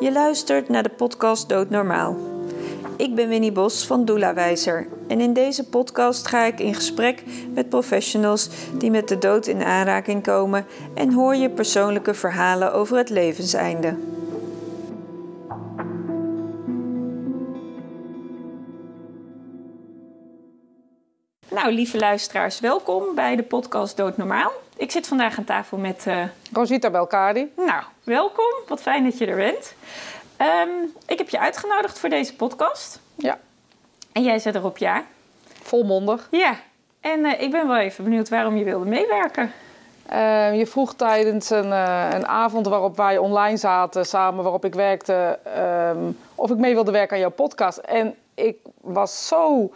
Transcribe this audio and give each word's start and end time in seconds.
Je 0.00 0.12
luistert 0.12 0.68
naar 0.68 0.82
de 0.82 0.88
podcast 0.88 1.48
Doodnormaal. 1.48 2.16
Ik 2.96 3.14
ben 3.14 3.28
Winnie 3.28 3.52
Bos 3.52 3.86
van 3.86 4.04
Doelawijzer 4.04 4.88
en 5.08 5.20
in 5.20 5.32
deze 5.32 5.68
podcast 5.68 6.26
ga 6.26 6.44
ik 6.44 6.60
in 6.60 6.74
gesprek 6.74 7.22
met 7.54 7.68
professionals 7.68 8.48
die 8.78 8.90
met 8.90 9.08
de 9.08 9.18
dood 9.18 9.46
in 9.46 9.62
aanraking 9.62 10.22
komen 10.22 10.66
en 10.94 11.12
hoor 11.12 11.36
je 11.36 11.50
persoonlijke 11.50 12.14
verhalen 12.14 12.72
over 12.72 12.96
het 12.96 13.10
levenseinde. 13.10 13.96
Nou, 21.48 21.72
lieve 21.72 21.98
luisteraars, 21.98 22.60
welkom 22.60 23.14
bij 23.14 23.36
de 23.36 23.42
podcast 23.42 23.96
Doodnormaal. 23.96 24.52
Ik 24.76 24.90
zit 24.90 25.06
vandaag 25.06 25.38
aan 25.38 25.44
tafel 25.44 25.76
met. 25.76 26.04
Uh... 26.08 26.22
Rosita 26.52 26.90
Belkadi. 26.90 27.52
Nou, 27.56 27.82
welkom. 28.04 28.54
Wat 28.68 28.80
fijn 28.80 29.04
dat 29.04 29.18
je 29.18 29.26
er 29.26 29.36
bent. 29.36 29.74
Um, 30.40 30.92
ik 31.06 31.18
heb 31.18 31.28
je 31.28 31.38
uitgenodigd 31.38 31.98
voor 31.98 32.08
deze 32.08 32.36
podcast. 32.36 33.00
Ja. 33.14 33.38
En 34.12 34.22
jij 34.22 34.38
zet 34.38 34.54
erop 34.54 34.78
ja. 34.78 35.04
Volmondig. 35.62 36.28
Ja. 36.30 36.54
En 37.00 37.18
uh, 37.24 37.40
ik 37.40 37.50
ben 37.50 37.66
wel 37.66 37.76
even 37.76 38.04
benieuwd 38.04 38.28
waarom 38.28 38.56
je 38.56 38.64
wilde 38.64 38.84
meewerken. 38.84 39.52
Uh, 40.12 40.58
je 40.58 40.66
vroeg 40.66 40.94
tijdens 40.94 41.50
een, 41.50 41.68
uh, 41.68 42.08
een, 42.10 42.26
avond 42.26 42.66
waarop 42.66 42.96
wij 42.96 43.18
online 43.18 43.56
zaten, 43.56 44.06
samen 44.06 44.42
waarop 44.42 44.64
ik 44.64 44.74
werkte, 44.74 45.38
um, 45.96 46.18
of 46.34 46.50
ik 46.50 46.56
mee 46.56 46.74
wilde 46.74 46.90
werken 46.90 47.14
aan 47.14 47.22
jouw 47.22 47.30
podcast. 47.30 47.78
En 47.78 48.14
ik 48.34 48.56
was 48.80 49.26
zo 49.28 49.70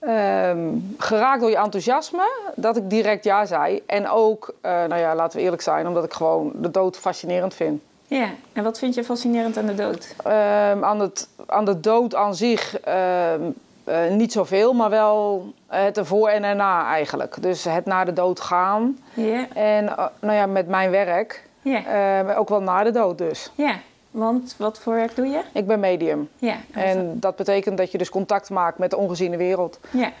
um, 0.00 0.94
geraakt 0.98 1.40
door 1.40 1.50
je 1.50 1.56
enthousiasme 1.56 2.30
dat 2.54 2.76
ik 2.76 2.90
direct 2.90 3.24
ja 3.24 3.44
zei. 3.44 3.82
En 3.86 4.08
ook, 4.08 4.54
uh, 4.62 4.70
nou 4.70 5.00
ja, 5.00 5.14
laten 5.14 5.38
we 5.38 5.44
eerlijk 5.44 5.62
zijn, 5.62 5.86
omdat 5.86 6.04
ik 6.04 6.12
gewoon 6.12 6.52
de 6.54 6.70
dood 6.70 6.96
fascinerend 6.96 7.54
vind. 7.54 7.82
Ja, 8.06 8.28
en 8.52 8.62
wat 8.62 8.78
vind 8.78 8.94
je 8.94 9.04
fascinerend 9.04 9.56
aan 9.56 9.66
de 9.66 9.74
dood? 9.74 10.14
Um, 10.26 10.84
aan, 10.84 11.00
het, 11.00 11.28
aan 11.46 11.64
de 11.64 11.80
dood 11.80 12.14
aan 12.14 12.34
zich 12.34 12.78
um, 12.88 13.54
uh, 13.88 14.10
niet 14.10 14.32
zoveel, 14.32 14.72
maar 14.72 14.90
wel 14.90 15.52
het 15.66 15.98
ervoor 15.98 16.28
en 16.28 16.44
erna 16.44 16.86
eigenlijk. 16.86 17.36
Dus 17.40 17.64
het 17.64 17.84
naar 17.84 18.04
de 18.04 18.12
dood 18.12 18.40
gaan. 18.40 18.98
Ja. 19.14 19.46
En 19.54 19.84
uh, 19.84 20.06
nou 20.20 20.34
ja, 20.34 20.46
met 20.46 20.68
mijn 20.68 20.90
werk 20.90 21.48
ja. 21.62 22.34
ook 22.36 22.48
wel 22.48 22.62
na 22.62 22.82
de 22.82 22.90
dood 22.90 23.18
dus. 23.18 23.50
Ja, 23.54 23.74
want 24.10 24.54
wat 24.56 24.78
voor 24.78 24.94
werk 24.94 25.16
doe 25.16 25.26
je? 25.26 25.42
Ik 25.52 25.66
ben 25.66 25.80
medium. 25.80 26.28
Ja. 26.38 26.56
En 26.70 27.16
dat 27.20 27.36
betekent 27.36 27.78
dat 27.78 27.92
je 27.92 27.98
dus 27.98 28.10
contact 28.10 28.50
maakt 28.50 28.78
met 28.78 28.90
de 28.90 28.96
ongeziene 28.96 29.36
wereld. 29.36 29.78
Ja. 29.90 30.12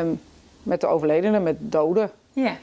Um, 0.00 0.20
met 0.62 0.80
de 0.80 0.86
overledenen, 0.86 1.42
met 1.42 1.56
doden. 1.58 2.10
Ja. 2.32 2.56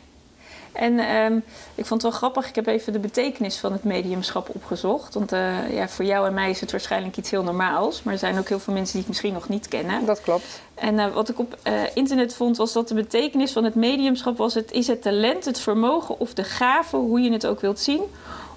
En 0.72 1.00
um, 1.00 1.44
ik 1.75 1.86
vond 1.86 2.02
het 2.02 2.11
wel 2.11 2.19
grappig, 2.19 2.50
ik 2.50 2.56
heb 2.56 2.67
even 2.67 2.94
de 2.94 3.00
betekenis 3.00 3.58
van 3.58 3.72
het 3.72 3.83
mediumschap 3.83 4.50
opgezocht. 4.56 5.13
Want 5.13 5.33
uh, 5.33 5.75
ja, 5.75 5.88
voor 5.88 6.06
jou 6.06 6.28
en 6.28 6.33
mij 6.33 6.50
is 6.50 6.61
het 6.61 6.72
waarschijnlijk 6.72 7.17
iets 7.17 7.31
heel 7.31 7.44
normaals. 7.44 8.03
Maar 8.03 8.13
er 8.13 8.19
zijn 8.19 8.38
ook 8.38 8.50
heel 8.50 8.59
veel 8.59 8.73
mensen 8.73 8.91
die 8.91 9.02
het 9.02 9.09
misschien 9.09 9.33
nog 9.33 9.50
niet 9.50 9.67
kennen. 9.67 10.06
Dat 10.06 10.22
klopt. 10.22 10.61
En 10.73 10.94
uh, 10.94 11.13
wat 11.13 11.30
ik 11.30 11.39
op 11.39 11.58
uh, 11.67 11.73
internet 11.94 12.36
vond, 12.36 12.58
was 12.58 12.73
dat 12.73 12.88
de 12.88 12.94
betekenis 12.94 13.52
van 13.52 13.63
het 13.63 13.75
mediumschap 13.75 14.38
was... 14.38 14.53
het 14.53 14.72
is 14.72 14.88
het 14.88 15.02
talent, 15.02 15.45
het 15.45 15.59
vermogen 15.59 16.19
of 16.19 16.33
de 16.33 16.44
gave, 16.44 16.95
hoe 16.97 17.22
je 17.22 17.31
het 17.31 17.45
ook 17.47 17.59
wilt 17.59 17.80
zien... 17.80 18.02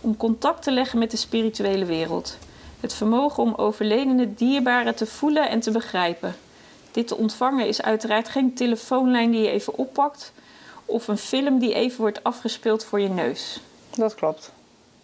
om 0.01 0.17
contact 0.17 0.63
te 0.63 0.71
leggen 0.71 0.99
met 0.99 1.11
de 1.11 1.17
spirituele 1.17 1.85
wereld. 1.85 2.39
Het 2.81 2.95
vermogen 2.95 3.43
om 3.43 3.55
overledene 3.55 4.35
dierbaren 4.35 4.95
te 4.95 5.07
voelen 5.07 5.49
en 5.49 5.61
te 5.61 5.71
begrijpen. 5.71 6.35
Dit 6.91 7.07
te 7.07 7.17
ontvangen 7.17 7.67
is 7.67 7.83
uiteraard 7.83 8.29
geen 8.29 8.55
telefoonlijn 8.55 9.31
die 9.31 9.41
je 9.41 9.51
even 9.51 9.79
oppakt 9.79 10.33
of 10.85 11.09
een 11.09 11.19
film 11.19 11.59
die 11.59 11.75
even 11.75 12.01
wordt 12.01 12.25
afgespeeld 12.25 12.85
voor 12.85 13.01
je 13.01 13.09
neus. 13.09 13.61
Dat 13.91 14.15
klopt. 14.15 14.53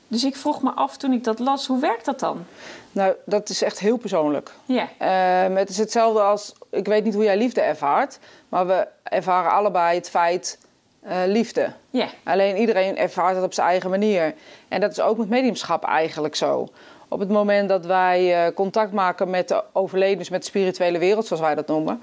Dus 0.08 0.24
ik 0.24 0.36
vroeg 0.36 0.62
me 0.62 0.70
af 0.70 0.96
toen 0.96 1.12
ik 1.12 1.24
dat 1.24 1.38
las, 1.38 1.66
hoe 1.66 1.80
werkt 1.80 2.04
dat 2.04 2.20
dan? 2.20 2.44
Nou, 2.92 3.14
dat 3.24 3.48
is 3.48 3.62
echt 3.62 3.78
heel 3.78 3.96
persoonlijk. 3.96 4.52
Ja. 4.64 4.88
Uh, 5.00 5.56
het 5.56 5.68
is 5.68 5.78
hetzelfde 5.78 6.20
als, 6.20 6.52
ik 6.70 6.86
weet 6.86 7.04
niet 7.04 7.14
hoe 7.14 7.24
jij 7.24 7.36
liefde 7.36 7.60
ervaart, 7.60 8.18
maar 8.48 8.66
we 8.66 8.86
ervaren 9.02 9.50
allebei 9.50 9.96
het 9.96 10.10
feit 10.10 10.58
uh, 11.06 11.16
liefde. 11.26 11.72
Ja. 11.90 12.06
Alleen 12.22 12.56
iedereen 12.56 12.96
ervaart 12.96 13.34
het 13.34 13.44
op 13.44 13.52
zijn 13.52 13.68
eigen 13.68 13.90
manier. 13.90 14.34
En 14.68 14.80
dat 14.80 14.90
is 14.90 15.00
ook 15.00 15.16
met 15.16 15.28
mediumschap 15.28 15.84
eigenlijk 15.84 16.34
zo. 16.34 16.68
Op 17.08 17.20
het 17.20 17.28
moment 17.28 17.68
dat 17.68 17.86
wij 17.86 18.46
uh, 18.46 18.54
contact 18.54 18.92
maken 18.92 19.30
met 19.30 19.48
de 19.48 19.64
overledens, 19.72 20.28
met 20.28 20.40
de 20.40 20.46
spirituele 20.46 20.98
wereld, 20.98 21.26
zoals 21.26 21.42
wij 21.42 21.54
dat 21.54 21.66
noemen, 21.66 22.02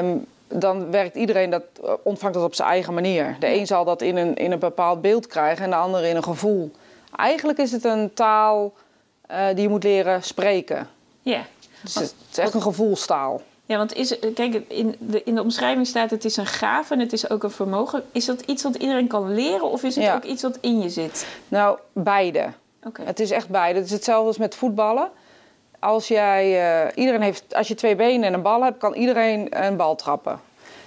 um, 0.00 0.26
dan 0.48 0.90
werkt 0.90 1.16
iedereen 1.16 1.50
dat, 1.50 1.62
ontvangt 2.02 2.34
dat 2.34 2.44
op 2.44 2.54
zijn 2.54 2.68
eigen 2.68 2.94
manier. 2.94 3.36
De 3.38 3.46
een 3.46 3.66
zal 3.66 3.84
dat 3.84 4.02
in 4.02 4.16
een, 4.16 4.34
in 4.34 4.52
een 4.52 4.58
bepaald 4.58 5.00
beeld 5.00 5.26
krijgen 5.26 5.64
en 5.64 5.70
de 5.70 5.76
ander 5.76 6.04
in 6.04 6.16
een 6.16 6.22
gevoel. 6.22 6.70
Eigenlijk 7.16 7.58
is 7.58 7.72
het 7.72 7.84
een 7.84 8.14
taal 8.14 8.72
uh, 9.30 9.46
die 9.46 9.62
je 9.62 9.68
moet 9.68 9.84
leren 9.84 10.22
spreken. 10.22 10.88
Ja. 11.22 11.42
Dus 11.82 11.94
het 11.94 12.14
is 12.30 12.38
echt 12.38 12.54
een 12.54 12.62
gevoelstaal. 12.62 13.42
Ja, 13.68 13.76
want 13.76 13.94
is, 13.94 14.18
kijk, 14.34 14.54
in 14.68 14.96
de, 14.98 15.22
in 15.24 15.34
de 15.34 15.42
omschrijving 15.42 15.86
staat 15.86 16.10
het 16.10 16.24
is 16.24 16.36
een 16.36 16.46
gave 16.46 16.94
en 16.94 17.00
het 17.00 17.12
is 17.12 17.30
ook 17.30 17.42
een 17.42 17.50
vermogen. 17.50 18.04
Is 18.12 18.24
dat 18.24 18.40
iets 18.40 18.62
wat 18.62 18.74
iedereen 18.74 19.06
kan 19.06 19.34
leren 19.34 19.70
of 19.70 19.82
is 19.82 19.94
het 19.94 20.04
Ja. 20.04 20.14
ook 20.14 20.24
iets 20.24 20.42
wat 20.42 20.58
in 20.60 20.80
je 20.80 20.88
zit? 20.90 21.26
Nou, 21.48 21.78
beide. 21.92 22.46
Oké. 22.86 23.02
Het 23.04 23.20
is 23.20 23.30
echt 23.30 23.48
beide. 23.48 23.78
Het 23.78 23.86
is 23.88 23.92
hetzelfde 23.94 24.26
als 24.26 24.38
met 24.38 24.54
voetballen. 24.54 25.10
Als, 25.78 26.08
jij, 26.08 26.50
uh, 26.84 26.90
iedereen 26.94 27.22
heeft, 27.22 27.54
als 27.54 27.68
je 27.68 27.74
twee 27.74 27.96
benen 27.96 28.26
en 28.26 28.34
een 28.34 28.42
bal 28.42 28.62
hebt, 28.62 28.78
kan 28.78 28.94
iedereen 28.94 29.64
een 29.66 29.76
bal 29.76 29.94
trappen. 29.96 30.40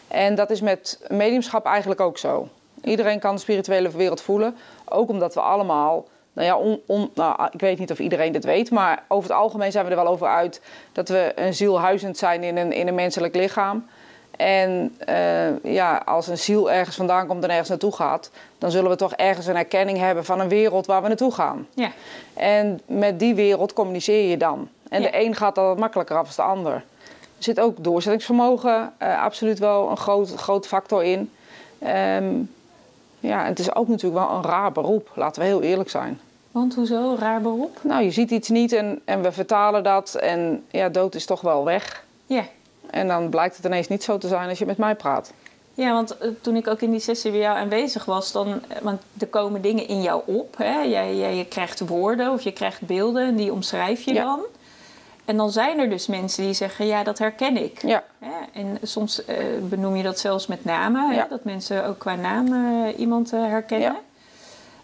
En 0.08 0.36
dat 0.36 0.50
is 0.50 0.62
met 0.62 1.00
mediumschap 1.08 1.66
eigenlijk 1.66 2.02
ook 2.02 2.18
zo. 2.18 2.48
Iedereen 2.84 3.20
kan 3.20 3.36
de 3.36 3.42
spirituele 3.42 3.90
wereld 3.92 4.22
voelen. 4.22 4.56
Ook 4.86 5.10
omdat 5.10 5.34
we 5.34 5.42
allemaal, 5.42 6.06
nou 6.34 6.48
ja, 6.48 6.58
on, 6.58 6.82
on, 6.86 7.12
nou, 7.16 7.48
ik 7.52 7.60
weet 7.60 7.80
niet 7.80 7.92
of 7.92 8.00
iedereen 8.00 8.32
dit 8.32 8.44
weet, 8.44 8.72
maar 8.72 9.04
over 9.08 9.30
het 9.30 9.40
algemeen 9.40 9.72
zijn 9.72 9.86
we 9.86 9.92
er 9.92 9.98
wel 9.98 10.08
over 10.08 10.28
uit 10.28 10.62
dat 10.92 11.10
we 11.10 11.32
een 11.36 11.54
ziel 11.54 11.80
huizend 11.80 12.18
zijn 12.18 12.44
in 12.44 12.58
een, 12.58 12.72
in 12.72 12.88
een 12.88 12.96
menselijk 12.96 13.36
lichaam. 13.36 13.86
En 14.38 14.98
uh, 15.10 15.64
ja, 15.74 16.02
als 16.06 16.28
een 16.28 16.38
ziel 16.38 16.72
ergens 16.72 16.96
vandaan 16.96 17.28
komt 17.28 17.44
en 17.44 17.50
ergens 17.50 17.70
naartoe 17.70 17.96
gaat, 17.96 18.32
dan 18.58 18.72
zullen 18.72 18.90
we 18.90 18.96
toch 18.96 19.14
ergens 19.14 19.46
een 19.46 19.56
erkenning 19.56 19.98
hebben 19.98 20.26
van 20.26 20.40
een 20.40 20.50
wereld 20.50 20.86
waar 20.86 21.02
we 21.02 21.08
naartoe 21.08 21.34
gaan. 21.34 21.68
Ja. 21.74 21.92
En 22.34 22.82
met 22.86 23.20
die 23.20 23.36
wereld 23.36 23.74
communiceer 23.74 24.30
je 24.30 24.38
dan. 24.38 24.70
En 24.90 25.02
Ja. 25.02 25.10
de 25.10 25.20
een 25.20 25.36
gaat 25.36 25.56
dat 25.56 25.66
wat 25.66 25.78
makkelijker 25.78 26.18
af 26.18 26.28
dan 26.36 26.36
de 26.36 26.52
ander. 26.52 26.74
Er 26.74 26.84
zit 27.48 27.60
ook 27.60 27.84
doorzettingsvermogen 27.84 28.94
uh, 29.02 29.24
absoluut 29.24 29.60
wel 29.60 29.90
een 29.90 29.98
groot, 29.98 30.34
groot 30.36 30.68
factor 30.68 31.04
in. 31.04 31.32
Um, 32.18 32.50
ja, 33.22 33.46
het 33.46 33.60
is 33.60 33.76
ook 33.76 33.88
natuurlijk 33.88 34.26
wel 34.26 34.38
een 34.38 34.44
raar 34.44 34.72
beroep, 34.72 35.12
laten 35.16 35.42
we 35.42 35.48
heel 35.48 35.62
eerlijk 35.62 35.90
zijn. 35.90 36.20
Want 36.52 36.76
hoezo? 36.76 37.16
Raar 37.20 37.42
beroep? 37.42 37.78
Nou, 37.82 38.04
je 38.04 38.12
ziet 38.12 38.32
iets 38.32 38.50
niet 38.50 38.72
en, 38.74 39.02
en 39.06 39.22
we 39.22 39.32
vertalen 39.32 39.84
dat 39.84 40.14
en 40.14 40.64
ja, 40.72 40.90
dood 40.90 41.16
is 41.16 41.26
toch 41.26 41.42
wel 41.42 41.64
weg. 41.66 42.04
Ja. 42.26 42.44
En 42.90 43.08
dan 43.08 43.30
blijkt 43.30 43.56
het 43.56 43.66
ineens 43.66 43.88
niet 43.88 44.04
zo 44.04 44.18
te 44.18 44.28
zijn 44.28 44.50
als 44.50 44.60
je 44.60 44.66
met 44.66 44.78
mij 44.78 44.96
praat. 44.96 45.34
Ja, 45.74 45.94
want 45.94 46.16
uh, 46.22 46.28
toen 46.42 46.56
ik 46.56 46.68
ook 46.68 46.82
in 46.82 46.92
die 46.92 47.00
sessie 47.00 47.32
bij 47.32 47.40
jou 47.40 47.58
aanwezig 47.58 48.06
was, 48.06 48.32
dan, 48.32 48.48
uh, 48.48 48.54
want 48.82 49.02
er 49.20 49.28
komen 49.28 49.62
dingen 49.62 49.88
in 49.88 50.02
jou 50.02 50.22
op. 50.26 50.58
Hè? 50.58 50.82
Jij, 50.82 51.16
jij, 51.18 51.36
je 51.36 51.46
krijgt 51.46 51.80
woorden 51.80 52.32
of 52.32 52.42
je 52.42 52.52
krijgt 52.52 52.82
beelden 52.82 53.28
en 53.28 53.36
die 53.36 53.52
omschrijf 53.52 54.02
je 54.02 54.14
Ja. 54.14 54.24
dan. 54.24 54.40
En 55.32 55.38
dan 55.38 55.52
zijn 55.52 55.80
er 55.80 55.90
dus 55.90 56.08
mensen 56.08 56.44
die 56.44 56.54
zeggen, 56.54 56.86
ja, 56.86 57.04
dat 57.04 57.18
herken 57.18 57.58
ik. 57.58 57.82
Ja? 57.82 58.04
En 58.54 58.78
soms 58.82 59.22
uh, 59.30 59.36
benoem 59.62 59.96
je 59.96 60.04
dat 60.04 60.20
zelfs 60.20 60.48
met 60.48 60.66
namen, 60.66 61.10
hè? 61.10 61.16
Ja. 61.16 61.28
dat 61.30 61.44
mensen 61.44 61.86
ook 61.86 62.00
qua 62.00 62.16
naam 62.16 62.54
uh, 62.54 63.00
iemand 63.00 63.34
uh, 63.34 63.46
herkennen. 63.46 63.92
Ja. 63.92 64.00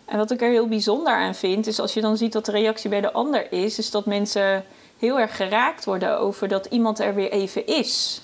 En 0.06 0.18
wat 0.18 0.32
ik 0.32 0.42
er 0.42 0.50
heel 0.50 0.68
bijzonder 0.68 1.14
aan 1.14 1.36
vind, 1.36 1.68
is 1.68 1.80
als 1.80 1.94
je 1.94 2.02
dan 2.02 2.18
ziet 2.18 2.34
dat 2.34 2.46
de 2.46 2.52
reactie 2.52 2.90
bij 2.90 3.02
de 3.02 3.12
ander 3.12 3.52
is, 3.52 3.78
is 3.78 3.92
dat 3.92 4.06
mensen 4.06 4.66
heel 4.98 5.20
erg 5.20 5.36
geraakt 5.36 5.86
worden 5.86 6.20
over 6.20 6.48
dat 6.48 6.66
iemand 6.66 7.00
er 7.00 7.16
weer 7.16 7.32
even 7.32 7.68
is. 7.68 8.22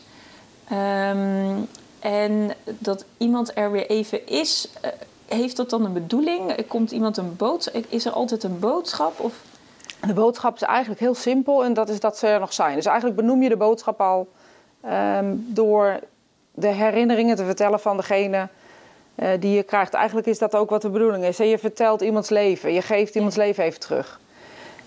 Um, 0.71 1.67
en 1.99 2.53
dat 2.65 3.05
iemand 3.17 3.51
er 3.57 3.71
weer 3.71 3.89
even 3.89 4.27
is, 4.27 4.69
heeft 5.27 5.57
dat 5.57 5.69
dan 5.69 5.85
een 5.85 5.93
bedoeling? 5.93 6.67
Komt 6.67 6.91
iemand 6.91 7.17
een 7.17 7.35
boodschap? 7.35 7.85
Is 7.89 8.05
er 8.05 8.11
altijd 8.11 8.43
een 8.43 8.59
boodschap? 8.59 9.19
Of... 9.19 9.33
de 10.07 10.13
boodschap 10.13 10.55
is 10.55 10.61
eigenlijk 10.61 10.99
heel 10.99 11.15
simpel 11.15 11.63
en 11.63 11.73
dat 11.73 11.89
is 11.89 11.99
dat 11.99 12.17
ze 12.17 12.27
er 12.27 12.39
nog 12.39 12.53
zijn. 12.53 12.75
Dus 12.75 12.85
eigenlijk 12.85 13.17
benoem 13.17 13.41
je 13.41 13.49
de 13.49 13.57
boodschap 13.57 14.01
al 14.01 14.27
um, 14.85 15.45
door 15.49 15.99
de 16.51 16.67
herinneringen 16.67 17.35
te 17.35 17.45
vertellen 17.45 17.79
van 17.79 17.97
degene 17.97 18.47
uh, 19.15 19.29
die 19.39 19.55
je 19.55 19.63
krijgt. 19.63 19.93
Eigenlijk 19.93 20.27
is 20.27 20.39
dat 20.39 20.55
ook 20.55 20.69
wat 20.69 20.81
de 20.81 20.89
bedoeling 20.89 21.23
is. 21.23 21.37
Je 21.37 21.57
vertelt 21.57 22.01
iemands 22.01 22.29
leven, 22.29 22.73
je 22.73 22.81
geeft 22.81 23.15
iemands 23.15 23.35
leven 23.35 23.63
even 23.63 23.79
terug. 23.79 24.19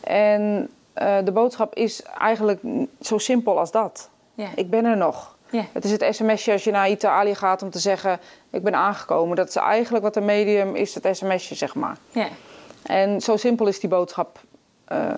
En 0.01 0.69
uh, 1.03 1.17
de 1.25 1.33
boodschap 1.33 1.75
is 1.75 2.03
eigenlijk 2.19 2.61
zo 3.01 3.19
simpel 3.19 3.59
als 3.59 3.71
dat. 3.71 4.09
Ja. 4.35 4.49
Ik 4.55 4.71
ben 4.71 4.85
er 4.85 4.97
nog. 4.97 5.37
Ja. 5.51 5.65
Het 5.73 5.85
is 5.85 5.91
het 5.91 6.07
sms'je 6.11 6.53
als 6.53 6.65
je 6.65 6.71
naar 6.71 6.91
Italië 6.91 7.35
gaat 7.35 7.63
om 7.63 7.71
te 7.71 7.79
zeggen... 7.79 8.19
ik 8.51 8.63
ben 8.63 8.75
aangekomen. 8.75 9.37
Dat 9.37 9.49
is 9.49 9.57
eigenlijk 9.57 10.05
wat 10.05 10.17
een 10.17 10.25
medium 10.25 10.75
is, 10.75 10.95
het 10.95 11.09
sms'je, 11.17 11.55
zeg 11.55 11.75
maar. 11.75 11.97
Ja. 12.11 12.29
En 12.83 13.21
zo 13.21 13.37
simpel 13.37 13.67
is 13.67 13.81
die 13.81 13.89
boodschap. 13.89 14.41
Uh, 14.93 15.11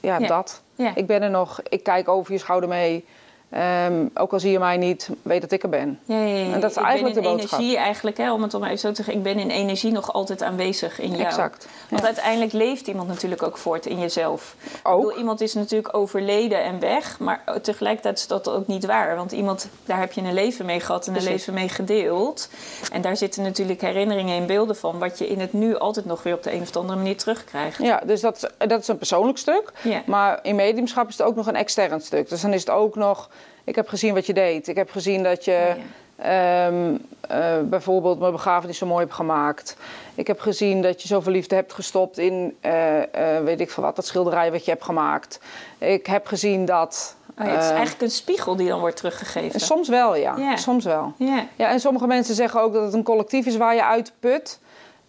ja, 0.00 0.18
Ja. 0.18 0.26
dat. 0.26 0.62
Ja. 0.74 0.94
Ik 0.94 1.06
ben 1.06 1.22
er 1.22 1.30
nog. 1.30 1.60
Ik 1.68 1.82
kijk 1.82 2.08
over 2.08 2.32
je 2.32 2.38
schouder 2.38 2.68
mee. 2.68 3.04
Ehm, 3.52 4.06
ook 4.14 4.32
al 4.32 4.40
zie 4.40 4.50
je 4.50 4.58
mij 4.58 4.76
niet, 4.76 5.08
weet 5.22 5.40
dat 5.40 5.52
ik 5.52 5.62
er 5.62 5.68
ben. 5.68 5.98
Ja, 6.04 6.16
ja, 6.22 6.36
ja. 6.36 6.52
En 6.52 6.60
dat 6.60 6.70
is 6.70 6.76
ik 6.76 6.82
eigenlijk 6.82 7.14
ben 7.14 7.24
in 7.24 7.30
de 7.30 7.36
boodschap. 7.36 7.58
energie 7.60 7.78
eigenlijk, 7.78 8.16
hè, 8.16 8.32
om 8.32 8.42
het 8.42 8.52
maar 8.52 8.62
even 8.68 8.78
zo 8.78 8.88
te 8.88 8.94
zeggen. 8.94 9.14
Ik 9.14 9.22
ben 9.22 9.38
in 9.38 9.50
energie 9.50 9.92
nog 9.92 10.12
altijd 10.12 10.42
aanwezig 10.42 11.00
in 11.00 11.10
jou. 11.10 11.22
Exact. 11.22 11.66
Want 11.90 12.04
uiteindelijk 12.04 12.52
leeft 12.52 12.86
iemand 12.86 13.08
natuurlijk 13.08 13.42
ook 13.42 13.58
voort 13.58 13.86
in 13.86 13.98
jezelf. 13.98 14.54
Ook. 14.82 15.00
Ik 15.00 15.04
bedoel, 15.06 15.18
iemand 15.18 15.40
is 15.40 15.54
natuurlijk 15.54 15.96
overleden 15.96 16.62
en 16.64 16.78
weg, 16.80 17.18
maar 17.18 17.44
tegelijkertijd 17.62 18.18
is 18.18 18.26
dat 18.26 18.48
ook 18.48 18.66
niet 18.66 18.86
waar. 18.86 19.16
Want 19.16 19.32
iemand, 19.32 19.68
daar 19.84 19.98
heb 19.98 20.12
je 20.12 20.20
een 20.20 20.34
leven 20.34 20.66
mee 20.66 20.80
gehad 20.80 21.06
en 21.06 21.16
een 21.16 21.22
leven 21.22 21.54
mee 21.54 21.68
gedeeld. 21.68 22.48
En 22.92 23.00
daar 23.02 23.16
zitten 23.16 23.42
natuurlijk 23.42 23.80
herinneringen 23.80 24.36
en 24.40 24.46
beelden 24.46 24.76
van, 24.76 24.98
wat 24.98 25.18
je 25.18 25.28
in 25.28 25.40
het 25.40 25.52
nu 25.52 25.76
altijd 25.78 26.06
nog 26.06 26.22
weer 26.22 26.34
op 26.34 26.42
de 26.42 26.52
een 26.52 26.60
of 26.62 26.76
andere 26.76 26.98
manier 26.98 27.16
terugkrijgt. 27.16 27.78
Ja, 27.82 28.00
dus 28.06 28.20
dat, 28.20 28.36
is- 28.36 28.68
dat 28.68 28.80
is 28.80 28.88
een 28.88 28.98
persoonlijk 28.98 29.38
stuk. 29.38 29.72
Ja. 29.82 30.02
Maar 30.06 30.38
in 30.42 30.56
mediumschap 30.56 31.08
is 31.08 31.18
het 31.18 31.26
ook 31.26 31.34
nog 31.36 31.46
een 31.46 31.56
extern 31.56 32.00
stuk. 32.00 32.28
Dus 32.28 32.40
dan 32.40 32.52
is 32.52 32.60
het 32.60 32.70
ook 32.70 32.94
nog, 32.94 33.28
ik 33.64 33.74
heb 33.74 33.88
gezien 33.88 34.14
wat 34.14 34.26
je 34.26 34.32
deed. 34.32 34.68
Ik 34.68 34.76
heb 34.76 34.90
gezien 34.90 35.22
dat 35.22 35.44
je 35.44 35.74
Ja, 36.18 36.66
ehm, 36.66 36.96
eh, 37.20 37.60
bijvoorbeeld 37.62 38.18
mijn 38.18 38.32
begrafenis 38.32 38.78
zo 38.78 38.86
mooi 38.86 39.00
hebt 39.00 39.14
gemaakt. 39.14 39.76
Ik 40.14 40.26
heb 40.26 40.40
gezien 40.40 40.82
dat 40.82 41.02
je 41.02 41.08
zoveel 41.08 41.32
liefde 41.32 41.54
hebt 41.54 41.72
gestopt 41.72 42.18
in, 42.18 42.56
eh, 42.60 43.36
eh, 43.36 43.44
weet 43.44 43.60
ik 43.60 43.70
veel 43.70 43.82
wat, 43.82 43.96
dat 43.96 44.06
schilderij 44.06 44.52
wat 44.52 44.64
je 44.64 44.70
hebt 44.70 44.84
gemaakt. 44.84 45.40
Ik 45.78 46.06
heb 46.06 46.26
gezien 46.26 46.64
dat... 46.64 47.16
Oh 47.38 47.46
ja, 47.46 47.52
het 47.52 47.62
is 47.62 47.68
eh, 47.68 47.74
eigenlijk 47.74 48.02
een 48.02 48.10
spiegel 48.10 48.56
die 48.56 48.68
dan 48.68 48.80
wordt 48.80 48.96
teruggegeven. 48.96 49.60
soms 49.60 49.88
wel, 49.88 50.16
ja. 50.16 50.56
Soms 50.56 50.84
wel. 50.84 51.12
Ja, 51.16 51.46
Ja, 51.56 51.70
en 51.70 51.80
sommige 51.80 52.06
mensen 52.06 52.34
zeggen 52.34 52.60
ook 52.60 52.72
dat 52.72 52.84
het 52.84 52.94
een 52.94 53.02
collectief 53.02 53.46
is 53.46 53.56
waar 53.56 53.74
je 53.74 53.84
uit 53.84 54.12
put. 54.20 54.58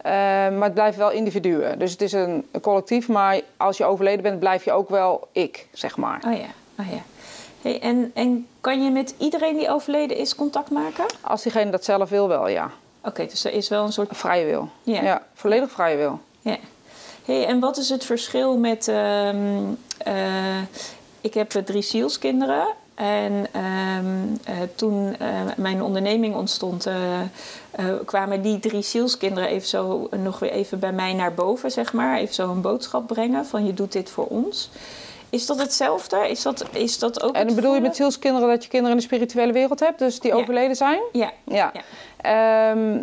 Eh, 0.04 0.12
maar 0.50 0.62
het 0.62 0.74
blijft 0.74 0.96
wel 0.96 1.10
individuen. 1.10 1.78
Dus 1.78 1.90
het 1.90 2.00
is 2.00 2.12
een, 2.12 2.46
een 2.50 2.60
collectief, 2.60 3.08
maar 3.08 3.40
als 3.56 3.76
je 3.76 3.84
overleden 3.84 4.22
bent, 4.22 4.38
blijf 4.38 4.64
je 4.64 4.72
ook 4.72 4.88
wel 4.88 5.28
ik, 5.32 5.66
zeg 5.72 5.96
maar. 5.96 6.22
oh 6.26 6.32
ja, 6.32 6.46
oh 6.78 6.90
ja. 6.90 7.02
Hey, 7.64 7.80
en, 7.80 8.10
en 8.14 8.46
kan 8.60 8.82
je 8.82 8.90
met 8.90 9.14
iedereen 9.18 9.56
die 9.56 9.70
overleden 9.70 10.16
is 10.16 10.34
contact 10.34 10.70
maken? 10.70 11.04
Als 11.20 11.42
diegene 11.42 11.70
dat 11.70 11.84
zelf 11.84 12.08
wil, 12.08 12.28
wel, 12.28 12.48
ja. 12.48 12.70
Oké, 13.04 13.26
dus 13.26 13.44
er 13.44 13.52
is 13.52 13.68
wel 13.68 13.84
een 13.84 13.92
soort 13.92 14.08
Vrije 14.12 14.44
wil. 14.44 14.68
Ja. 14.82 15.02
Ja, 15.02 15.22
volledig 15.34 15.70
vrije 15.70 15.96
wil. 15.96 16.20
Ja. 16.40 16.56
Hey, 17.24 17.46
en 17.46 17.60
wat 17.60 17.76
is 17.76 17.88
het 17.88 18.04
verschil 18.04 18.58
met... 18.58 18.88
ehm, 18.88 19.62
eh, 19.98 20.62
ik 21.20 21.34
heb 21.34 21.54
eh, 21.54 21.62
drie 21.62 21.82
zielskinderen. 21.82 22.66
En 22.94 23.46
ehm, 23.52 24.06
eh, 24.44 24.54
toen 24.74 25.16
mijn 25.56 25.82
onderneming 25.82 26.34
ontstond... 26.34 26.88
kwamen 28.04 28.42
die 28.42 28.60
drie 28.60 28.82
zielskinderen 28.82 29.48
even 29.48 29.68
zo 29.68 30.08
nog 30.10 30.38
weer 30.38 30.50
even 30.50 30.78
bij 30.78 30.92
mij 30.92 31.12
naar 31.12 31.34
boven, 31.34 31.70
zeg 31.70 31.92
maar. 31.92 32.18
Even 32.18 32.34
zo 32.34 32.50
een 32.50 32.60
boodschap 32.60 33.06
brengen 33.06 33.46
van 33.46 33.66
je 33.66 33.74
doet 33.74 33.92
dit 33.92 34.10
voor 34.10 34.26
ons. 34.26 34.70
Is 35.34 35.46
dat 35.46 35.60
hetzelfde? 35.60 36.28
Is 36.28 36.42
dat, 36.42 36.64
is 36.72 36.98
dat 36.98 37.22
ook 37.22 37.34
En 37.34 37.54
bedoel 37.54 37.74
je 37.74 37.80
met 37.80 37.96
zielskinderen 37.96 38.48
dat 38.48 38.62
je 38.62 38.68
kinderen 38.68 38.94
in 38.94 39.00
de 39.00 39.06
spirituele 39.08 39.52
wereld 39.52 39.80
hebt, 39.80 39.98
dus 39.98 40.20
die 40.20 40.30
Ja. 40.34 40.36
overleden 40.36 40.76
zijn? 40.76 41.00
Ja, 41.12 41.30
Ja. 41.44 41.72
Ja. 41.72 41.82
Ehm, 42.70 43.02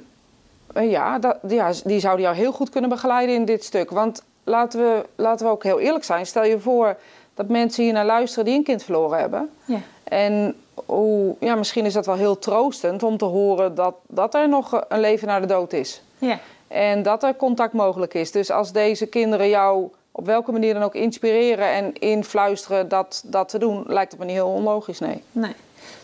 eh, 0.74 0.92
ja, 0.92 1.20
dat, 1.20 1.38
ja, 1.48 1.72
die 1.84 2.00
zouden 2.00 2.26
jou 2.26 2.36
heel 2.38 2.52
goed 2.52 2.70
kunnen 2.70 2.90
begeleiden 2.90 3.36
in 3.36 3.46
dit 3.46 3.64
stuk. 3.64 3.90
Want 3.92 4.24
laten 4.44 4.80
we, 4.80 5.06
laten 5.16 5.46
we 5.46 5.52
ook 5.52 5.64
heel 5.64 5.80
eerlijk 5.80 6.04
zijn. 6.04 6.26
Stel 6.26 6.44
je 6.44 6.60
voor 6.60 6.98
dat 7.34 7.48
mensen 7.48 7.84
hier 7.84 7.94
naar 7.94 8.06
luisteren 8.06 8.46
die 8.46 8.56
een 8.56 8.64
kind 8.64 8.84
verloren 8.84 9.20
hebben. 9.20 9.50
ja, 9.66 9.80
En 10.04 10.56
hoe, 10.86 11.36
ja, 11.40 11.56
misschien 11.56 11.86
is 11.86 11.94
dat 11.94 12.06
wel 12.06 12.16
heel 12.16 12.40
troostend 12.40 13.04
om 13.04 13.18
te 13.18 13.26
horen 13.26 13.76
dat, 13.76 13.96
dat 14.08 14.36
er 14.36 14.50
nog 14.50 14.82
een 14.88 15.00
leven 15.00 15.28
na 15.28 15.40
de 15.40 15.46
dood 15.48 15.74
is. 15.74 16.02
ja. 16.18 16.40
En 16.68 17.04
dat 17.04 17.24
er 17.24 17.36
contact 17.36 17.74
mogelijk 17.74 18.14
is. 18.14 18.32
Dus 18.32 18.52
als 18.52 18.72
deze 18.72 19.06
kinderen 19.06 19.50
jou 19.50 19.90
op 20.12 20.26
welke 20.26 20.52
manier 20.52 20.74
dan 20.74 20.84
ook 20.84 20.96
inspireren 20.96 21.72
en 21.72 21.94
influisteren 21.94 22.88
dat, 22.88 23.24
dat 23.26 23.50
te 23.50 23.58
doen, 23.58 23.84
lijkt 23.88 24.12
het 24.12 24.20
me 24.20 24.26
niet 24.26 24.36
heel 24.36 24.48
onlogisch, 24.48 25.00
nee. 25.00 25.24
Nee. 25.32 25.54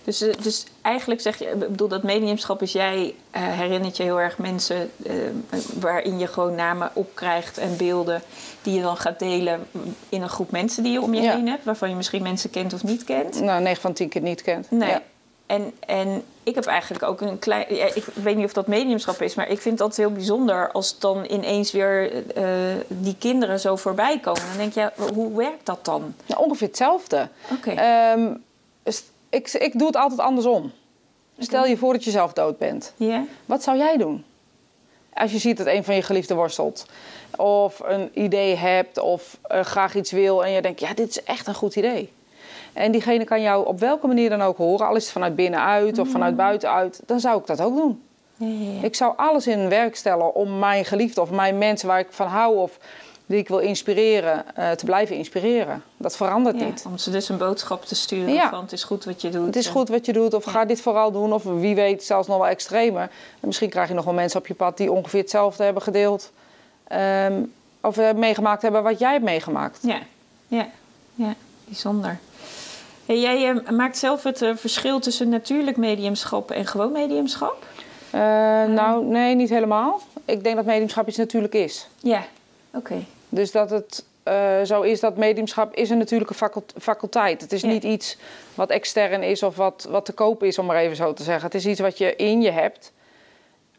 Dus, 0.04 0.21
eh, 0.21 0.33
dus 0.42 0.65
eigenlijk 0.81 1.21
zeg 1.21 1.39
je, 1.39 1.45
ik 1.45 1.59
bedoel, 1.59 1.88
dat 1.88 2.04
mediumschap 2.04 2.62
is 2.62 2.71
jij 2.71 3.13
eh, 3.31 3.42
herinnert 3.44 3.98
je 3.98 4.04
heel 4.04 4.19
erg 4.19 4.38
mensen 4.38 4.92
eh, 5.06 5.13
waarin 5.80 6.19
je 6.19 6.27
gewoon 6.27 6.56
namen 6.56 6.89
opkrijgt 6.94 7.57
en 7.57 7.77
beelden 7.77 8.21
die 8.62 8.74
je 8.75 8.81
dan 8.81 8.98
gaat 8.98 9.19
delen 9.19 9.68
in 10.09 10.21
een 10.21 10.30
groep 10.30 10.51
mensen 10.51 10.83
die 10.83 10.92
je 10.92 11.01
om 11.01 11.13
je 11.13 11.21
Ja. 11.21 11.36
heen 11.36 11.48
hebt, 11.48 11.63
waarvan 11.63 11.89
je 11.89 11.95
misschien 11.95 12.24
mensen 12.24 12.50
kent 12.50 12.74
of 12.74 12.83
niet 12.83 13.04
kent. 13.04 13.42
Nou, 13.42 13.62
9 13.62 13.81
van 13.81 13.94
10 13.94 14.09
keer 14.09 14.21
niet 14.21 14.42
kent. 14.42 14.71
Nee. 14.71 14.89
Ja. 14.89 15.01
En, 15.47 15.73
en 15.79 16.23
ik 16.44 16.55
heb 16.55 16.65
eigenlijk 16.65 17.03
ook 17.03 17.21
een 17.21 17.39
klein. 17.39 17.75
ja, 17.75 17.85
ik 17.85 18.05
weet 18.13 18.35
niet 18.35 18.45
of 18.45 18.53
dat 18.53 18.67
mediumschap 18.67 19.21
is, 19.21 19.35
maar 19.35 19.49
ik 19.49 19.61
vind 19.61 19.77
dat 19.77 19.95
heel 19.95 20.11
bijzonder 20.11 20.71
als 20.71 20.99
dan 20.99 21.25
ineens 21.29 21.71
weer 21.71 22.25
eh, 22.35 22.44
die 22.88 23.15
kinderen 23.19 23.59
zo 23.59 23.75
voorbij 23.75 24.19
komen. 24.19 24.41
Dan 24.47 24.57
denk 24.57 24.73
je, 24.73 24.91
hoe 25.13 25.38
werkt 25.38 25.65
dat 25.65 25.85
dan? 25.85 26.13
Nou, 26.25 26.44
ongeveer 26.44 26.67
hetzelfde. 26.67 27.29
Oké. 27.51 27.71
Ehm, 27.71 28.33
ik, 29.29 29.51
ik 29.51 29.77
doe 29.77 29.88
het 29.88 29.95
altijd 29.95 30.19
andersom. 30.19 30.71
Stel 31.38 31.65
je 31.65 31.77
voor 31.77 31.94
dat 31.94 32.03
je 32.03 32.11
zelf 32.11 32.33
dood 32.33 32.57
bent. 32.57 32.94
Ja? 32.95 33.23
Wat 33.45 33.63
zou 33.63 33.77
jij 33.77 33.97
doen? 33.97 34.25
Als 35.13 35.31
je 35.31 35.38
ziet 35.38 35.57
dat 35.57 35.67
een 35.67 35.83
van 35.83 35.95
je 35.95 36.01
geliefden 36.01 36.35
worstelt. 36.35 36.85
Of 37.35 37.79
een 37.83 38.09
idee 38.13 38.55
hebt 38.55 38.97
of 38.99 39.38
eh, 39.41 39.61
graag 39.61 39.95
iets 39.95 40.11
wil 40.11 40.45
en 40.45 40.51
je 40.51 40.61
denkt, 40.61 40.79
ja, 40.79 40.94
dit 40.94 41.09
is 41.09 41.23
echt 41.23 41.47
een 41.47 41.55
goed 41.55 41.75
idee. 41.75 42.11
En 42.77 42.91
diegene 42.91 43.24
kan 43.24 43.41
jou 43.41 43.65
op 43.68 43.79
welke 43.79 44.07
manier 44.07 44.29
dan 44.29 44.41
ook 44.41 44.57
horen, 44.57 44.88
al 44.88 44.95
is 44.95 45.03
het 45.03 45.12
vanuit 45.12 45.35
binnenuit 45.35 46.00
of 46.00 46.09
vanuit 46.09 46.35
buitenuit, 46.35 47.01
dan 47.06 47.19
zou 47.19 47.39
ik 47.39 47.45
dat 47.47 47.62
ook 47.62 47.75
doen. 47.75 48.01
Ja. 48.35 48.81
Ik 48.81 48.95
zou 48.95 49.13
alles 49.18 49.47
in 49.47 49.69
werk 49.69 49.95
stellen 49.95 50.35
om 50.35 50.59
mijn 50.59 50.85
geliefde 50.85 51.21
of 51.21 51.31
mijn 51.31 51.57
mensen 51.57 51.88
waar 51.88 52.00
ik 52.00 52.07
van 52.09 52.27
hou 52.27 52.57
of 52.57 52.77
die 53.25 53.38
ik 53.38 53.47
wil 53.47 53.57
inspireren, 53.59 54.56
eh, 54.56 54.71
te 54.71 54.85
blijven 54.85 55.15
inspireren. 55.15 55.83
Dat 55.97 56.15
verandert 56.18 56.59
Ja, 56.59 56.65
niet. 56.65 56.83
om 56.88 56.97
ze 56.97 57.12
dus 57.12 57.29
een 57.29 57.38
boodschap 57.38 57.85
te 57.85 57.95
sturen 57.95 58.33
Ja. 58.33 58.50
van 58.50 58.62
het 58.62 58.71
is 58.71 58.83
goed 58.83 59.06
wat 59.06 59.21
je 59.21 59.30
doet. 59.30 59.45
Het 59.45 59.56
is 59.56 59.65
En- 59.65 59.71
goed 59.71 59.89
wat 59.89 60.06
je 60.06 60.13
doet, 60.13 60.33
of 60.33 60.44
ga 60.44 60.65
dit 60.65 60.81
vooral 60.81 61.12
doen, 61.12 61.33
of 61.33 61.44
wie 61.44 61.75
weet 61.75 62.03
zelfs 62.03 62.27
nog 62.27 62.38
wel 62.38 62.47
extremer. 62.47 63.01
En 63.01 63.47
misschien 63.47 63.69
krijg 63.69 63.88
je 63.88 63.94
nog 63.94 64.06
wel 64.06 64.13
mensen 64.13 64.39
op 64.39 64.47
je 64.47 64.53
pad 64.53 64.77
die 64.77 64.91
ongeveer 64.91 65.21
hetzelfde 65.21 65.63
hebben 65.63 65.81
gedeeld. 65.83 66.31
ehm, 66.88 67.33
of 67.81 67.97
eh, 67.97 68.13
meegemaakt 68.13 68.62
hebben 68.62 68.83
wat 68.83 69.00
jij 69.00 69.12
hebt 69.12 69.23
meegemaakt. 69.23 69.80
Ja, 69.81 70.00
ja, 70.47 70.68
ja, 71.15 71.33
bijzonder. 71.65 72.19
Hey, 73.07 73.19
jij 73.19 73.50
eh, 73.50 73.69
maakt 73.69 73.98
zelf 73.98 74.24
het 74.24 74.42
eh, 74.42 74.56
verschil 74.56 75.00
tussen 75.00 75.30
natuurlijk 75.30 75.77
mediumschap 75.77 76.51
en 76.51 76.65
gewoon 76.65 76.92
mediumschap? 76.92 77.65
Eh, 78.12 78.19
Nou, 78.65 79.06
nee, 79.06 79.36
niet 79.36 79.50
helemaal. 79.50 80.00
Ik 80.25 80.44
denk 80.44 80.56
dat 80.56 80.65
mediumschap 80.65 81.07
iets 81.07 81.18
natuurlijk 81.18 81.54
is. 81.54 81.88
Ja, 82.00 82.25
oké. 82.74 83.04
Dus 83.30 83.51
dat 83.51 83.69
het 83.69 84.06
zo 84.68 84.81
is 84.81 85.00
dat 85.00 85.18
mediumschap 85.18 85.74
is 85.75 85.89
een 85.89 85.98
natuurlijke 85.98 86.33
facult- 86.33 86.74
faculteit. 86.81 87.42
Het 87.42 87.51
is 87.51 87.62
Ja. 87.62 87.68
niet 87.68 87.83
iets 87.83 88.18
wat 88.56 88.69
extern 88.69 89.24
is 89.24 89.44
of 89.44 89.56
wat, 89.56 89.88
wat 89.89 90.06
te 90.06 90.12
koop 90.13 90.44
is, 90.44 90.57
om 90.59 90.65
maar 90.65 90.77
even 90.77 90.95
zo 90.95 91.13
te 91.13 91.24
zeggen. 91.24 91.44
Het 91.45 91.56
is 91.56 91.65
iets 91.65 91.80
wat 91.80 91.98
je 91.98 92.15
in 92.15 92.42
je 92.42 92.51
hebt. 92.51 92.92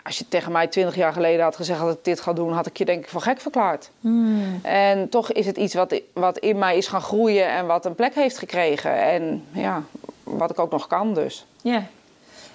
Als 0.02 0.18
je 0.18 0.28
tegen 0.28 0.52
mij 0.52 0.66
twintig 0.66 0.94
jaar 0.94 1.12
geleden 1.12 1.44
had 1.44 1.56
gezegd 1.56 1.80
dat 1.80 1.94
ik 1.96 2.04
dit 2.04 2.20
ga 2.20 2.32
doen, 2.32 2.52
had 2.52 2.66
ik 2.66 2.76
je 2.78 2.84
denk 2.84 3.02
ik 3.04 3.08
voor 3.08 3.20
gek 3.20 3.40
verklaard. 3.40 3.90
Hmm. 4.00 4.58
En 4.62 5.08
toch 5.08 5.32
is 5.32 5.46
het 5.46 5.56
iets 5.56 5.74
wat, 5.74 6.00
wat 6.12 6.38
in 6.38 6.58
mij 6.58 6.76
is 6.76 6.86
gaan 6.86 7.00
groeien 7.02 7.48
en 7.48 7.66
wat 7.66 7.84
een 7.84 7.94
plek 7.94 8.14
heeft 8.14 8.38
gekregen. 8.38 9.02
En 9.02 9.44
ja, 9.52 9.82
wat 10.22 10.50
ik 10.50 10.58
ook 10.58 10.70
nog 10.70 10.86
kan 10.86 11.14
dus. 11.14 11.46
Ja. 11.62 11.82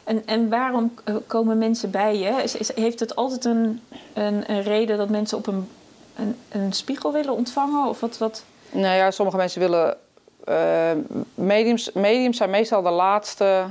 En, 0.03 0.23
en 0.25 0.49
waarom 0.49 0.93
eh, 1.03 1.15
komen 1.27 1.57
mensen 1.57 1.91
bij 1.91 2.17
je? 2.17 2.29
Is, 2.43 2.55
is- 2.55 2.75
heeft 2.75 2.99
het 2.99 3.15
altijd 3.15 3.45
een, 3.45 3.81
een, 4.13 4.51
een 4.51 4.61
reden 4.63 4.97
dat 4.97 5.09
mensen 5.09 5.37
op 5.37 5.47
een, 5.47 5.69
een, 6.15 6.35
een 6.49 6.73
spiegel 6.73 7.11
willen 7.13 7.33
ontvangen? 7.35 7.87
Of 7.89 7.99
wat? 7.99 8.17
wat? 8.17 8.43
Nou 8.71 8.95
ja, 8.95 9.11
sommige 9.11 9.37
mensen 9.37 9.59
willen... 9.61 9.97
eh, 10.45 10.91
mediums, 11.35 11.91
mediums 11.91 12.37
zijn 12.37 12.49
meestal 12.49 12.81
de 12.81 12.89
laatste, 12.89 13.63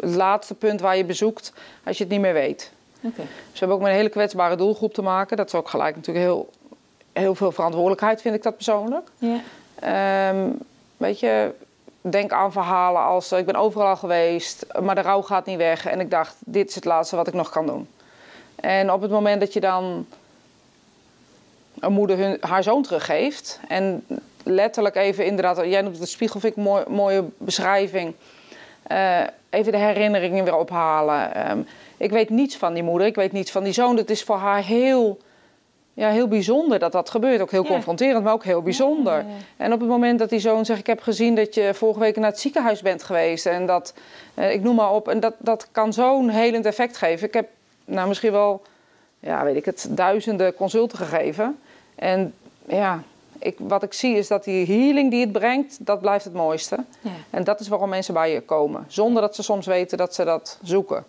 het 0.00 0.14
laatste 0.14 0.54
punt 0.54 0.80
waar 0.80 0.96
je 0.96 1.04
bezoekt 1.04 1.52
als 1.84 1.98
je 1.98 2.04
het 2.04 2.12
niet 2.12 2.22
meer 2.22 2.32
weet. 2.32 2.70
Dus 3.00 3.12
we 3.16 3.58
hebben 3.58 3.76
ook 3.76 3.82
met 3.82 3.90
een 3.90 3.96
hele 3.96 4.08
kwetsbare 4.08 4.56
doelgroep 4.56 4.94
te 4.94 5.02
maken. 5.02 5.36
Dat 5.36 5.46
is 5.46 5.54
ook 5.54 5.68
gelijk 5.68 5.96
natuurlijk 5.96 6.26
heel, 6.26 6.50
heel 7.12 7.34
veel 7.34 7.52
verantwoordelijkheid, 7.52 8.20
vind 8.20 8.34
ik 8.34 8.42
dat 8.42 8.54
persoonlijk. 8.54 9.08
Ja. 9.18 9.40
Ehm, 9.74 10.48
weet 10.96 11.20
je, 11.20 11.54
denk 12.00 12.32
aan 12.32 12.52
verhalen 12.52 13.02
als... 13.02 13.32
ik 13.32 13.46
ben 13.46 13.56
overal 13.56 13.86
al 13.86 13.96
geweest, 13.96 14.66
maar 14.80 14.94
de 14.94 15.00
rouw 15.00 15.22
gaat 15.22 15.46
niet 15.46 15.56
weg. 15.56 15.86
En 15.86 16.00
ik 16.00 16.10
dacht, 16.10 16.34
dit 16.38 16.68
is 16.68 16.74
het 16.74 16.84
laatste 16.84 17.16
wat 17.16 17.28
ik 17.28 17.34
nog 17.34 17.50
kan 17.50 17.66
doen. 17.66 17.88
En 18.54 18.92
op 18.92 19.00
het 19.00 19.10
moment 19.10 19.40
dat 19.40 19.52
je 19.52 19.60
dan 19.60 20.06
een 21.78 21.92
moeder 21.92 22.16
hun, 22.16 22.36
haar 22.40 22.62
zoon 22.62 22.82
teruggeeft... 22.82 23.60
en 23.68 24.06
letterlijk 24.44 24.96
even 24.96 25.24
inderdaad... 25.24 25.56
jij 25.56 25.80
noemt 25.80 25.94
het 25.94 26.04
de 26.04 26.10
spiegel, 26.10 26.40
vind 26.40 26.52
ik 26.52 26.58
een 26.58 26.70
mooi, 26.70 26.84
mooie 26.88 27.24
beschrijving... 27.38 28.14
Eh, 28.82 29.22
even 29.50 29.72
de 29.72 29.78
herinneringen 29.78 30.44
weer 30.44 30.56
ophalen. 30.56 31.34
Ehm, 31.34 31.58
ik 31.96 32.10
weet 32.10 32.30
niets 32.30 32.56
van 32.56 32.74
die 32.74 32.82
moeder, 32.82 33.06
ik 33.06 33.14
weet 33.14 33.32
niets 33.32 33.50
van 33.50 33.64
die 33.64 33.72
zoon. 33.72 33.96
Het 33.96 34.10
is 34.10 34.22
voor 34.22 34.36
haar 34.36 34.64
heel, 34.64 35.18
ja, 35.94 36.08
heel 36.10 36.28
bijzonder 36.28 36.78
dat 36.78 36.92
dat 36.92 37.10
gebeurt. 37.10 37.40
Ook 37.40 37.50
heel 37.50 37.62
Ja. 37.62 37.68
confronterend, 37.68 38.24
maar 38.24 38.32
ook 38.32 38.44
heel 38.44 38.62
bijzonder. 38.62 39.12
Ja, 39.12 39.18
ja, 39.18 39.26
ja. 39.26 39.64
En 39.64 39.72
op 39.72 39.80
het 39.80 39.88
moment 39.88 40.18
dat 40.18 40.30
die 40.30 40.38
zoon 40.38 40.64
zegt: 40.64 40.80
Ik 40.80 40.86
heb 40.86 41.00
gezien 41.00 41.34
dat 41.34 41.54
je 41.54 41.74
vorige 41.74 42.00
week 42.00 42.16
naar 42.16 42.30
het 42.30 42.40
ziekenhuis 42.40 42.82
bent 42.82 43.02
geweest. 43.02 43.46
En 43.46 43.66
dat, 43.66 43.94
eh, 44.34 44.52
ik 44.52 44.62
noem 44.62 44.74
maar 44.74 44.92
op. 44.92 45.08
En 45.08 45.20
dat, 45.20 45.34
dat 45.38 45.68
kan 45.72 45.92
zo'n 45.92 46.28
helend 46.28 46.66
effect 46.66 46.96
geven. 46.96 47.26
Ik 47.26 47.34
heb 47.34 47.48
nou, 47.84 48.08
misschien 48.08 48.32
wel, 48.32 48.62
ja, 49.20 49.44
weet 49.44 49.56
ik 49.56 49.64
het, 49.64 49.86
duizenden 49.90 50.54
consulten 50.54 50.98
gegeven. 50.98 51.58
En 51.94 52.34
ja, 52.66 53.02
ik, 53.40 53.56
wat 53.58 53.82
ik 53.82 53.92
zie 53.92 54.16
is 54.16 54.28
dat 54.28 54.44
die 54.44 54.66
healing 54.66 55.10
die 55.10 55.20
het 55.20 55.32
brengt, 55.32 55.86
dat 55.86 56.00
blijft 56.00 56.24
het 56.24 56.34
mooiste. 56.34 56.76
Ja. 57.00 57.10
En 57.30 57.44
dat 57.44 57.60
is 57.60 57.68
waarom 57.68 57.88
mensen 57.88 58.14
bij 58.14 58.32
je 58.32 58.40
komen. 58.40 58.84
Zonder 58.88 59.22
dat 59.22 59.34
ze 59.34 59.42
soms 59.42 59.66
weten 59.66 59.98
dat 59.98 60.14
ze 60.14 60.24
dat 60.24 60.58
zoeken. 60.62 61.04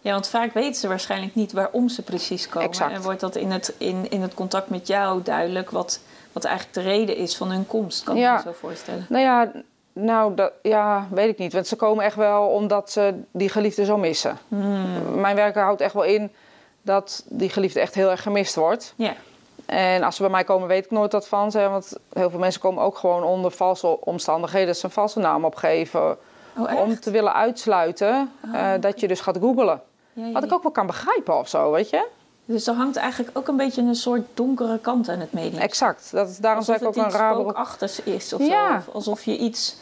Ja, 0.00 0.12
want 0.12 0.28
vaak 0.28 0.52
weten 0.54 0.74
ze 0.74 0.88
waarschijnlijk 0.88 1.34
niet 1.34 1.52
waarom 1.52 1.88
ze 1.88 2.02
precies 2.02 2.48
komen. 2.48 2.68
Exact. 2.68 2.92
En 2.92 3.02
wordt 3.02 3.20
dat 3.20 3.36
in 3.36 3.50
het, 3.50 3.74
in, 3.78 4.10
in 4.10 4.22
het 4.22 4.34
contact 4.34 4.68
met 4.68 4.86
jou 4.86 5.22
duidelijk 5.22 5.70
wat, 5.70 6.00
wat 6.32 6.44
eigenlijk 6.44 6.74
de 6.74 6.82
reden 6.82 7.16
is 7.16 7.36
van 7.36 7.50
hun 7.50 7.66
komst, 7.66 8.04
kan 8.04 8.16
Ja. 8.16 8.38
ik 8.38 8.44
me 8.44 8.50
zo 8.50 8.56
voorstellen. 8.60 9.06
Nou 9.08 9.22
ja, 9.24 9.52
nou, 9.92 10.34
dat, 10.34 10.52
ja, 10.62 11.08
weet 11.10 11.28
ik 11.28 11.38
niet. 11.38 11.52
Want 11.52 11.66
ze 11.66 11.76
komen 11.76 12.04
echt 12.04 12.16
wel 12.16 12.46
omdat 12.46 12.90
ze 12.90 13.14
die 13.30 13.48
geliefde 13.48 13.84
zo 13.84 13.96
missen. 13.96 14.38
Hmm. 14.48 15.20
Mijn 15.20 15.36
werk 15.36 15.54
houdt 15.54 15.80
echt 15.80 15.94
wel 15.94 16.04
in 16.04 16.32
dat 16.82 17.24
die 17.28 17.48
geliefde 17.48 17.80
echt 17.80 17.94
heel 17.94 18.10
erg 18.10 18.22
gemist 18.22 18.54
wordt. 18.54 18.92
Ja, 18.96 19.14
En 19.66 20.02
als 20.02 20.16
ze 20.16 20.22
bij 20.22 20.30
mij 20.30 20.44
komen, 20.44 20.68
weet 20.68 20.84
ik 20.84 20.90
nooit 20.90 21.12
wat 21.12 21.28
van 21.28 21.50
ze. 21.50 21.68
Want 21.68 21.92
heel 22.12 22.30
veel 22.30 22.38
mensen 22.38 22.60
komen 22.60 22.82
ook 22.82 22.96
gewoon 22.96 23.22
onder 23.22 23.50
valse 23.50 24.00
omstandigheden. 24.00 24.66
Dat 24.66 24.76
ze 24.76 24.84
een 24.84 24.90
valse 24.90 25.18
naam 25.18 25.44
opgeven. 25.44 26.16
oh? 26.58 26.80
Om 26.80 27.00
te 27.00 27.10
willen 27.10 27.34
uitsluiten 27.34 28.32
eh, 28.52 28.72
dat 28.80 29.00
je 29.00 29.08
dus 29.08 29.20
gaat 29.20 29.36
googelen. 29.40 29.80
Ja, 30.12 30.26
ja, 30.26 30.32
Wat 30.32 30.44
ik 30.44 30.52
ook 30.52 30.62
wel 30.62 30.72
kan 30.72 30.86
begrijpen 30.86 31.38
of 31.38 31.48
zo, 31.48 31.70
weet 31.70 31.90
je? 31.90 32.06
Dus 32.44 32.66
er 32.66 32.74
hangt 32.74 32.96
eigenlijk 32.96 33.38
ook 33.38 33.48
een 33.48 33.56
beetje 33.56 33.82
een 33.82 33.94
soort 33.94 34.22
donkere 34.34 34.78
kant 34.78 35.08
aan 35.08 35.18
het 35.20 35.32
medium. 35.32 35.60
Exact. 35.60 36.08
Dat 36.12 36.28
is, 36.28 36.36
daarom 36.38 36.58
alsof 36.60 36.76
zeg 36.78 36.88
ik 36.88 36.94
het 36.94 36.96
ook 36.96 37.02
een 37.04 37.10
iets 37.10 37.20
raar 37.20 37.34
beroep. 37.34 37.50
spookachtigs 37.50 38.02
is 38.02 38.32
of 38.32 38.40
Ja. 38.40 38.70
zo. 38.70 38.76
Of 38.88 38.94
alsof 38.94 39.24
je 39.24 39.36
iets 39.38 39.76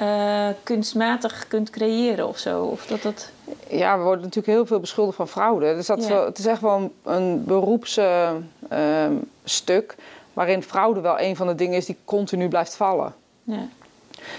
eh, 0.00 0.48
kunstmatig 0.62 1.44
kunt 1.48 1.70
creëren 1.70 2.28
of 2.28 2.38
zo. 2.38 2.62
Of 2.64 2.86
dat 2.86 3.02
dat... 3.02 3.30
Ja, 3.68 3.96
we 3.96 4.02
worden 4.02 4.24
natuurlijk 4.24 4.54
heel 4.56 4.66
veel 4.66 4.80
beschuldigd 4.80 5.16
van 5.16 5.28
fraude. 5.28 5.74
Dus 5.74 5.86
dat 5.86 5.98
is 5.98 6.06
Ja. 6.06 6.12
wel, 6.14 6.24
het 6.24 6.38
is 6.38 6.46
echt 6.46 6.60
wel 6.60 6.76
een, 6.76 6.92
een 7.12 7.44
beroepsstuk 7.44 9.94
waarin 10.32 10.62
fraude 10.62 11.00
wel 11.00 11.20
een 11.20 11.36
van 11.36 11.46
de 11.46 11.54
dingen 11.54 11.76
is 11.76 11.86
die 11.86 11.96
continu 12.04 12.48
blijft 12.48 12.74
vallen. 12.74 13.14
Ja. 13.42 13.68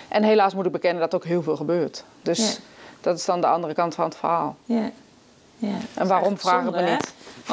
En 0.07 0.23
helaas 0.23 0.53
moet 0.53 0.65
ik 0.65 0.71
bekennen 0.71 1.01
dat 1.01 1.15
ook 1.15 1.25
heel 1.25 1.43
veel 1.43 1.55
gebeurt. 1.55 2.03
Dus 2.21 2.51
Ja. 2.53 2.59
dat 3.01 3.17
is 3.17 3.25
dan 3.25 3.41
de 3.41 3.47
andere 3.47 3.73
kant 3.73 3.95
van 3.95 4.05
het 4.05 4.15
verhaal. 4.15 4.55
Ja. 4.65 4.89
Ja. 5.57 5.75
En 5.93 6.07
waarom 6.07 6.37
vragen 6.37 6.71
we 6.71 6.77
hè? 6.81 6.97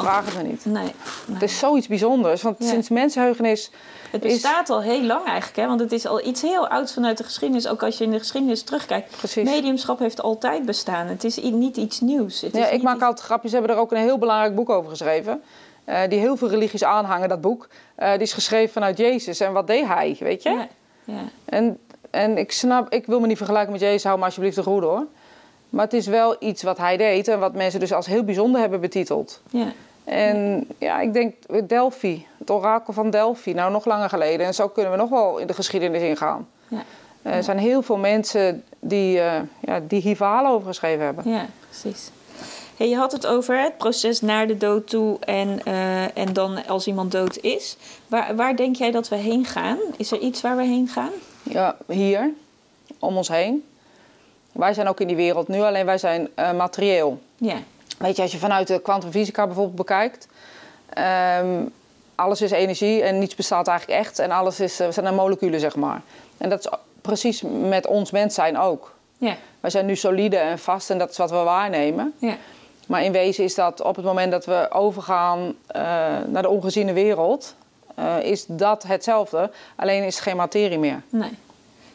Niet? 0.01 0.09
Vragen 0.09 0.37
we 0.41 0.47
niet. 0.47 0.65
Nee. 0.65 0.83
nee. 0.83 0.93
Het 1.33 1.41
is 1.41 1.59
zoiets 1.59 1.87
bijzonders, 1.87 2.41
want 2.41 2.55
Ja. 2.59 2.65
sinds 2.67 2.89
mensenheugenis 2.89 3.71
Het 4.11 4.25
is- 4.25 4.31
bestaat 4.33 4.69
al 4.69 4.81
heel 4.81 5.01
lang 5.03 5.25
eigenlijk, 5.25 5.55
hè? 5.59 5.67
want 5.67 5.79
het 5.79 5.91
is 5.91 6.05
al 6.07 6.25
iets 6.25 6.41
heel 6.41 6.67
ouds 6.67 6.93
vanuit 6.93 7.17
de 7.17 7.23
geschiedenis. 7.23 7.67
Ook 7.67 7.83
als 7.83 7.97
je 7.97 8.03
in 8.03 8.11
de 8.11 8.19
geschiedenis 8.19 8.63
terugkijkt. 8.63 9.17
Precies. 9.17 9.43
Mediumschap 9.49 9.99
heeft 9.99 10.21
altijd 10.21 10.65
bestaan. 10.65 11.07
Het 11.07 11.23
is 11.23 11.37
niet 11.41 11.77
iets 11.77 11.99
nieuws. 11.99 12.41
Het 12.41 12.55
Ja, 12.55 12.67
is 12.67 12.71
ik 12.75 12.81
maak 12.81 12.95
iets- 12.95 13.03
altijd 13.03 13.25
grapjes. 13.25 13.51
Ze 13.51 13.57
hebben 13.57 13.75
er 13.75 13.81
ook 13.81 13.91
een 13.91 13.97
heel 13.97 14.17
belangrijk 14.17 14.55
boek 14.55 14.69
over 14.69 14.89
geschreven. 14.89 15.41
eh, 15.85 16.01
die 16.09 16.19
heel 16.19 16.37
veel 16.37 16.49
religies 16.49 16.83
aanhangen, 16.83 17.29
dat 17.29 17.41
boek. 17.41 17.67
Eh, 17.95 18.11
die 18.11 18.21
is 18.21 18.33
geschreven 18.33 18.73
vanuit 18.73 18.97
Jezus. 18.97 19.39
En 19.39 19.51
wat 19.53 19.67
deed 19.67 19.85
hij, 19.85 20.15
weet 20.19 20.43
je? 20.43 20.49
Ja, 20.49 20.67
ja. 21.03 21.21
En, 21.45 21.77
en 22.09 22.37
ik 22.37 22.51
snap, 22.51 22.93
ik 22.93 23.05
wil 23.05 23.19
me 23.19 23.27
niet 23.27 23.37
vergelijken 23.37 23.71
met 23.71 23.81
Jezus, 23.81 24.03
hou 24.03 24.17
me 24.19 24.25
alsjeblieft 24.25 24.55
de 24.55 24.63
goede 24.63 24.85
hoor. 24.85 25.05
Maar 25.69 25.83
het 25.83 25.93
is 25.93 26.07
wel 26.07 26.35
iets 26.39 26.63
wat 26.63 26.77
hij 26.77 26.97
deed 26.97 27.27
en 27.27 27.39
wat 27.39 27.53
mensen 27.53 27.79
dus 27.79 27.93
als 27.93 28.05
heel 28.05 28.23
bijzonder 28.23 28.61
hebben 28.61 28.79
betiteld. 28.81 29.41
ja. 29.51 29.71
En 30.09 30.67
ja, 30.77 30.99
ik 30.99 31.13
denk 31.13 31.35
Delphi, 31.69 32.25
het 32.37 32.49
orakel 32.49 32.93
van 32.93 33.09
Delphi, 33.09 33.53
nou 33.53 33.71
nog 33.71 33.85
langer 33.85 34.09
geleden. 34.09 34.45
En 34.45 34.53
zo 34.53 34.67
kunnen 34.67 34.91
we 34.91 34.97
nog 34.97 35.09
wel 35.09 35.37
in 35.37 35.47
de 35.47 35.53
geschiedenis 35.53 36.01
ingaan. 36.01 36.47
Ja. 36.67 36.83
Eh, 37.21 37.35
Er 37.35 37.43
zijn 37.43 37.57
heel 37.57 37.81
veel 37.81 37.97
mensen 37.97 38.63
die, 38.79 39.19
eh, 39.19 39.41
ja, 39.61 39.79
die 39.87 40.01
hier 40.01 40.15
verhalen 40.15 40.51
over 40.51 40.67
geschreven 40.67 41.05
hebben. 41.05 41.29
Ja, 41.31 41.45
precies. 41.69 42.11
Hey, 42.77 42.89
je 42.89 42.95
had 42.95 43.11
het 43.11 43.27
over 43.27 43.61
het 43.61 43.77
proces 43.77 44.21
naar 44.21 44.47
de 44.47 44.57
dood 44.57 44.87
toe 44.87 45.17
en, 45.19 45.61
eh, 45.65 46.17
en 46.17 46.33
dan 46.33 46.67
als 46.67 46.87
iemand 46.87 47.11
dood 47.11 47.37
is. 47.37 47.77
Waar, 48.07 48.35
waar 48.35 48.55
denk 48.55 48.75
jij 48.75 48.91
dat 48.91 49.07
we 49.09 49.15
heen 49.15 49.45
gaan? 49.45 49.77
Is 49.97 50.11
er 50.11 50.19
iets 50.19 50.41
waar 50.41 50.55
we 50.57 50.63
heen 50.63 50.87
gaan? 50.87 51.11
Ja, 51.43 51.77
hier, 51.87 52.31
om 52.99 53.17
ons 53.17 53.27
heen. 53.27 53.63
Wij 54.51 54.73
zijn 54.73 54.87
ook 54.87 54.99
in 54.99 55.07
die 55.07 55.15
wereld 55.15 55.47
nu, 55.47 55.61
alleen 55.61 55.85
wij 55.85 55.97
zijn 55.97 56.27
eh, 56.35 56.53
materieel. 56.53 57.19
Ja, 57.37 57.55
Weet 57.99 58.15
je, 58.15 58.21
als 58.21 58.31
je 58.31 58.37
vanuit 58.37 58.67
de 58.67 58.79
kwantumfysica 58.81 59.45
bijvoorbeeld 59.45 59.75
bekijkt... 59.75 60.27
ehm, 60.89 61.65
alles 62.15 62.41
is 62.41 62.51
energie 62.51 63.01
en 63.03 63.19
niets 63.19 63.35
bestaat 63.35 63.67
eigenlijk 63.67 63.99
echt. 63.99 64.19
En 64.19 64.31
alles 64.31 64.59
is, 64.59 64.79
eh, 64.79 64.87
zijn 64.89 65.05
er 65.05 65.13
moleculen, 65.13 65.59
zeg 65.59 65.75
maar. 65.75 66.01
En 66.37 66.49
dat 66.49 66.59
is 66.59 66.67
precies 67.01 67.41
met 67.69 67.87
ons 67.87 68.11
mens 68.11 68.33
zijn 68.35 68.57
ook. 68.57 68.95
ja, 69.17 69.35
Wij 69.59 69.69
zijn 69.69 69.85
nu 69.85 69.95
solide 69.95 70.37
en 70.37 70.59
vast 70.59 70.89
en 70.89 70.97
dat 70.97 71.09
is 71.09 71.17
wat 71.17 71.29
we 71.29 71.35
waarnemen. 71.35 72.13
Maar 72.87 73.03
in 73.03 73.11
wezen 73.11 73.43
is 73.43 73.55
dat 73.55 73.81
op 73.81 73.95
het 73.95 74.05
moment 74.05 74.31
dat 74.31 74.45
we 74.45 74.67
overgaan 74.71 75.55
eh, 75.67 75.81
naar 76.27 76.41
de 76.41 76.49
ongeziene 76.49 76.93
wereld... 76.93 77.55
eh, 77.95 78.19
is 78.21 78.45
dat 78.47 78.83
hetzelfde, 78.83 79.51
alleen 79.75 80.03
is 80.03 80.15
het 80.15 80.23
geen 80.23 80.35
materie 80.35 80.79
meer. 80.79 81.01
Nee. 81.09 81.37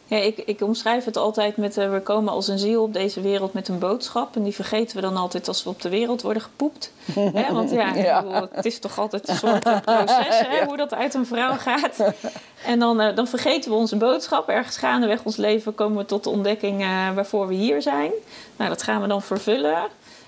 Ja, 0.06 0.16
ik, 0.16 0.38
ik 0.38 0.60
omschrijf 0.60 1.04
het 1.04 1.16
altijd 1.16 1.56
met 1.56 1.76
eh, 1.76 1.90
we 1.92 2.00
komen 2.00 2.32
als 2.32 2.48
een 2.48 2.58
ziel 2.58 2.82
op 2.82 2.92
deze 2.92 3.20
wereld 3.20 3.52
met 3.52 3.68
een 3.68 3.78
boodschap. 3.78 4.36
En 4.36 4.42
die 4.42 4.54
vergeten 4.54 4.96
we 4.96 5.02
dan 5.02 5.16
altijd 5.16 5.48
als 5.48 5.64
we 5.64 5.70
op 5.70 5.82
de 5.82 5.88
wereld 5.88 6.22
worden 6.22 6.42
gepoept. 6.42 6.92
hè? 7.14 7.52
Want 7.52 7.70
ja, 7.70 7.92
ik 7.94 8.04
Ja. 8.04 8.22
bedoel, 8.22 8.48
het 8.52 8.64
is 8.64 8.78
toch 8.78 8.98
altijd 8.98 9.28
een 9.28 9.36
soort 9.36 9.64
eh, 9.66 9.80
proces 9.80 10.38
hè? 10.46 10.64
hoe 10.68 10.76
dat 10.76 10.94
uit 10.94 11.14
een 11.14 11.26
vrouw 11.26 11.54
gaat. 11.56 12.12
En 12.64 12.78
dan, 12.78 13.00
eh, 13.00 13.16
dan 13.16 13.26
vergeten 13.26 13.70
we 13.70 13.76
onze 13.76 13.96
boodschap. 13.96 14.48
Ergens 14.48 14.76
gaandeweg 14.76 15.24
ons 15.24 15.36
leven 15.36 15.74
komen 15.74 15.96
we 15.98 16.04
tot 16.04 16.24
de 16.24 16.30
ontdekking 16.30 16.78
waarvoor 17.14 17.46
we 17.48 17.54
hier 17.54 17.82
zijn. 17.82 18.10
Nou, 18.56 18.70
dat 18.70 18.82
gaan 18.82 19.00
we 19.00 19.06
dan 19.08 19.22
vervullen. 19.22 19.82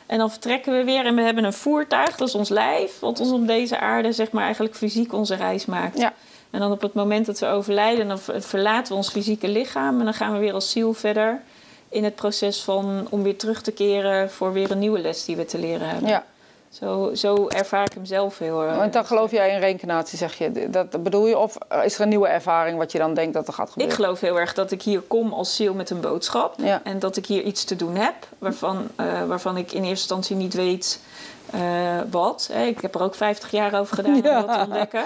En 0.06 0.18
dan 0.18 0.30
vertrekken 0.30 0.72
we 0.78 0.84
weer 0.84 1.06
en 1.06 1.14
we 1.14 1.22
hebben 1.22 1.44
een 1.44 1.52
voertuig, 1.52 2.16
dat 2.16 2.28
is 2.28 2.34
ons 2.34 2.48
lijf, 2.48 2.98
wat 3.00 3.20
ons 3.20 3.30
op 3.30 3.46
deze 3.46 3.78
aarde 3.80 4.12
zeg 4.12 4.30
maar 4.30 4.44
eigenlijk 4.44 4.74
fysiek 4.76 5.12
onze 5.12 5.34
reis 5.34 5.66
maakt. 5.66 5.98
Ja. 5.98 6.12
En 6.56 6.62
dan 6.62 6.72
op 6.72 6.80
het 6.82 6.94
moment 6.94 7.26
dat 7.26 7.38
we 7.38 7.46
overlijden, 7.46 8.08
dan 8.08 8.18
ver- 8.18 8.42
verlaten 8.42 8.92
we 8.92 8.98
ons 8.98 9.08
fysieke 9.10 9.48
lichaam 9.48 9.98
en 9.98 10.04
dan 10.04 10.14
gaan 10.14 10.32
we 10.32 10.38
weer 10.38 10.52
als 10.52 10.70
ziel 10.70 10.92
verder 10.92 11.40
in 11.88 12.04
het 12.04 12.14
proces 12.14 12.62
van 12.62 13.06
om 13.10 13.22
weer 13.22 13.36
terug 13.38 13.62
te 13.62 13.72
keren 13.72 14.30
voor 14.30 14.52
weer 14.52 14.70
een 14.70 14.78
nieuwe 14.78 14.98
les 14.98 15.24
die 15.24 15.36
we 15.36 15.44
te 15.44 15.58
leren 15.58 15.88
hebben. 15.88 16.08
Ja. 16.08 16.24
Zo, 16.68 17.10
zo 17.14 17.48
ervaar 17.48 17.84
ik 17.84 17.92
hem 17.92 18.04
zelf 18.04 18.38
heel 18.38 18.62
erg. 18.62 18.76
Want 18.76 18.92
dan 18.92 19.06
geloof 19.06 19.30
jij 19.30 19.50
in 19.50 19.58
reïncarnatie, 19.58 20.18
zeg 20.18 20.38
je. 20.38 20.70
Dat 20.70 21.02
bedoel 21.02 21.26
je? 21.26 21.38
Of 21.38 21.58
is 21.84 21.94
er 21.94 22.00
een 22.00 22.08
nieuwe 22.08 22.28
ervaring 22.28 22.78
wat 22.78 22.92
je 22.92 22.98
dan 22.98 23.14
denkt 23.14 23.34
dat 23.34 23.46
er 23.48 23.52
gaat 23.52 23.66
Ik 23.66 23.72
gebeuren? 23.72 23.96
geloof 23.96 24.20
heel 24.20 24.38
erg 24.40 24.54
dat 24.54 24.70
ik 24.70 24.82
hier 24.82 25.00
kom 25.00 25.32
als 25.32 25.56
ziel 25.56 25.74
met 25.74 25.90
een 25.90 26.00
boodschap. 26.00 26.54
Ja. 26.62 26.80
En 26.84 26.98
dat 26.98 27.16
ik 27.16 27.26
hier 27.26 27.42
iets 27.42 27.64
te 27.64 27.76
doen 27.76 27.94
heb 27.96 28.14
waarvan, 28.38 28.88
eh, 28.96 29.24
waarvan 29.26 29.56
ik 29.56 29.66
in 29.72 29.78
eerste 29.78 29.88
instantie 29.90 30.36
niet 30.36 30.54
weet 30.54 31.00
eh, 31.50 31.98
wat. 32.10 32.48
Hè, 32.52 32.64
Ik 32.64 32.80
heb 32.80 32.94
er 32.94 33.02
ook 33.02 33.14
50 33.14 33.50
jaar 33.50 33.80
over 33.80 33.96
gedaan 33.96 34.22
Ja. 34.22 34.40
om 34.40 34.46
dat 34.46 34.54
te 34.58 34.64
ontdekken. 34.64 35.04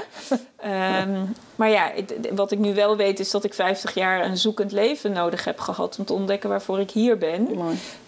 Ehm, 0.57 1.25
maar 1.57 1.69
ja, 1.69 1.91
wat 2.33 2.51
ik 2.51 2.59
nu 2.59 2.75
wel 2.75 2.97
weet 2.97 3.21
is 3.21 3.31
dat 3.31 3.45
ik 3.45 3.55
50 3.55 3.95
jaar 3.95 4.25
een 4.25 4.37
zoekend 4.37 4.73
leven 4.73 5.13
nodig 5.13 5.45
heb 5.45 5.59
gehad 5.61 5.99
om 5.99 6.05
te 6.05 6.13
ontdekken 6.13 6.49
waarvoor 6.49 6.81
ik 6.81 6.91
hier 6.91 7.19
ben. 7.19 7.49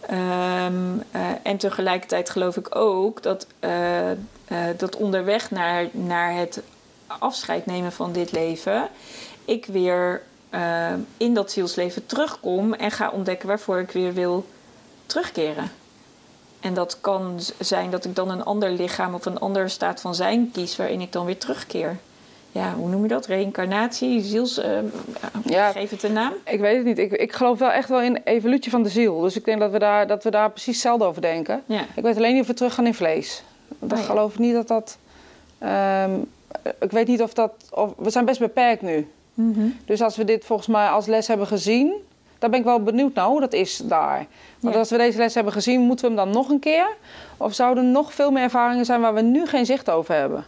Ehm, 0.00 0.74
eh, 1.10 1.20
en 1.42 1.56
tegelijkertijd 1.56 2.30
geloof 2.30 2.56
ik 2.56 2.76
ook 2.76 3.22
dat, 3.22 3.46
eh, 3.58 4.10
eh, 4.10 4.16
dat 4.76 4.96
onderweg 4.96 5.50
naar, 5.50 5.86
naar 5.92 6.34
het 6.36 6.62
afscheid 7.06 7.66
nemen 7.66 7.92
van 7.92 8.12
dit 8.12 8.32
leven, 8.32 8.88
ik 9.44 9.66
weer 9.66 10.22
eh, 10.50 10.92
in 11.16 11.34
dat 11.34 11.50
zielsleven 11.50 12.06
terugkom 12.06 12.74
en 12.74 12.90
ga 12.90 13.10
ontdekken 13.10 13.48
waarvoor 13.48 13.78
ik 13.78 13.90
weer 13.90 14.12
wil 14.14 14.46
terugkeren. 15.06 15.70
En 16.62 16.74
dat 16.74 16.98
kan 17.00 17.40
zijn 17.58 17.90
dat 17.90 18.04
ik 18.04 18.14
dan 18.14 18.30
een 18.30 18.44
ander 18.44 18.70
lichaam 18.70 19.14
of 19.14 19.26
een 19.26 19.38
andere 19.38 19.68
staat 19.68 20.00
van 20.00 20.14
zijn 20.14 20.50
kies 20.52 20.76
waarin 20.76 21.00
ik 21.00 21.12
dan 21.12 21.26
weer 21.26 21.38
terugkeer. 21.38 21.96
Ja, 22.52 22.74
hoe 22.74 22.88
noem 22.88 23.02
je 23.02 23.08
dat? 23.08 23.26
Reïncarnatie, 23.26 24.20
ziels. 24.20 24.58
eh, 24.58 24.70
Ja. 25.44 25.72
Geef 25.72 25.90
het 25.90 26.02
een 26.02 26.12
naam. 26.12 26.32
Ik 26.44 26.60
weet 26.60 26.76
het 26.76 26.84
niet. 26.84 26.98
Ik, 26.98 27.12
ik 27.12 27.32
geloof 27.32 27.58
wel 27.58 27.70
echt 27.70 27.88
wel 27.88 28.00
in 28.00 28.20
evolutie 28.24 28.70
van 28.70 28.82
de 28.82 28.88
ziel. 28.88 29.20
Dus 29.20 29.36
ik 29.36 29.44
denk 29.44 29.60
dat 29.60 29.70
we 29.70 29.78
daar, 29.78 30.06
dat 30.06 30.24
we 30.24 30.30
daar 30.30 30.50
precies 30.50 30.72
hetzelfde 30.74 31.04
over 31.04 31.22
denken. 31.22 31.62
Ja. 31.66 31.80
Ik 31.94 32.02
weet 32.02 32.16
alleen 32.16 32.32
niet 32.32 32.40
of 32.42 32.46
we 32.46 32.54
terug 32.54 32.74
gaan 32.74 32.86
in 32.86 32.94
vlees. 32.94 33.42
Dan 33.78 33.92
Oh 33.92 33.98
ja. 33.98 34.04
geloof 34.10 34.32
ik 34.32 34.38
niet 34.38 34.54
dat 34.54 34.68
dat... 34.68 34.98
ehm, 35.58 36.10
ik 36.80 36.90
weet 36.90 37.06
niet 37.06 37.22
of 37.22 37.32
dat... 37.34 37.52
Of, 37.70 37.90
we 37.96 38.10
zijn 38.10 38.24
best 38.24 38.38
beperkt 38.40 38.82
nu. 38.82 39.08
Mhm. 39.34 39.66
Dus 39.84 40.02
als 40.02 40.16
we 40.16 40.24
dit 40.24 40.44
volgens 40.44 40.68
mij 40.68 40.88
als 40.88 41.06
les 41.06 41.26
hebben 41.26 41.46
gezien... 41.46 41.92
Daar 42.42 42.50
ben 42.50 42.58
ik 42.60 42.64
wel 42.66 42.82
benieuwd 42.82 43.14
naar 43.14 43.26
hoe 43.26 43.40
dat 43.40 43.52
is 43.52 43.76
daar. 43.84 44.26
Want 44.60 44.74
Ja. 44.74 44.80
als 44.80 44.90
we 44.90 44.96
deze 44.96 45.18
les 45.18 45.34
hebben 45.34 45.52
gezien, 45.52 45.80
moeten 45.80 46.04
we 46.10 46.14
hem 46.16 46.24
dan 46.24 46.34
nog 46.34 46.48
een 46.48 46.58
keer? 46.58 46.86
Of 47.36 47.54
zouden 47.54 47.84
er 47.84 47.90
nog 47.90 48.14
veel 48.14 48.30
meer 48.30 48.42
ervaringen 48.42 48.84
zijn 48.84 49.00
waar 49.00 49.14
we 49.14 49.20
nu 49.20 49.46
geen 49.46 49.66
zicht 49.66 49.90
over 49.90 50.14
hebben? 50.14 50.44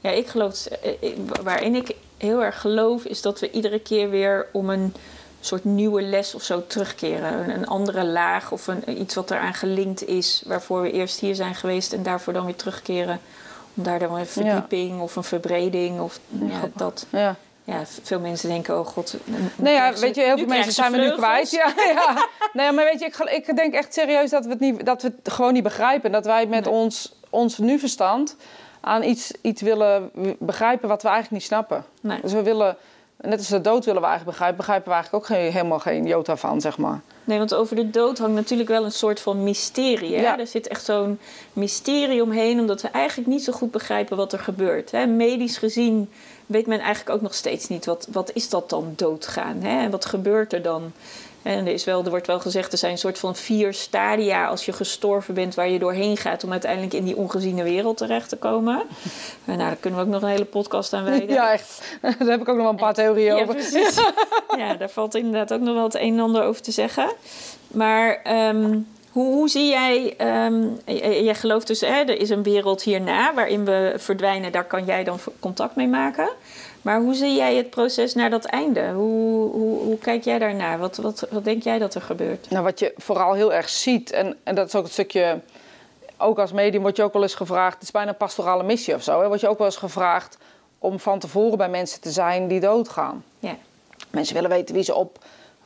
Ja, 0.00 0.10
ik 0.10 0.26
geloof, 0.26 0.66
eh, 0.66 0.90
eh, 1.00 1.12
waarin 1.42 1.74
ik 1.74 1.94
heel 2.16 2.42
erg 2.42 2.60
geloof, 2.60 3.04
is 3.04 3.22
dat 3.22 3.40
we 3.40 3.50
iedere 3.50 3.78
keer 3.78 4.10
weer 4.10 4.46
om 4.52 4.70
een 4.70 4.94
soort 5.40 5.64
nieuwe 5.64 6.02
les 6.02 6.34
of 6.34 6.42
zo 6.42 6.66
terugkeren. 6.66 7.50
Een, 7.50 7.66
andere 7.66 8.04
laag 8.04 8.52
of 8.52 8.66
een, 8.66 9.00
iets 9.00 9.14
wat 9.14 9.30
eraan 9.30 9.54
gelinkt 9.54 10.06
is, 10.06 10.42
waarvoor 10.46 10.82
we 10.82 10.90
eerst 10.90 11.20
hier 11.20 11.34
zijn 11.34 11.54
geweest 11.54 11.92
en 11.92 12.02
daarvoor 12.02 12.32
dan 12.32 12.44
weer 12.44 12.56
terugkeren. 12.56 13.20
Om 13.74 13.82
daar 13.82 13.98
dan 13.98 14.16
een 14.16 14.26
verdieping 14.26 15.00
of 15.00 15.16
een 15.16 15.24
verbreding 15.24 16.00
of 16.00 16.20
ja, 16.28 16.68
dat. 16.74 17.06
Ja. 17.10 17.36
Ja, 17.68 17.82
veel 18.02 18.20
mensen 18.20 18.48
denken, 18.48 18.78
oh 18.78 18.86
god. 18.86 19.16
Nou 19.56 19.74
ja, 19.74 19.92
weet 19.92 20.14
je, 20.14 20.22
heel 20.22 20.36
veel 20.36 20.46
mensen 20.46 20.72
zijn 20.72 20.92
we 20.92 20.98
nu 20.98 21.10
kwijt. 21.10 21.50
Ja, 21.50 21.72
ja. 21.94 22.28
Nee, 22.52 22.72
maar 22.72 22.84
weet 22.84 23.00
je, 23.00 23.06
ik, 23.06 23.46
ik 23.46 23.56
denk 23.56 23.74
echt 23.74 23.94
serieus 23.94 24.30
dat 24.30 24.44
we 24.44 24.50
het, 24.50 24.60
niet, 24.60 24.86
dat 24.86 25.02
we 25.02 25.12
het 25.22 25.32
gewoon 25.32 25.52
niet 25.52 25.62
begrijpen. 25.62 26.12
Dat 26.12 26.24
wij 26.24 26.46
met 26.46 26.64
Nee. 26.64 26.74
ons, 26.74 27.14
ons 27.30 27.58
nu 27.58 27.78
verstand 27.78 28.36
aan 28.80 29.02
iets, 29.02 29.32
iets 29.42 29.62
willen 29.62 30.10
begrijpen 30.38 30.88
wat 30.88 31.02
we 31.02 31.08
eigenlijk 31.08 31.36
niet 31.40 31.50
snappen. 31.50 31.84
Nee. 32.00 32.20
Dus 32.22 32.32
we 32.32 32.42
willen, 32.42 32.76
net 33.16 33.38
als 33.38 33.48
de 33.48 33.60
dood 33.60 33.84
willen 33.84 34.00
we 34.00 34.06
eigenlijk 34.08 34.38
begrijpen, 34.38 34.56
begrijpen 34.56 34.88
we 34.88 34.94
eigenlijk 34.94 35.24
ook 35.24 35.36
geen, 35.36 35.52
helemaal 35.52 35.78
geen 35.78 36.06
jota 36.06 36.36
van, 36.36 36.60
zeg 36.60 36.78
maar. 36.78 37.00
Nee, 37.24 37.38
want 37.38 37.54
over 37.54 37.76
de 37.76 37.90
dood 37.90 38.18
hangt 38.18 38.34
natuurlijk 38.34 38.68
wel 38.68 38.84
een 38.84 38.92
soort 38.92 39.20
van 39.20 39.42
mysterie. 39.42 40.14
Hè? 40.14 40.20
Ja. 40.20 40.38
Er 40.38 40.46
zit 40.46 40.68
echt 40.68 40.84
zo'n 40.84 41.18
mysterie 41.52 42.22
omheen, 42.22 42.60
omdat 42.60 42.82
we 42.82 42.88
eigenlijk 42.88 43.28
niet 43.28 43.44
zo 43.44 43.52
goed 43.52 43.70
begrijpen 43.70 44.16
wat 44.16 44.32
er 44.32 44.38
gebeurt. 44.38 44.90
Hè? 44.90 45.06
Medisch 45.06 45.58
gezien 45.58 46.10
weet 46.48 46.66
men 46.66 46.78
eigenlijk 46.78 47.16
ook 47.16 47.22
nog 47.22 47.34
steeds 47.34 47.68
niet 47.68 47.86
wat, 47.86 48.08
wat 48.10 48.30
is 48.34 48.48
dat 48.48 48.70
dan 48.70 48.92
doodgaan. 48.96 49.62
Hè? 49.62 49.82
En 49.82 49.90
wat 49.90 50.04
gebeurt 50.04 50.52
er 50.52 50.62
dan? 50.62 50.92
En 51.42 51.66
er, 51.66 51.72
is 51.72 51.84
wel, 51.84 52.04
er 52.04 52.10
wordt 52.10 52.26
wel 52.26 52.40
gezegd, 52.40 52.72
er 52.72 52.78
zijn 52.78 52.92
een 52.92 52.98
soort 52.98 53.18
van 53.18 53.36
vier 53.36 53.74
stadia 53.74 54.46
als 54.46 54.64
je 54.64 54.72
gestorven 54.72 55.34
bent, 55.34 55.54
waar 55.54 55.68
je 55.68 55.78
doorheen 55.78 56.16
gaat 56.16 56.44
om 56.44 56.50
uiteindelijk 56.52 56.92
in 56.92 57.04
die 57.04 57.16
ongeziene 57.16 57.62
wereld 57.62 57.96
terecht 57.96 58.28
te 58.28 58.36
komen. 58.36 58.76
En 58.78 58.86
nou, 59.56 59.58
daar 59.58 59.76
kunnen 59.76 60.00
we 60.00 60.06
ook 60.06 60.12
nog 60.12 60.22
een 60.22 60.28
hele 60.28 60.44
podcast 60.44 60.92
aan 60.92 61.04
wijden. 61.04 61.28
Ja, 61.28 61.52
echt. 61.52 61.82
Daar 62.02 62.14
heb 62.18 62.40
ik 62.40 62.48
ook 62.48 62.54
nog 62.56 62.64
wel 62.64 62.68
een 62.68 62.76
paar 62.76 62.94
theorieën 62.94 63.36
Ja, 63.36 63.42
over. 63.42 63.54
precies. 63.54 64.00
ja, 64.58 64.74
daar 64.74 64.90
valt 64.90 65.14
inderdaad 65.14 65.52
ook 65.52 65.60
nog 65.60 65.74
wel 65.74 65.84
het 65.84 65.94
een 65.94 66.12
en 66.12 66.20
ander 66.20 66.42
over 66.42 66.62
te 66.62 66.72
zeggen. 66.72 67.12
Maar 67.66 68.20
ehm, 68.22 68.78
hoe, 69.12 69.34
hoe 69.34 69.48
zie 69.48 69.68
jij... 69.68 70.14
ehm, 70.16 70.64
jij 71.24 71.34
gelooft 71.34 71.66
dus, 71.66 71.80
hè, 71.80 71.86
er 71.86 72.20
is 72.20 72.30
een 72.30 72.42
wereld 72.42 72.82
hierna 72.82 73.34
waarin 73.34 73.64
we 73.64 73.94
verdwijnen. 73.96 74.52
Daar 74.52 74.64
kan 74.64 74.84
jij 74.84 75.04
dan 75.04 75.18
contact 75.40 75.76
mee 75.76 75.88
maken. 75.88 76.28
Maar 76.82 77.00
hoe 77.00 77.14
zie 77.14 77.34
jij 77.34 77.54
het 77.54 77.70
proces 77.70 78.14
naar 78.14 78.30
dat 78.30 78.44
einde? 78.44 78.90
Hoe, 78.90 79.50
hoe, 79.50 79.78
hoe 79.78 79.98
kijk 79.98 80.24
jij 80.24 80.38
daarnaar? 80.38 80.78
Wat, 80.78 80.96
wat, 80.96 81.26
wat 81.30 81.44
denk 81.44 81.62
jij 81.62 81.78
dat 81.78 81.94
er 81.94 82.02
gebeurt? 82.02 82.50
Nou, 82.50 82.64
wat 82.64 82.78
je 82.78 82.92
vooral 82.96 83.32
heel 83.32 83.52
erg 83.52 83.68
ziet, 83.68 84.10
en, 84.10 84.36
en 84.42 84.54
dat 84.54 84.66
is 84.66 84.74
ook 84.74 84.84
het 84.84 84.92
stukje... 84.92 85.40
Ook 86.20 86.38
als 86.38 86.52
medium 86.52 86.82
word 86.82 86.96
je 86.96 87.02
ook 87.02 87.12
wel 87.12 87.22
eens 87.22 87.34
gevraagd... 87.34 87.74
Het 87.74 87.82
is 87.82 87.90
bijna 87.90 88.10
een 88.10 88.16
pastorale 88.16 88.62
missie 88.62 88.94
of 88.94 89.02
zo. 89.02 89.20
Hè, 89.20 89.28
word 89.28 89.40
je 89.40 89.48
ook 89.48 89.58
wel 89.58 89.66
eens 89.66 89.76
gevraagd 89.76 90.38
om 90.78 90.98
van 91.00 91.18
tevoren 91.18 91.58
bij 91.58 91.68
mensen 91.68 92.00
te 92.00 92.10
zijn 92.10 92.48
die 92.48 92.60
doodgaan. 92.60 93.24
Ja. 93.38 93.56
Mensen 94.10 94.34
willen 94.34 94.50
weten 94.50 94.74
wie 94.74 94.84
ze 94.84 94.94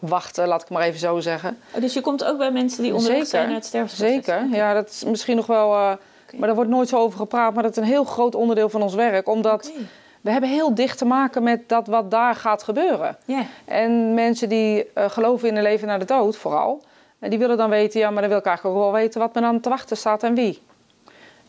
opwachten, 0.02 0.48
laat 0.48 0.62
ik 0.62 0.68
maar 0.68 0.82
even 0.82 1.00
zo 1.00 1.20
zeggen. 1.20 1.58
Oh, 1.74 1.80
dus 1.80 1.94
je 1.94 2.00
komt 2.00 2.24
ook 2.24 2.38
bij 2.38 2.50
mensen 2.50 2.82
die 2.82 2.94
onderweg 2.94 3.26
zijn 3.26 3.46
naar 3.46 3.54
het 3.54 3.64
sterfproces? 3.64 4.08
Zeker, 4.08 4.46
ja, 4.50 4.74
dat 4.74 4.88
is 4.88 5.04
misschien 5.04 5.36
nog 5.36 5.46
wel... 5.46 5.74
eh, 5.74 5.92
Maar 6.36 6.46
daar 6.46 6.54
wordt 6.54 6.70
nooit 6.70 6.88
zo 6.88 6.96
over 6.96 7.18
gepraat, 7.18 7.54
maar 7.54 7.62
dat 7.62 7.72
is 7.72 7.76
een 7.76 7.88
heel 7.88 8.04
groot 8.04 8.34
onderdeel 8.34 8.68
van 8.68 8.82
ons 8.82 8.94
werk. 8.94 9.28
Omdat 9.28 9.72
we 10.20 10.30
hebben 10.30 10.50
heel 10.50 10.74
dicht 10.74 10.98
te 10.98 11.04
maken 11.04 11.42
met 11.42 11.68
dat 11.68 11.86
wat 11.86 12.10
daar 12.10 12.34
gaat 12.34 12.62
gebeuren. 12.62 13.16
Ja. 13.24 13.42
En 13.64 14.14
mensen 14.14 14.48
die 14.48 14.86
eh, 14.94 15.10
geloven 15.10 15.48
in 15.48 15.56
een 15.56 15.62
leven 15.62 15.86
na 15.88 15.98
de 15.98 16.04
dood, 16.04 16.36
vooral, 16.36 16.82
en 17.18 17.30
die 17.30 17.38
willen 17.38 17.56
dan 17.56 17.70
weten, 17.70 18.00
ja, 18.00 18.10
maar 18.10 18.20
dan 18.20 18.30
wil 18.30 18.38
ik 18.38 18.46
eigenlijk 18.46 18.76
ook 18.76 18.82
wel 18.82 18.92
weten 18.92 19.20
wat 19.20 19.34
me 19.34 19.40
dan 19.40 19.60
te 19.60 19.68
wachten 19.68 19.96
staat 19.96 20.22
en 20.22 20.34
wie. 20.34 20.62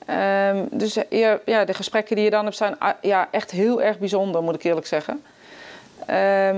Ehm, 0.06 0.58
dus 0.72 0.96
eh, 0.98 1.20
ja, 1.20 1.40
ja, 1.46 1.66
de 1.66 1.74
gesprekken 1.74 2.16
die 2.16 2.26
je 2.26 2.32
dan 2.32 2.44
hebt 2.44 2.58
zijn 2.58 2.80
ah, 2.80 2.90
ja, 3.02 3.28
echt 3.32 3.52
heel 3.52 3.82
erg 3.82 4.00
bijzonder, 4.00 4.44
moet 4.44 4.56
ik 4.56 4.64
eerlijk 4.64 4.88
zeggen. 4.88 5.24
Ehm, 6.06 6.58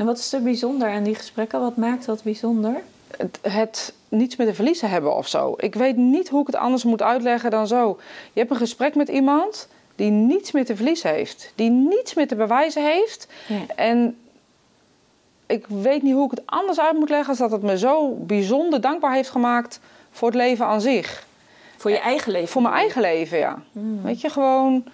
En 0.00 0.06
wat 0.06 0.18
is 0.18 0.32
er 0.32 0.42
bijzonder 0.42 0.90
aan 0.90 1.02
die 1.02 1.14
gesprekken? 1.14 1.60
Wat 1.60 1.76
maakt 1.76 2.06
dat 2.06 2.22
bijzonder? 2.22 2.82
het, 3.16 3.38
het 3.42 3.94
niets 4.08 4.36
meer 4.36 4.46
te 4.46 4.54
verliezen 4.54 4.90
hebben 4.90 5.16
of 5.16 5.28
zo. 5.28 5.54
Ik 5.56 5.74
weet 5.74 5.96
niet 5.96 6.28
hoe 6.28 6.40
ik 6.40 6.46
het 6.46 6.56
anders 6.56 6.84
moet 6.84 7.02
uitleggen 7.02 7.50
dan 7.50 7.66
zo. 7.66 7.98
Je 8.32 8.38
hebt 8.38 8.50
een 8.50 8.56
gesprek 8.56 8.94
met 8.94 9.08
iemand 9.08 9.68
die 9.96 10.10
niets 10.10 10.52
meer 10.52 10.64
te 10.64 10.76
verliezen 10.76 11.10
heeft, 11.10 11.52
die 11.54 11.70
niets 11.70 12.14
meer 12.14 12.28
te 12.28 12.36
bewijzen 12.36 12.84
heeft. 12.84 13.28
Ja. 13.46 13.74
En 13.76 14.18
ik 15.46 15.66
weet 15.66 16.02
niet 16.02 16.14
hoe 16.14 16.24
ik 16.24 16.30
het 16.30 16.46
anders 16.46 16.80
uit 16.80 16.98
moet 16.98 17.08
leggen 17.08 17.28
als 17.28 17.38
dat 17.38 17.50
het 17.50 17.62
me 17.62 17.78
zo 17.78 18.14
bijzonder 18.14 18.80
dankbaar 18.80 19.14
heeft 19.14 19.30
gemaakt 19.30 19.80
voor 20.10 20.28
het 20.28 20.36
leven 20.36 20.66
aan 20.66 20.80
zich. 20.80 21.26
Voor 21.76 21.90
je 21.90 21.98
eigen 21.98 22.32
leven? 22.32 22.48
Voor 22.48 22.62
mijn 22.62 22.74
eigen 22.74 23.00
leven, 23.00 23.38
ja. 23.38 23.62
Hmm. 23.72 24.02
Weet 24.02 24.20
je, 24.20 24.28
gewoon 24.30 24.84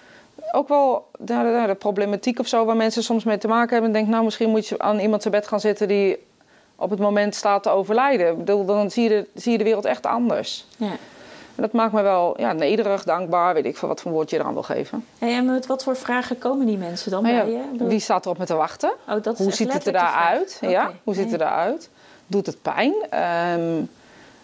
ook 0.53 0.69
wel 0.69 1.11
de, 1.19 1.35
de, 1.35 1.65
de 1.67 1.75
problematiek 1.75 2.39
of 2.39 2.47
zo 2.47 2.65
waar 2.65 2.77
mensen 2.77 3.03
soms 3.03 3.25
mee 3.25 3.39
te 3.39 3.49
maken 3.49 3.71
hebben. 3.73 3.91
En 3.91 3.97
denk, 3.97 4.09
nou, 4.09 4.25
misschien 4.25 4.51
moet 4.51 4.67
je 4.67 4.79
aan 4.79 4.99
iemand 4.99 5.23
zijn 5.23 5.35
bed 5.35 5.47
gaan 5.49 5.61
zitten 5.61 5.89
die 5.89 6.19
op 6.77 6.91
het 6.91 6.99
moment 6.99 7.35
staat 7.35 7.63
te 7.63 7.71
overlijden. 7.71 8.31
Ik 8.31 8.39
bedoel, 8.39 8.65
dan 8.65 8.91
zie 8.91 9.03
je, 9.03 9.09
de, 9.09 9.41
zie 9.41 9.53
je 9.53 9.59
de 9.59 9.65
wereld 9.65 9.85
echt 9.85 10.07
anders. 10.07 10.67
Ja. 10.77 10.91
En 11.57 11.63
dat 11.63 11.73
maakt 11.73 11.93
me 11.93 12.03
wel 12.03 12.41
ja, 12.41 12.53
nederig, 12.53 13.05
dankbaar, 13.05 13.55
weet 13.55 13.65
ik 13.65 13.77
veel 13.77 13.89
wat 13.89 14.01
voor 14.01 14.13
woord 14.13 14.31
je 14.31 14.39
eraan 14.39 14.53
wil 14.53 14.63
geven. 14.63 15.05
Hey, 15.19 15.35
en 15.35 15.45
met 15.45 15.67
wat 15.67 15.83
voor 15.83 15.97
vragen 15.97 16.39
komen 16.39 16.67
die 16.67 16.77
mensen 16.77 17.11
dan 17.11 17.23
Maar 17.23 17.45
bij 17.45 17.53
je? 17.53 17.85
wie 17.85 18.01
staat 18.01 18.25
erop 18.25 18.39
me 18.39 18.47
te 18.47 18.55
wachten? 18.55 18.93
Oh, 19.09 19.23
dat 19.23 19.39
Hoe 19.39 19.53
ziet 19.53 19.73
het 19.73 19.87
er 19.87 19.93
daaruit? 19.93 20.59
Ja, 20.61 20.93
hoe 21.05 21.15
ziet 21.15 21.31
het 21.31 21.41
eruit? 21.41 21.91
Doet 22.27 22.47
het 22.47 22.63
pijn? 22.63 22.95
Ehm, 23.11 23.83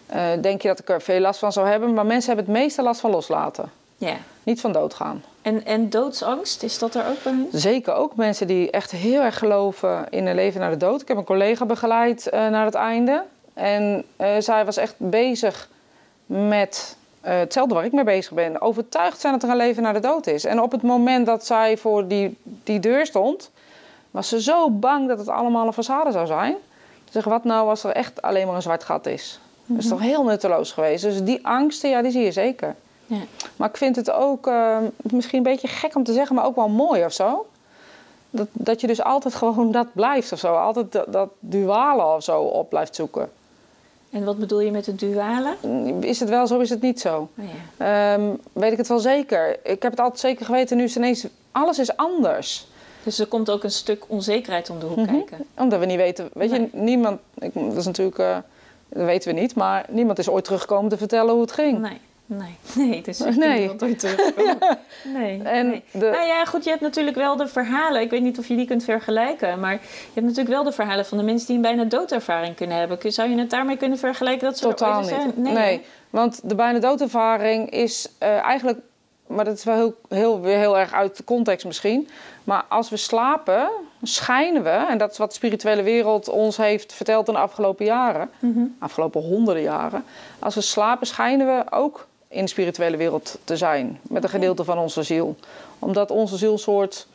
eh, 0.05 0.41
denk 0.41 0.61
je 0.61 0.67
dat 0.67 0.79
ik 0.79 0.89
er 0.89 1.01
veel 1.01 1.19
last 1.19 1.39
van 1.39 1.51
zou 1.51 1.67
hebben? 1.67 1.93
Maar 1.93 2.05
mensen 2.05 2.35
hebben 2.35 2.53
het 2.53 2.63
meeste 2.63 2.81
last 2.81 2.99
van 2.99 3.11
loslaten. 3.11 3.71
Ja. 3.97 4.15
Niet 4.43 4.61
van 4.61 4.71
doodgaan. 4.71 5.23
En, 5.41 5.65
en 5.65 5.89
doodsangst, 5.89 6.63
is 6.63 6.79
dat 6.79 6.95
er 6.95 7.07
ook 7.07 7.23
bij 7.23 7.33
hen? 7.33 7.47
Zeker 7.51 7.93
ook 7.93 8.15
mensen 8.15 8.47
die 8.47 8.71
echt 8.71 8.91
heel 8.91 9.21
erg 9.21 9.37
geloven 9.37 10.05
in 10.09 10.25
een 10.25 10.35
leven 10.35 10.59
na 10.59 10.69
de 10.69 10.77
dood. 10.77 11.01
Ik 11.01 11.07
heb 11.07 11.17
een 11.17 11.23
collega 11.23 11.65
begeleid 11.65 12.29
eh, 12.29 12.47
naar 12.47 12.65
het 12.65 12.75
einde. 12.75 13.23
En 13.53 14.03
eh, 14.15 14.35
zij 14.39 14.65
was 14.65 14.77
echt 14.77 14.95
bezig 14.97 15.69
met 16.25 16.97
eh, 17.21 17.37
hetzelfde 17.37 17.75
waar 17.75 17.85
ik 17.85 17.91
mee 17.91 18.03
bezig 18.03 18.31
ben. 18.31 18.61
Overtuigd 18.61 19.19
zijn 19.19 19.33
dat 19.33 19.43
er 19.43 19.49
een 19.49 19.55
leven 19.55 19.83
na 19.83 19.93
de 19.93 19.99
dood 19.99 20.27
is. 20.27 20.45
En 20.45 20.61
op 20.61 20.71
het 20.71 20.81
moment 20.81 21.25
dat 21.25 21.45
zij 21.45 21.77
voor 21.77 22.07
die, 22.07 22.37
die 22.43 22.79
deur 22.79 23.05
stond, 23.05 23.51
was 24.11 24.27
ze 24.27 24.41
zo 24.41 24.69
bang 24.69 25.07
dat 25.07 25.17
het 25.17 25.29
allemaal 25.29 25.67
een 25.67 25.73
façade 25.73 26.11
zou 26.11 26.25
zijn. 26.25 26.55
Zeg, 27.09 27.23
wat 27.23 27.43
nou 27.43 27.69
als 27.69 27.83
er 27.83 27.91
echt 27.91 28.21
alleen 28.21 28.47
maar 28.47 28.55
een 28.55 28.61
zwart 28.61 28.83
gat 28.83 29.05
is? 29.05 29.39
Dat 29.65 29.77
is 29.77 29.87
toch 29.87 29.99
heel 29.99 30.23
nutteloos 30.23 30.71
geweest. 30.71 31.03
Dus 31.03 31.23
die 31.23 31.47
angsten, 31.47 31.89
ja, 31.89 32.01
die 32.01 32.11
zie 32.11 32.23
je 32.23 32.31
zeker. 32.31 32.75
Ja. 33.05 33.17
Maar 33.55 33.69
ik 33.69 33.77
vind 33.77 33.95
het 33.95 34.11
ook 34.11 34.47
eh, 34.47 34.77
misschien 35.01 35.37
een 35.37 35.43
beetje 35.43 35.67
gek 35.67 35.95
om 35.95 36.03
te 36.03 36.13
zeggen, 36.13 36.35
maar 36.35 36.45
ook 36.45 36.55
wel 36.55 36.69
mooi 36.69 37.05
of 37.05 37.13
zo. 37.13 37.45
Dat, 38.29 38.47
dat 38.51 38.81
je 38.81 38.87
dus 38.87 39.03
altijd 39.03 39.35
gewoon 39.43 39.71
dat 39.71 39.87
blijft 39.93 40.31
of 40.31 40.39
zo. 40.39 40.53
Altijd 40.55 40.91
dat, 40.91 41.05
dat 41.13 41.29
duale 41.39 42.15
of 42.15 42.23
zo 42.23 42.41
op 42.41 42.69
blijft 42.69 42.95
zoeken. 42.95 43.29
En 44.09 44.23
wat 44.23 44.37
bedoel 44.37 44.59
je 44.59 44.71
met 44.71 44.85
het 44.85 44.99
duale? 44.99 45.55
Is 45.99 46.19
het 46.19 46.29
wel 46.29 46.47
zo, 46.47 46.59
is 46.59 46.69
het 46.69 46.81
niet 46.81 46.99
zo? 47.01 47.29
Oh, 47.37 47.45
ja. 47.77 48.13
Ehm, 48.13 48.29
weet 48.53 48.71
ik 48.71 48.77
het 48.77 48.87
wel 48.87 48.99
zeker. 48.99 49.59
Ik 49.63 49.81
heb 49.83 49.91
het 49.91 49.99
altijd 49.99 50.19
zeker 50.19 50.45
geweten, 50.45 50.77
nu 50.77 50.83
is 50.83 50.95
ineens... 50.95 51.25
Alles 51.51 51.79
is 51.79 51.97
anders. 51.97 52.67
Dus 53.03 53.19
er 53.19 53.27
komt 53.27 53.49
ook 53.49 53.63
een 53.63 53.71
stuk 53.71 54.03
onzekerheid 54.07 54.69
om 54.69 54.79
de 54.79 54.85
hoek 54.85 54.97
Mhm. 54.97 55.07
kijken. 55.07 55.45
Omdat 55.57 55.79
we 55.79 55.85
niet 55.85 55.97
weten... 55.97 56.29
Weet 56.33 56.49
Nee. 56.51 56.61
je, 56.61 56.69
niemand... 56.77 57.19
Ik, 57.39 57.51
dat 57.53 57.75
is 57.77 57.85
natuurlijk... 57.85 58.17
eh, 58.19 58.37
dat 58.89 59.05
weten 59.05 59.33
we 59.33 59.39
niet. 59.39 59.55
Maar 59.55 59.85
niemand 59.89 60.19
is 60.19 60.29
ooit 60.29 60.43
teruggekomen 60.43 60.89
te 60.89 60.97
vertellen 60.97 61.31
hoe 61.33 61.41
het 61.41 61.51
ging. 61.51 61.79
Nee, 61.79 62.01
nee, 62.37 62.55
nee. 62.89 63.01
Dus 63.01 63.21
ik 63.21 63.35
Nee. 63.35 63.47
nee. 63.67 63.81
ooit 63.81 63.99
terugkomen. 63.99 64.57
Nee, 65.03 65.41
En 65.43 65.67
nee. 65.69 65.83
de- 65.91 66.09
Nou 66.13 66.25
ja, 66.27 66.45
goed, 66.45 66.63
je 66.63 66.69
hebt 66.69 66.81
natuurlijk 66.81 67.15
wel 67.17 67.35
de 67.35 67.47
verhalen. 67.47 68.01
Ik 68.01 68.09
weet 68.09 68.21
niet 68.21 68.39
of 68.39 68.47
je 68.47 68.55
die 68.55 68.65
kunt 68.67 68.83
vergelijken. 68.83 69.59
Maar 69.59 69.73
je 69.73 69.79
hebt 70.13 70.25
natuurlijk 70.27 70.55
wel 70.55 70.63
de 70.63 70.71
verhalen 70.71 71.05
van 71.05 71.17
de 71.17 71.23
mensen 71.23 71.47
die 71.47 71.55
een 71.55 71.61
bijna 71.61 71.83
doodervaring 71.83 72.55
kunnen 72.55 72.77
hebben. 72.77 73.11
Zou 73.13 73.29
je 73.29 73.37
het 73.37 73.49
daarmee 73.49 73.77
kunnen 73.77 73.97
vergelijken 73.97 74.45
dat 74.47 74.57
ze 74.57 74.63
Totaal 74.63 74.99
niet. 74.99 75.09
zijn? 75.09 75.33
Nee, 75.35 75.81
want 76.09 76.49
de 76.49 76.55
bijna 76.55 76.79
doodervaring 76.79 77.69
is 77.69 78.09
eh, 78.17 78.37
eigenlijk, 78.37 78.79
maar 79.27 79.45
dat 79.45 79.57
is 79.57 79.63
wel 79.63 79.75
heel, 79.75 79.95
heel, 80.09 80.41
weer 80.41 80.57
heel 80.57 80.77
erg 80.77 80.93
uit 80.93 81.17
de 81.17 81.23
context 81.23 81.65
misschien. 81.65 82.09
Maar 82.43 82.63
als 82.69 82.89
we 82.89 82.97
slapen, 82.97 83.69
schijnen 84.01 84.63
we, 84.63 84.85
en 84.89 84.97
dat 84.97 85.11
is 85.11 85.17
wat 85.17 85.29
de 85.29 85.35
spirituele 85.35 85.83
wereld 85.83 86.29
ons 86.29 86.57
heeft 86.57 86.93
verteld 86.93 87.27
in 87.27 87.33
de 87.33 87.39
afgelopen 87.39 87.85
jaren, 87.85 88.29
Mhm. 88.39 88.63
afgelopen 88.79 89.21
honderden 89.21 89.63
jaren. 89.63 90.03
Als 90.39 90.55
we 90.55 90.61
slapen, 90.61 91.07
schijnen 91.07 91.47
we 91.47 91.71
ook 91.71 92.07
in 92.33 92.41
de 92.43 92.49
spirituele 92.49 92.97
wereld 92.97 93.37
te 93.43 93.57
zijn, 93.57 93.99
met 94.01 94.23
een 94.23 94.29
gedeelte 94.29 94.63
van 94.63 94.77
onze 94.77 95.03
ziel. 95.03 95.35
Omdat 95.79 96.11
onze 96.11 96.37
ziel 96.37 96.51
een 96.51 96.57
soort, 96.59 97.07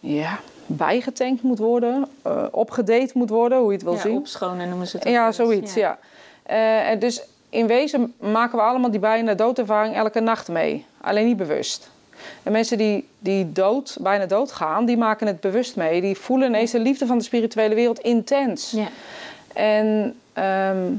ja, 0.00 0.38
bijgetankt 0.66 1.42
moet 1.42 1.58
worden, 1.58 2.08
eh 2.22 2.44
opgedate 2.50 3.10
moet 3.14 3.30
worden, 3.30 3.58
hoe 3.58 3.66
je 3.66 3.72
het 3.74 3.82
wil 3.82 3.92
Ja, 3.94 4.00
zien. 4.00 4.16
opschonen 4.16 4.68
noemen 4.68 4.86
ze 4.86 4.96
het 4.96 5.06
ook 5.06 5.12
Ja, 5.12 5.26
eens. 5.26 5.36
zoiets, 5.36 5.74
ja. 5.74 5.98
Eh, 6.42 6.88
en 6.88 6.98
dus 6.98 7.22
in 7.48 7.66
wezen 7.66 8.14
maken 8.18 8.58
we 8.58 8.64
allemaal 8.64 8.90
die 8.90 9.00
bijna 9.00 9.34
doodervaring 9.34 9.94
elke 9.94 10.20
nacht 10.20 10.48
mee. 10.48 10.86
Alleen 11.00 11.26
niet 11.26 11.36
bewust. 11.36 11.90
En 12.42 12.52
mensen 12.52 12.78
die, 12.78 13.08
die 13.18 13.52
dood, 13.52 13.96
bijna 14.00 14.26
doodgaan, 14.26 14.84
die 14.84 14.96
maken 14.96 15.26
het 15.26 15.40
bewust 15.40 15.76
mee. 15.76 16.00
Die 16.00 16.16
voelen 16.18 16.48
ineens 16.48 16.70
de 16.70 16.78
liefde 16.78 17.06
van 17.06 17.18
de 17.18 17.24
spirituele 17.24 17.74
wereld 17.74 17.98
intens. 17.98 18.70
Ja. 18.70 18.88
En 19.54 20.16
ehm, 20.32 20.92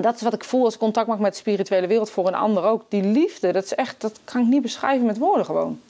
dat 0.00 0.14
is 0.14 0.20
wat 0.22 0.32
ik 0.32 0.44
voel 0.44 0.64
als 0.64 0.74
ik 0.74 0.80
contact 0.80 1.06
maak 1.06 1.18
met 1.18 1.32
de 1.32 1.38
spirituele 1.38 1.86
wereld 1.86 2.10
voor 2.10 2.26
een 2.26 2.34
ander 2.34 2.62
ook. 2.64 2.82
Die 2.88 3.02
liefde, 3.02 3.52
dat 3.52 3.64
is 3.64 3.74
echt, 3.74 4.00
dat 4.00 4.18
kan 4.24 4.40
ik 4.40 4.46
niet 4.46 4.62
beschrijven 4.62 5.06
met 5.06 5.18
woorden 5.18 5.44
gewoon. 5.44 5.80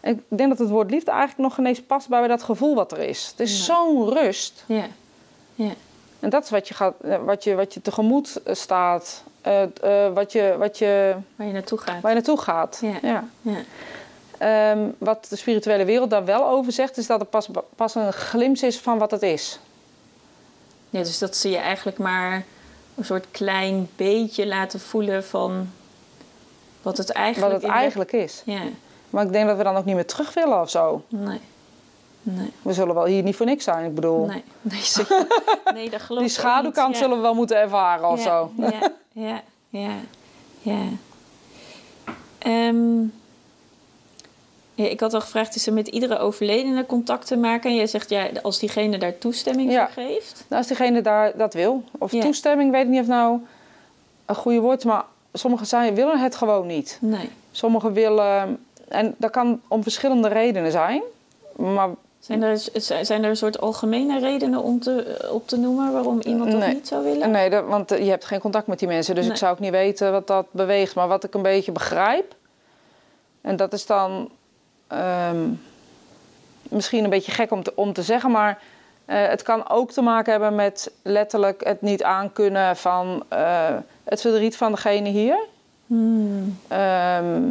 En 0.00 0.12
ik 0.12 0.38
denk 0.38 0.48
dat 0.48 0.58
het 0.58 0.68
woord 0.68 0.90
liefde 0.90 1.10
eigenlijk 1.10 1.40
nog 1.48 1.58
ineens 1.58 1.82
past 1.82 2.08
bij 2.08 2.28
dat 2.28 2.42
gevoel 2.42 2.74
wat 2.74 2.92
er 2.92 2.98
is. 2.98 3.26
Het 3.30 3.40
is 3.40 3.58
Ja. 3.58 3.64
zo'n 3.74 4.08
rust. 4.12 4.64
Ja. 4.66 4.86
ja. 5.54 5.70
En 6.20 6.30
dat 6.30 6.44
is 6.44 6.50
wat 6.50 6.68
je, 6.68 6.74
gaat, 6.74 6.94
eh, 7.00 7.16
wat 7.24 7.44
je, 7.44 7.54
wat 7.54 7.74
je 7.74 7.82
tegemoet 7.82 8.40
eh, 8.44 8.54
staat. 8.54 9.22
eh, 9.40 9.62
wat 10.14 10.32
je, 10.32 10.54
wat 10.58 10.78
je, 10.78 11.14
Waar 11.36 11.46
je 11.46 11.52
naartoe 11.52 11.78
gaat. 11.78 12.00
waar 12.00 12.10
je 12.10 12.16
naartoe 12.16 12.38
gaat. 12.40 12.78
Ja. 12.82 12.98
Ja. 13.02 13.24
Ja. 13.42 13.62
Ehm, 14.38 14.88
wat 14.98 15.26
de 15.28 15.36
spirituele 15.36 15.84
wereld 15.84 16.10
daar 16.10 16.24
wel 16.24 16.46
over 16.48 16.72
zegt, 16.72 16.96
is 16.96 17.06
dat 17.06 17.20
er 17.20 17.26
pas, 17.26 17.48
pas 17.76 17.94
een 17.94 18.12
glimp 18.12 18.56
is 18.56 18.78
van 18.78 18.98
wat 18.98 19.10
het 19.10 19.22
is. 19.22 19.58
ja, 20.90 20.98
dus 20.98 21.18
dat 21.18 21.36
ze 21.36 21.50
je 21.50 21.56
eigenlijk 21.56 21.98
maar 21.98 22.44
een 23.00 23.06
soort 23.06 23.26
klein 23.30 23.88
beetje 23.96 24.46
laten 24.46 24.80
voelen 24.80 25.24
van 25.24 25.68
Wat 26.82 26.96
het 26.96 27.06
wat 27.06 27.16
eigenlijk, 27.16 27.52
het 27.52 27.62
in 27.62 27.68
de- 27.68 27.74
eigenlijk 27.74 28.12
is. 28.12 28.42
Ja, 28.44 28.60
Maar 29.10 29.24
ik 29.24 29.32
denk 29.32 29.46
dat 29.48 29.56
we 29.56 29.62
dan 29.62 29.76
ook 29.76 29.84
niet 29.84 29.94
meer 29.94 30.06
terug 30.06 30.34
willen 30.34 30.60
of 30.60 30.70
zo. 30.70 31.02
nee. 31.08 31.40
Nee, 32.22 32.52
We 32.62 32.72
zullen 32.72 32.94
wel 32.94 33.04
hier 33.04 33.22
niet 33.22 33.36
voor 33.36 33.46
niks 33.46 33.64
zijn. 33.64 33.84
Ik 33.84 33.94
bedoel, 33.94 34.26
nee, 34.26 34.44
nee, 34.60 34.80
zeker. 34.80 35.26
nee 35.74 35.90
dat 35.90 36.00
geloof 36.00 36.22
die 36.22 36.30
ik 36.32 36.38
ook 36.38 36.44
schaduwkant 36.44 36.86
niet. 36.88 36.96
Ja. 36.96 37.02
zullen 37.02 37.16
we 37.16 37.22
wel 37.22 37.34
moeten 37.34 37.56
ervaren 37.56 38.08
of 38.08 38.18
ja, 38.18 38.24
zo. 38.24 38.52
Ja, 38.56 38.92
ja, 39.12 39.42
ja, 39.68 39.94
ja. 40.60 40.82
Ehm, 42.38 43.02
ja, 44.80 44.88
ik 44.88 45.00
had 45.00 45.14
al 45.14 45.20
gevraagd, 45.20 45.54
is 45.54 45.66
er 45.66 45.72
met 45.72 45.88
iedere 45.88 46.18
overledene 46.18 46.86
contact 46.86 47.26
te 47.26 47.36
maken? 47.36 47.70
En 47.70 47.76
jij 47.76 47.86
zegt, 47.86 48.10
ja, 48.10 48.26
als 48.42 48.58
diegene 48.58 48.98
daar 48.98 49.18
toestemming 49.18 49.70
Ja. 49.72 49.88
voor 49.90 50.02
geeft. 50.02 50.44
Nou, 50.48 50.58
als 50.60 50.66
diegene 50.66 51.00
daar 51.02 51.36
dat 51.36 51.54
wil. 51.54 51.82
Of 51.98 52.12
Ja. 52.12 52.20
toestemming, 52.20 52.70
weet 52.70 52.82
ik 52.84 52.88
niet 52.88 53.00
of 53.00 53.06
nou 53.06 53.38
een 54.26 54.34
goede 54.34 54.60
woord 54.60 54.78
is. 54.78 54.84
Maar 54.84 55.04
sommigen 55.32 55.66
zijn, 55.66 55.94
willen 55.94 56.18
het 56.18 56.34
gewoon 56.36 56.66
niet. 56.66 56.98
Nee. 57.00 57.30
Sommigen 57.52 57.92
willen... 57.92 58.64
En 58.88 59.14
dat 59.18 59.30
kan 59.30 59.60
om 59.68 59.82
verschillende 59.82 60.28
redenen 60.28 60.70
zijn. 60.70 61.02
Maar 61.56 61.88
Zijn 62.20 62.42
er, 62.42 62.58
zijn 63.02 63.22
er 63.24 63.30
een 63.30 63.36
soort 63.36 63.60
algemene 63.60 64.18
redenen 64.18 64.62
om 64.62 64.80
te, 64.80 65.26
op 65.32 65.48
te 65.48 65.56
noemen 65.58 65.92
waarom 65.92 66.20
iemand 66.20 66.50
dat 66.50 66.60
Nee. 66.60 66.74
niet 66.74 66.88
zou 66.88 67.04
willen? 67.04 67.30
nee, 67.30 67.50
dat, 67.50 67.64
want 67.64 67.90
eh, 67.90 68.04
je 68.04 68.10
hebt 68.10 68.24
geen 68.24 68.40
contact 68.40 68.66
met 68.66 68.78
die 68.78 68.88
mensen. 68.88 69.14
Dus 69.14 69.24
Nee. 69.24 69.32
ik 69.32 69.38
zou 69.38 69.52
ook 69.52 69.58
niet 69.58 69.70
weten 69.70 70.12
wat 70.12 70.26
dat 70.26 70.46
beweegt. 70.50 70.94
Maar 70.94 71.08
wat 71.08 71.24
ik 71.24 71.34
een 71.34 71.42
beetje 71.42 71.72
begrijp... 71.72 72.34
En 73.40 73.56
dat 73.56 73.72
is 73.72 73.86
dan 73.86 74.30
ehm, 74.90 75.48
misschien 76.62 77.04
een 77.04 77.10
beetje 77.10 77.32
gek 77.32 77.50
om 77.50 77.62
te, 77.62 77.72
om 77.74 77.92
te 77.92 78.02
zeggen... 78.02 78.30
maar 78.30 78.58
eh, 79.04 79.28
het 79.28 79.42
kan 79.42 79.68
ook 79.68 79.90
te 79.90 80.02
maken 80.02 80.32
hebben 80.32 80.54
met 80.54 80.92
letterlijk 81.02 81.64
het 81.64 81.82
niet 81.82 82.02
aankunnen 82.02 82.76
van 82.76 83.24
eh, 83.28 83.76
het 84.04 84.20
verdriet 84.20 84.56
van 84.56 84.72
degene 84.72 85.08
hier. 85.08 85.38
Hmm. 85.86 86.58
Ehm, 86.68 87.42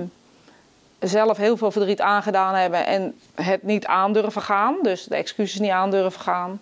zelf 1.00 1.38
heel 1.38 1.58
veel 1.58 1.72
verdriet 1.72 2.02
aangedaan 2.02 2.56
hebben 2.56 2.86
en 2.86 3.20
het 3.36 3.64
niet 3.64 3.86
aandurven 3.86 4.42
gaan. 4.42 4.76
Dus 4.82 5.04
de 5.04 5.16
excuses 5.16 5.60
niet 5.60 5.72
aandurven 5.72 6.22
gaan. 6.22 6.62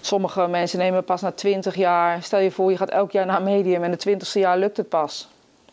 Sommige 0.00 0.46
mensen 0.46 0.78
nemen 0.78 1.04
pas 1.04 1.20
na 1.20 1.32
20 1.32 1.74
jaar. 1.74 2.22
Stel 2.22 2.38
je 2.38 2.50
voor, 2.50 2.70
je 2.70 2.76
gaat 2.76 2.90
elk 2.90 3.12
jaar 3.12 3.26
naar 3.26 3.36
een 3.36 3.42
medium 3.42 3.84
en 3.84 3.90
het 3.90 4.08
20ste 4.08 4.40
jaar 4.40 4.58
lukt 4.58 4.76
het 4.76 4.88
pas. 4.88 5.28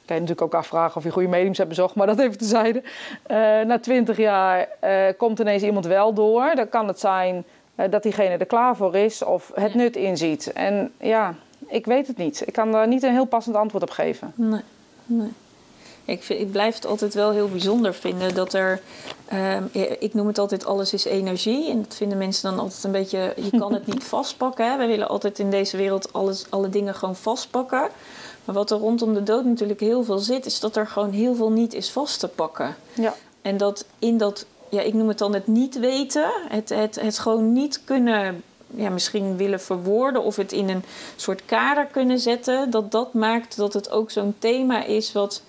Kan 0.08 0.16
je 0.16 0.22
natuurlijk 0.22 0.54
ook 0.54 0.62
afvragen 0.62 0.98
of 0.98 1.04
je 1.04 1.10
goede 1.10 1.28
mediums 1.28 1.58
hebt 1.58 1.70
bezocht, 1.70 1.96
maar 1.96 2.08
dat 2.08 2.20
even 2.20 2.38
tezijde. 2.38 2.84
Eh 3.24 3.38
na 3.66 3.80
20 3.80 4.18
jaar 4.18 4.68
eh, 4.80 4.92
komt 5.18 5.40
ineens 5.40 5.64
iemand 5.64 5.86
wel 5.86 6.14
door. 6.14 6.52
Dan 6.56 6.70
kan 6.70 6.88
het 6.88 7.00
zijn 7.00 7.44
eh, 7.76 7.92
dat 7.92 8.04
diegene 8.04 8.38
er 8.38 8.46
klaar 8.46 8.76
voor 8.76 8.96
is 8.96 9.24
of 9.24 9.52
het 9.54 9.74
nut 9.74 9.96
inziet. 9.96 10.54
En 10.54 10.92
ja, 11.00 11.36
ik 11.68 11.86
weet 11.86 12.08
het 12.08 12.18
niet. 12.18 12.44
Ik 12.46 12.54
kan 12.54 12.72
daar 12.72 12.88
niet 12.88 13.04
een 13.04 13.12
heel 13.12 13.26
passend 13.26 13.56
antwoord 13.56 13.84
op 13.84 13.90
geven. 13.90 14.32
Nee, 14.36 14.62
nee. 15.06 15.32
Ik, 16.06 16.24
vind, 16.24 16.40
ik 16.40 16.52
blijf 16.52 16.76
het 16.76 16.86
altijd 16.86 17.14
wel 17.14 17.32
heel 17.32 17.50
bijzonder 17.50 17.94
vinden 17.94 18.36
dat 18.36 18.54
er. 18.54 18.82
ehm, 19.26 19.64
ik 20.00 20.14
noem 20.14 20.28
het 20.28 20.38
altijd 20.38 20.66
alles 20.66 20.94
is 20.94 21.06
energie. 21.06 21.70
En 21.70 21.82
dat 21.82 21.96
vinden 21.96 22.18
mensen 22.18 22.50
dan 22.50 22.60
altijd 22.60 22.84
een 22.84 22.92
beetje. 22.92 23.34
Je 23.36 23.58
kan 23.58 23.74
het 23.74 23.88
niet 23.88 24.04
vastpakken. 24.16 24.72
Hè? 24.72 24.78
Wij 24.78 24.88
willen 24.88 25.08
altijd 25.08 25.40
in 25.40 25.50
deze 25.50 25.78
wereld 25.78 26.14
alles, 26.14 26.46
alle 26.50 26.70
dingen 26.70 26.96
gewoon 26.96 27.16
vastpakken. 27.16 27.90
Maar 28.48 28.56
wat 28.56 28.72
er 28.72 28.78
rondom 28.78 29.14
de 29.14 29.24
dood 29.24 29.46
natuurlijk 29.46 29.80
heel 29.80 30.04
veel 30.04 30.18
zit, 30.18 30.46
is 30.46 30.60
dat 30.60 30.76
er 30.76 30.88
gewoon 30.88 31.12
heel 31.12 31.36
veel 31.36 31.52
niet 31.52 31.74
is 31.74 31.90
vast 31.90 32.20
te 32.20 32.28
pakken. 32.28 32.76
Ja. 32.94 33.16
En 33.42 33.58
dat 33.58 33.86
in 34.00 34.18
dat, 34.18 34.46
ja, 34.70 34.82
ik 34.82 34.94
noem 34.94 35.08
het 35.08 35.18
dan 35.18 35.34
het 35.34 35.48
niet 35.48 35.80
weten, 35.80 36.32
het, 36.50 36.70
het, 36.70 37.02
het 37.02 37.20
gewoon 37.20 37.54
niet 37.54 37.82
kunnen, 37.84 38.44
ja, 38.68 38.90
misschien 38.90 39.38
willen 39.38 39.62
verwoorden 39.62 40.24
of 40.24 40.36
het 40.36 40.52
in 40.52 40.70
een 40.70 40.84
soort 41.16 41.46
kader 41.46 41.86
kunnen 41.86 42.20
zetten, 42.20 42.70
dat 42.70 42.92
dat 42.92 43.14
maakt 43.14 43.58
dat 43.58 43.74
het 43.74 43.92
ook 43.92 44.12
zo'n 44.12 44.36
thema 44.40 44.84
is 44.84 45.12
wat, 45.12 45.42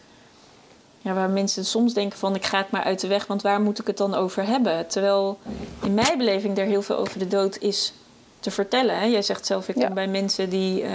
ja, 0.99 1.15
waar 1.15 1.31
mensen 1.31 1.65
soms 1.65 1.95
denken 1.95 2.19
van 2.19 2.35
ik 2.35 2.45
ga 2.45 2.59
het 2.59 2.71
maar 2.71 2.85
uit 2.85 3.01
de 3.01 3.09
weg, 3.09 3.27
want 3.27 3.43
waar 3.43 3.61
moet 3.61 3.79
ik 3.79 3.87
het 3.87 3.97
dan 3.97 4.15
over 4.15 4.47
hebben? 4.47 4.87
Terwijl 4.87 5.39
in 5.83 5.95
mijn 5.95 6.19
beleving 6.19 6.59
er 6.59 6.67
heel 6.67 6.83
veel 6.83 6.97
over 6.97 7.19
de 7.19 7.29
dood 7.29 7.59
is 7.59 7.93
te 8.41 8.51
vertellen. 8.51 8.99
Hè? 8.99 9.05
Jij 9.05 9.23
zegt 9.23 9.47
zelf, 9.47 9.69
ik 9.69 9.77
Ja. 9.77 9.85
kom 9.87 9.95
bij 9.95 10.07
mensen 10.07 10.51
die 10.51 10.83
eh, 10.83 10.93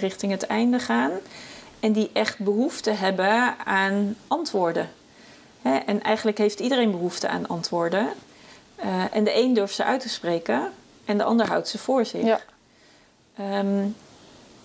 richting 0.00 0.32
het 0.32 0.46
einde 0.46 0.78
gaan 0.78 1.10
en 1.80 1.92
die 1.92 2.10
echt 2.12 2.38
behoefte 2.38 2.90
hebben 2.90 3.54
aan 3.64 4.16
antwoorden. 4.26 4.90
Hè, 5.62 5.76
en 5.76 6.02
eigenlijk 6.02 6.38
heeft 6.38 6.60
iedereen 6.60 6.90
behoefte 6.90 7.28
aan 7.28 7.46
antwoorden. 7.46 8.08
Eh, 8.76 9.02
en 9.12 9.24
de 9.24 9.36
een 9.36 9.54
durft 9.54 9.74
ze 9.74 9.84
uit 9.84 10.00
te 10.00 10.08
spreken 10.08 10.72
en 11.04 11.18
de 11.18 11.24
ander 11.24 11.46
houdt 11.46 11.68
ze 11.68 11.78
voor 11.78 12.04
zich. 12.04 12.24
Ja. 12.24 12.40
Ehm, 13.36 13.84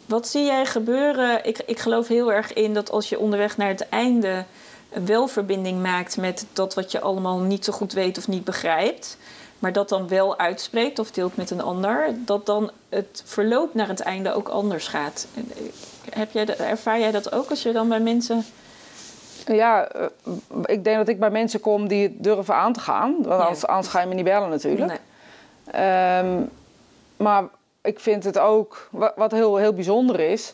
wat 0.06 0.28
zie 0.28 0.44
jij 0.44 0.66
gebeuren? 0.66 1.46
Ik, 1.46 1.58
ik 1.66 1.80
geloof 1.80 2.08
heel 2.08 2.34
erg 2.34 2.54
in 2.54 2.74
dat 2.74 2.92
als 2.92 3.10
je 3.10 3.20
onderweg 3.20 3.58
naar 3.58 3.68
het 3.68 3.90
einde 3.90 4.44
wel 5.06 5.28
verbinding 5.28 5.82
maakt 5.82 6.18
met 6.18 6.46
dat 6.54 6.74
wat 6.74 6.92
je 6.92 7.00
allemaal 7.02 7.40
niet 7.40 7.66
zo 7.66 7.74
goed 7.74 7.94
weet 7.94 8.18
of 8.18 8.28
niet 8.28 8.44
begrijpt, 8.44 9.18
maar 9.62 9.72
dat 9.74 9.90
dan 9.90 10.08
wel 10.08 10.38
uitspreekt 10.38 11.00
of 11.00 11.12
deelt 11.12 11.36
met 11.38 11.50
een 11.52 11.62
ander, 11.62 12.14
dat 12.18 12.46
dan 12.46 12.72
het 12.90 13.24
verloop 13.26 13.74
naar 13.74 13.88
het 13.88 14.00
einde 14.00 14.34
ook 14.34 14.48
anders 14.48 14.88
gaat. 14.88 15.28
Heb 16.10 16.32
jij, 16.32 16.46
ervaar 16.58 17.00
jij 17.00 17.12
dat 17.12 17.32
ook 17.34 17.50
als 17.50 17.64
je 17.64 17.72
dan 17.72 17.90
bij 17.90 18.00
mensen. 18.00 18.44
Ja, 19.46 19.88
eh, 19.88 20.06
ik 20.66 20.84
denk 20.84 20.98
dat 20.98 21.08
ik 21.08 21.20
bij 21.20 21.30
mensen 21.30 21.60
kom 21.60 21.88
die 21.88 22.04
het 22.04 22.24
durven 22.24 22.56
aan 22.56 22.74
te 22.74 22.80
gaan. 22.80 23.12
Want 23.14 23.26
Ja. 23.26 23.32
anders, 23.38 23.68
anders 23.68 23.88
ga 23.88 24.00
je 24.02 24.08
me 24.08 24.14
niet 24.14 24.24
bellen 24.24 24.50
natuurlijk. 24.50 24.88
Nee. 24.88 24.98
Ehm, 25.72 26.42
maar 27.18 27.44
ik 27.82 28.00
vind 28.00 28.24
het 28.24 28.38
ook, 28.40 28.88
wa- 28.92 29.14
wat 29.16 29.32
heel, 29.32 29.56
heel 29.58 29.74
bijzonder 29.74 30.20
is, 30.20 30.54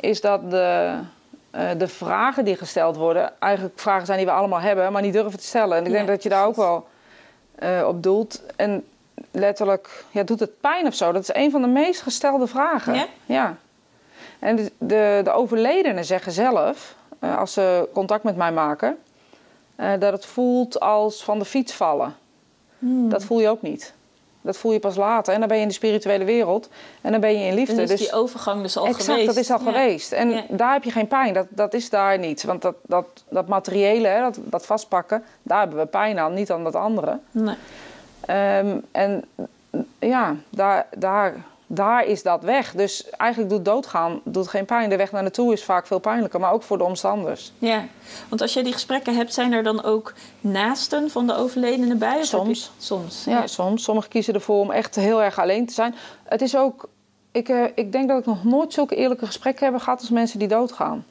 is 0.00 0.20
dat 0.20 0.50
de, 0.50 0.94
eh, 1.50 1.68
de 1.78 1.88
vragen 1.88 2.44
die 2.44 2.56
gesteld 2.56 2.96
worden, 2.96 3.32
eigenlijk 3.38 3.78
vragen 3.80 4.06
zijn 4.06 4.18
die 4.18 4.26
we 4.26 4.32
allemaal 4.32 4.60
hebben, 4.60 4.92
maar 4.92 5.02
niet 5.02 5.12
durven 5.12 5.38
te 5.38 5.46
stellen. 5.46 5.76
En 5.78 5.84
ik 5.86 5.92
denk 5.92 6.06
Ja, 6.06 6.12
dat 6.12 6.22
je 6.22 6.28
daar 6.28 6.46
ook 6.46 6.56
wel 6.56 6.86
eh, 7.54 7.84
op 7.86 8.02
doelt. 8.02 8.42
En 8.56 8.84
letterlijk, 9.30 10.04
ja, 10.10 10.22
doet 10.22 10.40
het 10.40 10.60
pijn 10.60 10.86
of 10.86 10.94
zo? 10.94 11.12
Dat 11.12 11.22
is 11.22 11.34
een 11.34 11.50
van 11.50 11.62
de 11.62 11.68
meest 11.68 12.02
gestelde 12.02 12.46
vragen. 12.46 12.94
Ja? 12.94 13.06
Ja. 13.26 13.56
En 14.38 14.56
de, 14.56 14.72
de, 14.78 15.20
de 15.24 15.30
overledenen 15.30 16.04
zeggen 16.04 16.32
zelf, 16.32 16.96
eh, 17.18 17.38
als 17.38 17.52
ze 17.52 17.88
contact 17.92 18.24
met 18.24 18.36
mij 18.36 18.52
maken, 18.52 18.98
eh, 19.76 19.92
dat 19.98 20.12
het 20.12 20.26
voelt 20.26 20.80
als 20.80 21.24
van 21.24 21.38
de 21.38 21.44
fiets 21.44 21.72
vallen. 21.72 22.14
Hmm. 22.78 23.08
Dat 23.08 23.24
voel 23.24 23.40
je 23.40 23.48
ook 23.48 23.62
niet. 23.62 23.94
Dat 24.44 24.56
voel 24.56 24.72
je 24.72 24.78
pas 24.78 24.96
later. 24.96 25.34
En 25.34 25.38
dan 25.38 25.48
ben 25.48 25.56
je 25.56 25.62
in 25.62 25.68
de 25.68 25.74
spirituele 25.74 26.24
wereld. 26.24 26.68
En 27.00 27.10
dan 27.12 27.20
ben 27.20 27.38
je 27.38 27.46
in 27.46 27.54
liefde. 27.54 27.74
Dan 27.74 27.82
is 27.84 27.90
dus 27.90 27.98
die 28.00 28.12
overgang 28.12 28.62
dus 28.62 28.76
al 28.76 28.86
exact, 28.86 29.04
geweest. 29.04 29.26
dat 29.26 29.36
is 29.36 29.50
al 29.50 29.58
Ja. 29.58 29.64
geweest. 29.64 30.12
En 30.12 30.30
Ja. 30.30 30.42
daar 30.48 30.72
heb 30.72 30.84
je 30.84 30.90
geen 30.90 31.06
pijn. 31.08 31.34
Dat, 31.34 31.46
dat 31.50 31.74
is 31.74 31.90
daar 31.90 32.18
niet. 32.18 32.44
Want 32.44 32.62
dat, 32.62 32.74
dat, 32.82 33.06
dat 33.28 33.48
materiële, 33.48 34.08
hè, 34.08 34.20
dat, 34.20 34.38
dat 34.42 34.66
vastpakken, 34.66 35.24
daar 35.42 35.58
hebben 35.60 35.78
we 35.78 35.86
pijn 35.86 36.18
aan. 36.18 36.34
Niet 36.34 36.50
aan 36.50 36.64
dat 36.64 36.74
andere. 36.74 37.18
Nee. 37.30 37.54
Ehm, 38.20 38.76
en 38.92 39.24
ja, 39.98 40.36
daar, 40.50 40.86
daar, 40.98 41.34
daar 41.66 42.04
is 42.04 42.22
dat 42.22 42.42
weg. 42.42 42.72
Dus 42.72 43.10
eigenlijk 43.10 43.50
doet 43.52 43.64
doodgaan 43.64 44.20
doet 44.24 44.48
geen 44.48 44.64
pijn. 44.64 44.90
De 44.90 44.96
weg 44.96 45.12
naar 45.12 45.22
naartoe 45.22 45.52
is 45.52 45.64
vaak 45.64 45.86
veel 45.86 45.98
pijnlijker. 45.98 46.40
Maar 46.40 46.52
ook 46.52 46.62
voor 46.62 46.78
de 46.78 46.84
omstanders. 46.84 47.52
Ja, 47.58 47.84
want 48.28 48.40
als 48.40 48.52
jij 48.54 48.62
die 48.62 48.72
gesprekken 48.72 49.16
hebt, 49.16 49.34
zijn 49.34 49.52
er 49.52 49.62
dan 49.62 49.82
ook 49.84 50.12
naasten 50.40 51.10
van 51.10 51.26
de 51.26 51.34
overledene 51.36 51.94
bij? 51.94 52.08
Of 52.20 52.30
heb 52.30 52.46
je- 52.46 52.54
Soms. 52.54 52.70
Soms. 52.78 53.24
Ja, 53.24 53.46
soms. 53.46 53.82
Sommigen 53.84 54.10
kiezen 54.10 54.34
ervoor 54.34 54.60
om 54.60 54.70
echt 54.70 54.94
heel 54.94 55.22
erg 55.22 55.38
alleen 55.38 55.66
te 55.66 55.72
zijn. 55.74 55.94
Het 56.24 56.42
is 56.42 56.56
ook... 56.56 56.88
Ik, 57.32 57.48
eh, 57.48 57.64
ik 57.74 57.92
denk 57.92 58.08
dat 58.08 58.18
ik 58.18 58.26
nog 58.26 58.44
nooit 58.44 58.72
zulke 58.72 58.94
eerlijke 58.96 59.26
gesprekken 59.26 59.72
heb 59.72 59.80
gehad 59.82 60.00
als 60.00 60.10
mensen 60.10 60.38
die 60.38 60.48
doodgaan. 60.48 61.04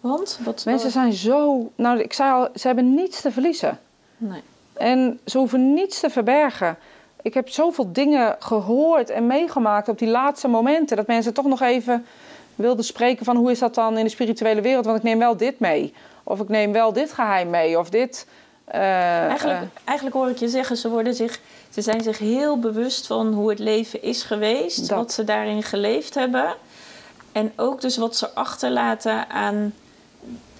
Want? 0.00 0.38
Wat, 0.44 0.62
Mensen 0.64 0.90
zijn 0.90 1.12
zo... 1.12 1.70
Nou, 1.74 1.98
ik 2.00 2.12
zei 2.12 2.32
al, 2.32 2.48
ze 2.54 2.66
hebben 2.66 2.94
niets 2.94 3.20
te 3.20 3.30
verliezen. 3.32 3.78
Nee. 4.16 4.42
En 4.72 5.20
ze 5.24 5.38
hoeven 5.38 5.74
niets 5.74 6.00
te 6.00 6.10
verbergen. 6.10 6.76
Ik 7.22 7.34
heb 7.34 7.48
zoveel 7.48 7.92
dingen 7.92 8.36
gehoord 8.38 9.10
en 9.10 9.26
meegemaakt 9.26 9.88
op 9.88 9.98
die 9.98 10.08
laatste 10.08 10.48
momenten. 10.48 10.96
Dat 10.96 11.06
mensen 11.06 11.34
toch 11.34 11.44
nog 11.46 11.60
even 11.60 12.06
wilden 12.54 12.84
spreken 12.84 13.24
van 13.24 13.36
hoe 13.36 13.50
is 13.50 13.58
dat 13.58 13.74
dan 13.74 13.98
in 13.98 14.04
de 14.04 14.10
spirituele 14.10 14.60
wereld. 14.60 14.84
Want 14.84 14.96
ik 14.96 15.02
neem 15.02 15.18
wel 15.18 15.36
dit 15.36 15.58
mee. 15.58 15.94
Of 16.24 16.40
ik 16.40 16.48
neem 16.48 16.72
wel 16.72 16.92
dit 16.92 17.12
geheim 17.12 17.50
mee. 17.50 17.78
Of 17.78 17.90
dit... 17.90 18.26
eh, 18.64 18.80
Eigenlijk, 19.26 19.60
eh, 19.60 19.66
eigenlijk 19.84 20.16
hoor 20.16 20.28
ik 20.28 20.36
je 20.38 20.48
zeggen, 20.48 20.76
ze, 20.76 20.88
worden 20.88 21.14
zich, 21.14 21.40
ze 21.70 21.82
zijn 21.82 22.02
zich 22.02 22.18
heel 22.18 22.58
bewust 22.58 23.06
van 23.06 23.32
hoe 23.32 23.48
het 23.50 23.58
leven 23.58 24.02
is 24.02 24.22
geweest. 24.22 24.88
Dat. 24.88 24.98
Wat 24.98 25.12
ze 25.12 25.24
daarin 25.24 25.62
geleefd 25.62 26.14
hebben. 26.14 26.54
En 27.32 27.52
ook 27.56 27.80
dus 27.80 27.96
wat 27.96 28.16
ze 28.16 28.30
achterlaten 28.34 29.28
aan 29.30 29.74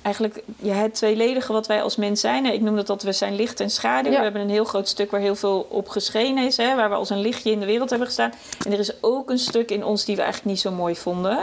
eigenlijk 0.08 0.42
ja, 0.56 0.74
het 0.74 0.94
tweeledige 0.94 1.52
wat 1.52 1.66
wij 1.66 1.82
als 1.82 1.96
mens 1.96 2.20
zijn. 2.20 2.46
Ik 2.46 2.60
noem 2.60 2.76
dat 2.76 2.86
dat 2.86 3.02
we 3.02 3.12
zijn 3.12 3.34
licht 3.34 3.60
en 3.60 3.70
schaduw. 3.70 4.10
Ja. 4.10 4.16
We 4.16 4.22
hebben 4.22 4.42
een 4.42 4.50
heel 4.50 4.64
groot 4.64 4.88
stuk 4.88 5.10
waar 5.10 5.20
heel 5.20 5.36
veel 5.36 5.66
op 5.70 5.88
geschenen 5.88 6.46
is. 6.46 6.56
Hè, 6.56 6.76
waar 6.76 6.88
we 6.88 6.94
als 6.94 7.10
een 7.10 7.20
lichtje 7.20 7.50
in 7.50 7.60
de 7.60 7.66
wereld 7.66 7.90
hebben 7.90 8.06
gestaan. 8.06 8.32
En 8.66 8.72
er 8.72 8.78
is 8.78 9.02
ook 9.02 9.30
een 9.30 9.38
stuk 9.38 9.70
in 9.70 9.84
ons 9.84 10.04
die 10.04 10.16
we 10.16 10.22
eigenlijk 10.22 10.50
niet 10.50 10.60
zo 10.60 10.70
mooi 10.70 10.96
vonden. 10.96 11.38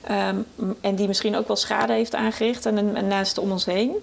Ehm, 0.00 0.36
en 0.80 0.94
die 0.94 1.06
misschien 1.06 1.36
ook 1.36 1.46
wel 1.46 1.56
schade 1.56 1.92
heeft 1.92 2.14
aangericht 2.14 2.66
en, 2.66 3.06
naast 3.08 3.38
om 3.38 3.50
ons 3.50 3.64
heen. 3.64 3.96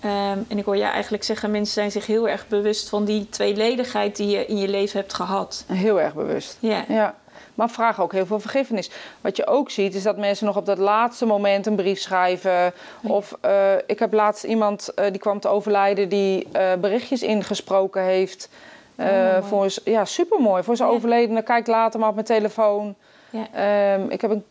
Ehm, 0.00 0.38
en 0.48 0.58
ik 0.58 0.64
hoor 0.64 0.76
jij 0.76 0.90
eigenlijk 0.90 1.24
zeggen, 1.24 1.50
mensen 1.50 1.74
zijn 1.74 1.90
zich 1.90 2.06
heel 2.06 2.28
erg 2.28 2.48
bewust 2.48 2.88
van 2.88 3.04
die 3.04 3.28
tweeledigheid 3.28 4.16
die 4.16 4.28
je 4.28 4.46
in 4.46 4.56
je 4.56 4.68
leven 4.68 5.00
hebt 5.00 5.14
gehad. 5.14 5.64
heel 5.66 6.00
erg 6.00 6.14
bewust. 6.14 6.56
Ja, 6.60 6.84
Ja. 6.88 7.14
Maar 7.62 7.70
vragen 7.70 8.02
ook 8.02 8.12
heel 8.12 8.26
veel 8.26 8.40
vergiffenis. 8.40 8.90
Wat 9.20 9.36
je 9.36 9.46
ook 9.46 9.70
ziet, 9.70 9.94
is 9.94 10.02
dat 10.02 10.16
mensen 10.16 10.46
nog 10.46 10.56
op 10.56 10.66
dat 10.66 10.78
laatste 10.78 11.26
moment 11.26 11.66
een 11.66 11.76
brief 11.76 12.00
schrijven. 12.00 12.72
Of 13.02 13.36
eh, 13.40 13.72
ik 13.86 13.98
heb 13.98 14.12
laatst 14.12 14.44
iemand 14.44 14.92
die 14.94 15.18
kwam 15.18 15.40
te 15.40 15.48
overlijden 15.48 16.08
die 16.08 16.48
berichtjes 16.80 17.22
ingesproken 17.22 18.02
heeft. 18.02 18.48
Oh, 18.96 19.42
voor, 19.42 19.74
ja, 19.84 20.04
supermooi. 20.04 20.62
Voor 20.62 20.76
zijn 20.76 20.88
ja. 20.88 20.94
overledene. 20.94 21.42
Kijk 21.42 21.66
later 21.66 22.00
maar 22.00 22.08
op 22.08 22.14
mijn 22.14 22.26
telefoon. 22.26 22.94
Ja. 23.30 23.46
Ehm, 23.52 24.10
ik 24.10 24.20
heb 24.20 24.30
een, 24.30 24.44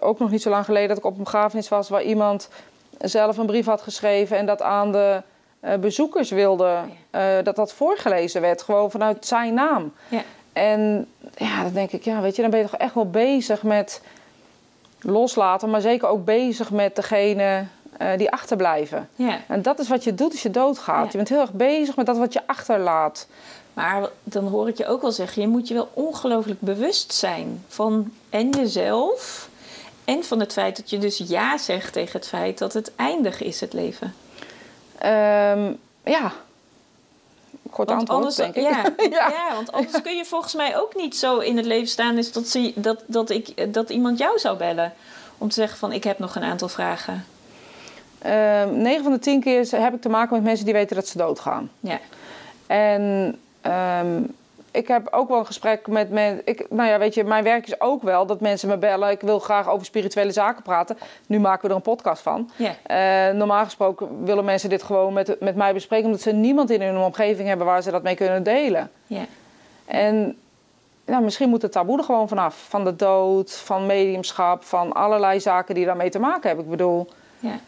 ook 0.00 0.18
nog 0.18 0.30
niet 0.30 0.42
zo 0.42 0.50
lang 0.50 0.64
geleden 0.64 0.88
dat 0.88 0.98
ik 0.98 1.04
op 1.04 1.16
een 1.16 1.22
begrafenis 1.22 1.68
was... 1.68 1.88
waar 1.88 2.02
iemand 2.02 2.48
zelf 3.00 3.36
een 3.36 3.46
brief 3.46 3.66
had 3.66 3.82
geschreven... 3.82 4.36
en 4.36 4.46
dat 4.46 4.62
aan 4.62 4.92
de 4.92 5.22
bezoekers 5.80 6.30
wilde 6.30 6.78
uh, 7.14 7.22
dat 7.42 7.56
dat 7.56 7.72
voorgelezen 7.72 8.40
werd. 8.40 8.62
Gewoon 8.62 8.90
vanuit 8.90 9.26
zijn 9.26 9.54
naam. 9.54 9.92
Ja. 10.08 10.22
En 10.54 11.06
ja, 11.36 11.62
dan 11.62 11.72
denk 11.72 11.90
ik, 11.90 12.04
ja, 12.04 12.20
weet 12.20 12.36
je, 12.36 12.42
dan 12.42 12.50
ben 12.50 12.60
je 12.60 12.66
toch 12.66 12.80
echt 12.80 12.94
wel 12.94 13.10
bezig 13.10 13.62
met 13.62 14.02
loslaten... 15.00 15.70
maar 15.70 15.80
zeker 15.80 16.08
ook 16.08 16.24
bezig 16.24 16.70
met 16.70 16.96
degene 16.96 17.64
uh, 18.02 18.08
die 18.16 18.30
achterblijven. 18.30 19.08
Ja. 19.16 19.38
En 19.48 19.62
dat 19.62 19.78
is 19.78 19.88
wat 19.88 20.04
je 20.04 20.14
doet 20.14 20.32
als 20.32 20.42
je 20.42 20.50
doodgaat. 20.50 21.10
Je 21.10 21.16
bent 21.16 21.28
heel 21.28 21.40
erg 21.40 21.52
bezig 21.52 21.96
met 21.96 22.06
dat 22.06 22.18
wat 22.18 22.32
je 22.32 22.46
achterlaat. 22.46 23.26
Maar 23.72 24.08
dan 24.22 24.46
hoor 24.46 24.68
ik 24.68 24.76
je 24.76 24.86
ook 24.86 25.02
wel 25.02 25.12
zeggen, 25.12 25.42
je 25.42 25.48
moet 25.48 25.68
je 25.68 25.74
wel 25.74 25.88
ongelooflijk 25.94 26.60
bewust 26.60 27.12
zijn 27.12 27.64
van 27.68 28.12
en 28.30 28.50
jezelf 28.50 29.48
en 30.04 30.24
van 30.24 30.40
het 30.40 30.52
feit 30.52 30.76
dat 30.76 30.90
je 30.90 30.98
dus 30.98 31.18
ja 31.26 31.58
zegt 31.58 31.92
tegen 31.92 32.18
het 32.18 32.28
feit 32.28 32.58
dat 32.58 32.72
het 32.72 32.92
eindig 32.96 33.42
is, 33.42 33.60
het 33.60 33.72
leven. 33.72 34.14
Um, 35.04 35.78
ja. 36.04 36.32
Kort 37.74 37.88
want 37.88 38.00
antwoord, 38.00 38.18
anders, 38.18 38.36
denk 38.36 38.54
ik. 38.54 38.62
Ja, 38.72 39.06
ja. 39.10 39.28
ja, 39.28 39.54
want 39.54 39.72
anders 39.72 40.02
kun 40.02 40.16
je 40.16 40.24
volgens 40.24 40.54
mij 40.54 40.78
ook 40.78 40.94
niet 40.94 41.16
zo 41.16 41.38
in 41.38 41.56
het 41.56 41.66
leven 41.66 41.88
staan... 41.88 42.18
Is 42.18 42.32
dat, 42.32 42.48
ze, 42.48 42.72
dat, 42.74 43.02
dat, 43.06 43.30
ik, 43.30 43.74
dat 43.74 43.90
iemand 43.90 44.18
jou 44.18 44.38
zou 44.38 44.56
bellen 44.56 44.92
om 45.38 45.48
te 45.48 45.54
zeggen 45.54 45.78
van 45.78 45.92
ik 45.92 46.04
heb 46.04 46.18
nog 46.18 46.36
een 46.36 46.42
aantal 46.42 46.68
vragen. 46.68 47.24
Um, 48.24 48.30
ehm, 48.30 48.82
9 48.82 49.02
van 49.02 49.12
de 49.12 49.18
10 49.18 49.40
keer 49.40 49.66
heb 49.70 49.94
ik 49.94 50.00
te 50.00 50.08
maken 50.08 50.34
met 50.34 50.44
mensen 50.44 50.64
die 50.64 50.74
weten 50.74 50.96
dat 50.96 51.08
ze 51.08 51.18
doodgaan. 51.18 51.70
Ja. 51.80 52.00
En 52.66 53.38
Um, 53.66 54.34
ik 54.74 54.88
heb 54.88 55.08
ook 55.10 55.28
wel 55.28 55.38
een 55.38 55.46
gesprek 55.46 55.86
met 55.86 56.10
mensen. 56.10 56.42
Nou 56.70 56.88
ja, 56.88 56.98
weet 56.98 57.14
je, 57.14 57.24
mijn 57.24 57.44
werk 57.44 57.66
is 57.66 57.80
ook 57.80 58.02
wel 58.02 58.26
dat 58.26 58.40
mensen 58.40 58.68
me 58.68 58.76
bellen. 58.76 59.10
Ik 59.10 59.20
wil 59.20 59.38
graag 59.38 59.68
over 59.68 59.86
spirituele 59.86 60.32
zaken 60.32 60.62
praten. 60.62 60.98
Nu 61.26 61.40
maken 61.40 61.62
we 61.62 61.68
er 61.68 61.74
een 61.74 61.82
podcast 61.82 62.22
van. 62.22 62.50
Yeah. 62.56 63.30
Uh, 63.30 63.36
normaal 63.36 63.64
gesproken 63.64 64.24
willen 64.24 64.44
mensen 64.44 64.68
dit 64.68 64.82
gewoon 64.82 65.12
met, 65.12 65.40
met 65.40 65.56
mij 65.56 65.72
bespreken, 65.72 66.06
omdat 66.06 66.20
ze 66.20 66.32
niemand 66.32 66.70
in 66.70 66.82
hun 66.82 66.96
omgeving 66.96 67.48
hebben 67.48 67.66
waar 67.66 67.82
ze 67.82 67.90
dat 67.90 68.02
mee 68.02 68.14
kunnen 68.14 68.42
delen. 68.42 68.90
Yeah. 69.06 69.22
En 69.84 70.36
nou, 71.04 71.22
misschien 71.24 71.48
moet 71.48 71.62
het 71.62 71.72
taboe 71.72 71.98
er 71.98 72.04
gewoon 72.04 72.28
vanaf. 72.28 72.66
Van 72.68 72.84
de 72.84 72.96
dood, 72.96 73.52
van 73.52 73.86
mediumschap, 73.86 74.64
van 74.64 74.92
allerlei 74.92 75.40
zaken 75.40 75.74
die 75.74 75.84
daarmee 75.84 76.10
te 76.10 76.18
maken 76.18 76.46
hebben. 76.46 76.64
Ik 76.64 76.70
bedoel. 76.70 77.08
Ja. 77.38 77.58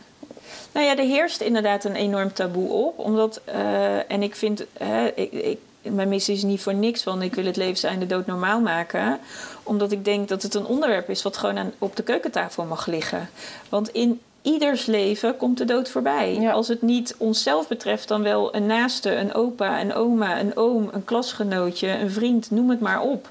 Nou 0.72 0.86
ja, 0.86 0.96
er 0.96 1.04
heerst 1.04 1.40
inderdaad 1.40 1.84
een 1.84 1.94
enorm 1.94 2.32
taboe 2.32 2.68
op. 2.70 2.98
Omdat, 2.98 3.40
uh, 3.48 4.10
en 4.10 4.22
ik 4.22 4.34
vind, 4.34 4.64
uh, 4.82 5.04
ik, 5.06 5.32
ik, 5.32 5.58
mijn 5.90 6.08
missie 6.08 6.34
is 6.34 6.42
niet 6.42 6.60
voor 6.60 6.74
niks 6.74 7.02
van 7.02 7.22
ik 7.22 7.34
wil 7.34 7.44
het 7.44 7.56
levenseinde 7.56 8.06
dood 8.06 8.26
normaal 8.26 8.60
maken. 8.60 9.18
Omdat 9.62 9.92
ik 9.92 10.04
denk 10.04 10.28
dat 10.28 10.42
het 10.42 10.54
een 10.54 10.66
onderwerp 10.66 11.10
is 11.10 11.22
wat 11.22 11.36
gewoon 11.36 11.58
aan, 11.58 11.72
op 11.78 11.96
de 11.96 12.02
keukentafel 12.02 12.64
mag 12.64 12.86
liggen. 12.86 13.28
Want 13.68 13.88
in 13.88 14.20
ieders 14.42 14.86
leven 14.86 15.36
komt 15.36 15.58
de 15.58 15.64
dood 15.64 15.88
voorbij. 15.88 16.52
Als 16.52 16.68
het 16.68 16.82
niet 16.82 17.14
onszelf 17.18 17.68
betreft, 17.68 18.08
dan 18.08 18.22
wel 18.22 18.54
een 18.54 18.66
naaste, 18.66 19.14
een 19.14 19.34
opa, 19.34 19.80
een 19.80 19.94
oma, 19.94 20.40
een 20.40 20.56
oom, 20.56 20.88
een 20.92 21.04
klasgenootje, 21.04 21.88
een 21.88 22.10
vriend, 22.10 22.50
noem 22.50 22.70
het 22.70 22.80
maar 22.80 23.00
op. 23.00 23.28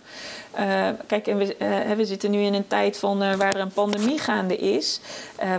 Uh, 0.60 0.88
kijk, 1.08 1.28
en 1.28 1.38
we, 1.38 1.56
uh, 1.60 1.96
we 1.96 2.06
zitten 2.06 2.32
nu 2.32 2.39
in 2.39 2.54
een 2.54 2.68
tijd 2.68 2.98
van, 2.98 3.24
uh, 3.24 3.34
waar 3.34 3.56
er 3.56 3.62
een 3.62 3.74
pandemie 3.74 4.20
gaande 4.20 4.58
is, 4.58 5.00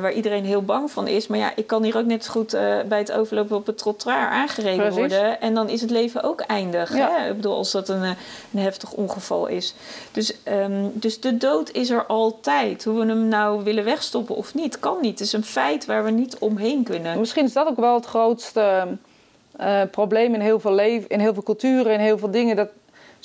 waar 0.01 0.13
iedereen 0.13 0.45
heel 0.45 0.63
bang 0.63 0.91
van 0.91 1.07
is. 1.07 1.27
Maar 1.27 1.39
ja, 1.39 1.53
ik 1.57 1.67
kan 1.67 1.83
hier 1.83 1.97
ook 1.97 2.05
net 2.05 2.25
zo 2.25 2.31
goed 2.31 2.51
bij 2.89 2.99
het 2.99 3.13
overlopen 3.13 3.57
op 3.57 3.67
het 3.67 3.79
trottoir 3.79 4.29
aangereden 4.29 4.77
Precies. 4.77 4.99
worden. 4.99 5.41
En 5.41 5.55
dan 5.55 5.69
is 5.69 5.81
het 5.81 5.91
leven 5.91 6.23
ook 6.23 6.41
eindig. 6.41 6.97
Ja. 6.97 7.11
Hè? 7.11 7.29
Ik 7.29 7.37
bedoel, 7.37 7.55
als 7.55 7.71
dat 7.71 7.89
een, 7.89 8.03
een 8.03 8.17
heftig 8.61 8.93
ongeval 8.93 9.47
is. 9.47 9.75
Dus, 10.13 10.35
um, 10.45 10.91
dus 10.95 11.21
de 11.21 11.37
dood 11.37 11.71
is 11.71 11.91
er 11.91 12.07
altijd. 12.07 12.85
Hoe 12.85 13.01
we 13.01 13.07
hem 13.07 13.29
nou 13.29 13.65
willen 13.65 13.85
wegstoppen 13.85 14.37
of 14.37 14.55
niet, 14.55 14.79
kan 14.79 14.99
niet. 15.01 15.19
Het 15.19 15.27
is 15.27 15.33
een 15.33 15.45
feit 15.45 15.87
waar 15.87 16.05
we 16.05 16.11
niet 16.11 16.39
omheen 16.39 16.83
kunnen. 16.83 17.19
Misschien 17.19 17.45
is 17.45 17.53
dat 17.53 17.67
ook 17.67 17.77
wel 17.77 17.95
het 17.95 18.07
grootste 18.07 18.87
probleem 19.91 20.35
in 20.35 20.41
heel 20.41 20.61
veel 20.61 20.75
leven, 20.75 21.09
in 21.09 21.21
heel 21.21 21.35
veel 21.35 21.43
culturen, 21.43 21.93
in 21.93 22.01
heel 22.01 22.19
veel 22.19 22.31
dingen. 22.31 22.57
Dat 22.57 22.69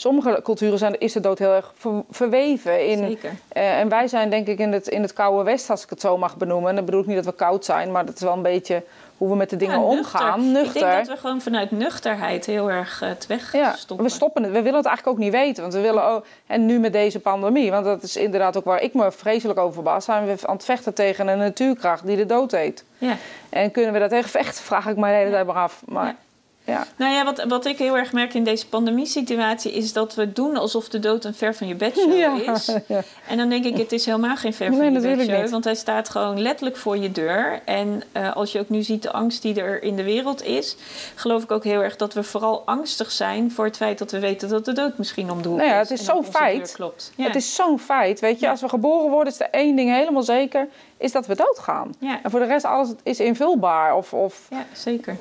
sommige 0.02 0.40
culturen 0.44 0.78
zijn, 0.78 1.00
is 1.00 1.14
de 1.14 1.20
dood 1.20 1.40
heel 1.40 1.54
erg 1.54 1.74
verweven. 2.10 2.88
In, 2.88 2.98
Zeker. 2.98 3.30
Uh, 3.30 3.80
en 3.80 3.90
wij 3.90 4.08
zijn 4.08 4.30
denk 4.30 4.48
ik 4.48 4.60
in 4.60 4.72
het, 4.72 4.88
in 4.88 5.02
het 5.02 5.14
koude 5.14 5.44
West, 5.44 5.70
als 5.70 5.84
ik 5.84 5.90
het 5.90 6.02
zo 6.02 6.18
mag 6.18 6.38
benoemen. 6.38 6.70
En 6.70 6.76
dat 6.76 6.86
bedoel 6.86 7.02
ik 7.02 7.08
niet 7.08 7.16
dat 7.16 7.26
we 7.26 7.34
koud 7.34 7.66
zijn, 7.66 7.92
maar 7.92 8.06
dat 8.06 8.16
is 8.16 8.22
wel 8.22 8.34
een 8.34 8.42
beetje 8.42 8.84
hoe 9.18 9.30
we 9.30 9.36
met 9.36 9.50
de 9.50 9.56
dingen 9.56 9.80
omgaan. 9.80 10.52
Nuchter. 10.52 10.82
Ik 10.82 10.88
denk 10.88 11.06
dat 11.06 11.16
we 11.16 11.22
gewoon 11.22 11.42
vanuit 11.42 11.72
nuchterheid 11.72 12.46
heel 12.46 12.72
erg 12.72 13.02
uh, 13.02 13.10
het 13.10 13.28
wegstoppen. 13.28 13.96
Ja, 13.98 14.04
we 14.04 14.10
stoppen 14.10 14.44
het. 14.44 14.52
We 14.52 14.62
willen 14.62 14.78
het 14.78 14.86
eigenlijk 14.86 15.18
ook 15.18 15.24
niet 15.24 15.34
weten. 15.34 15.62
Want 15.62 15.74
we 15.74 15.82
willen 15.82 16.06
ook, 16.06 16.26
en 16.48 16.66
nu 16.66 16.80
met 16.80 16.94
deze 16.94 17.20
pandemie, 17.20 17.72
want 17.72 17.86
dat 17.86 18.04
is 18.04 18.16
inderdaad 18.16 18.58
ook 18.58 18.66
waar 18.66 18.82
ik 18.82 18.94
me 18.94 19.12
vreselijk 19.12 19.60
over 19.60 19.74
verbaas, 19.74 20.06
zijn 20.06 20.26
we 20.26 20.48
aan 20.48 20.56
het 20.56 20.66
vechten 20.66 20.94
tegen 20.94 21.28
een 21.28 21.38
natuurkracht 21.38 22.06
die 22.06 22.18
de 22.18 22.26
dood 22.26 22.52
heet. 22.52 22.84
Ja. 22.98 23.16
En 23.50 23.72
kunnen 23.72 23.94
we 23.94 24.00
dat 24.00 24.10
tegen 24.10 24.30
vechten, 24.30 24.64
vraag 24.64 24.88
ik 24.88 24.96
me 24.96 25.08
de 25.08 25.14
hele 25.14 25.32
tijd 25.32 25.46
maar 25.46 25.56
af. 25.56 25.82
Maar, 25.86 26.16
ja. 26.66 26.88
Nou 26.96 27.14
ja, 27.14 27.24
wat, 27.24 27.44
wat 27.44 27.66
ik 27.66 27.78
heel 27.78 27.98
erg 27.98 28.12
merk 28.12 28.34
in 28.34 28.44
deze 28.44 28.68
pandemiesituatie 28.68 29.72
is 29.72 29.94
dat 29.94 30.16
we 30.16 30.32
doen 30.32 30.58
alsof 30.58 30.90
de 30.90 31.00
dood 31.00 31.26
een 31.26 31.34
ver 31.34 31.56
van 31.56 31.68
je 31.68 31.76
bedshow 31.76 32.18
ja, 32.18 32.54
is. 32.54 32.76
Ja. 32.88 33.04
En 33.28 33.38
dan 33.38 33.50
denk 33.50 33.66
ik, 33.66 33.78
het 33.78 33.92
is 33.92 34.06
helemaal 34.06 34.36
geen 34.36 34.54
ver 34.54 34.74
van 34.74 34.94
je 34.94 35.00
bedshow, 35.00 35.50
want 35.50 35.64
hij 35.64 35.76
staat 35.76 36.10
gewoon 36.10 36.42
letterlijk 36.42 36.78
voor 36.78 36.98
je 36.98 37.12
deur. 37.12 37.62
En 37.66 38.04
uh, 38.18 38.36
als 38.36 38.52
je 38.52 38.60
ook 38.60 38.70
nu 38.70 38.84
ziet 38.84 39.04
de 39.04 39.12
angst 39.12 39.42
die 39.42 39.62
er 39.62 39.84
in 39.84 39.96
de 39.96 40.04
wereld 40.04 40.44
is, 40.44 40.76
geloof 41.16 41.44
ik 41.44 41.52
ook 41.52 41.64
heel 41.64 41.84
erg 41.84 41.96
dat 41.96 42.14
we 42.14 42.24
vooral 42.24 42.62
angstig 42.66 43.12
zijn 43.12 43.52
voor 43.52 43.66
het 43.66 43.78
feit 43.78 43.98
dat 43.98 44.12
we 44.12 44.20
weten 44.20 44.50
dat 44.50 44.66
de 44.66 44.74
dood 44.74 44.98
misschien 44.98 45.32
om 45.32 45.42
de 45.42 45.50
hoek 45.50 45.58
nou 45.58 45.70
ja, 45.70 45.78
Het 45.78 45.92
is 45.92 46.06
zo'n 46.06 46.26
feit. 46.26 46.72
Klopt. 46.72 47.12
Het 47.18 47.36
is 47.36 47.56
zo'n 47.56 47.80
feit. 47.80 48.20
Weet 48.20 48.40
je, 48.40 48.50
als 48.50 48.62
we 48.62 48.70
geboren 48.70 49.10
worden, 49.10 49.34
is 49.34 49.40
er 49.40 49.50
één 49.52 49.76
ding 49.76 49.90
helemaal 49.90 50.24
zeker 50.24 50.68
is 51.02 51.12
dat 51.12 51.26
we 51.26 51.36
doodgaan. 51.36 51.94
Ja. 52.00 52.20
En 52.24 52.32
voor 52.32 52.40
de 52.40 52.46
rest, 52.46 52.66
alles 52.66 52.90
is 53.04 53.20
invulbaar. 53.20 53.96
Of, 53.96 54.14
of, 54.14 54.48
ja, 54.50 54.66
zeker. 54.74 55.18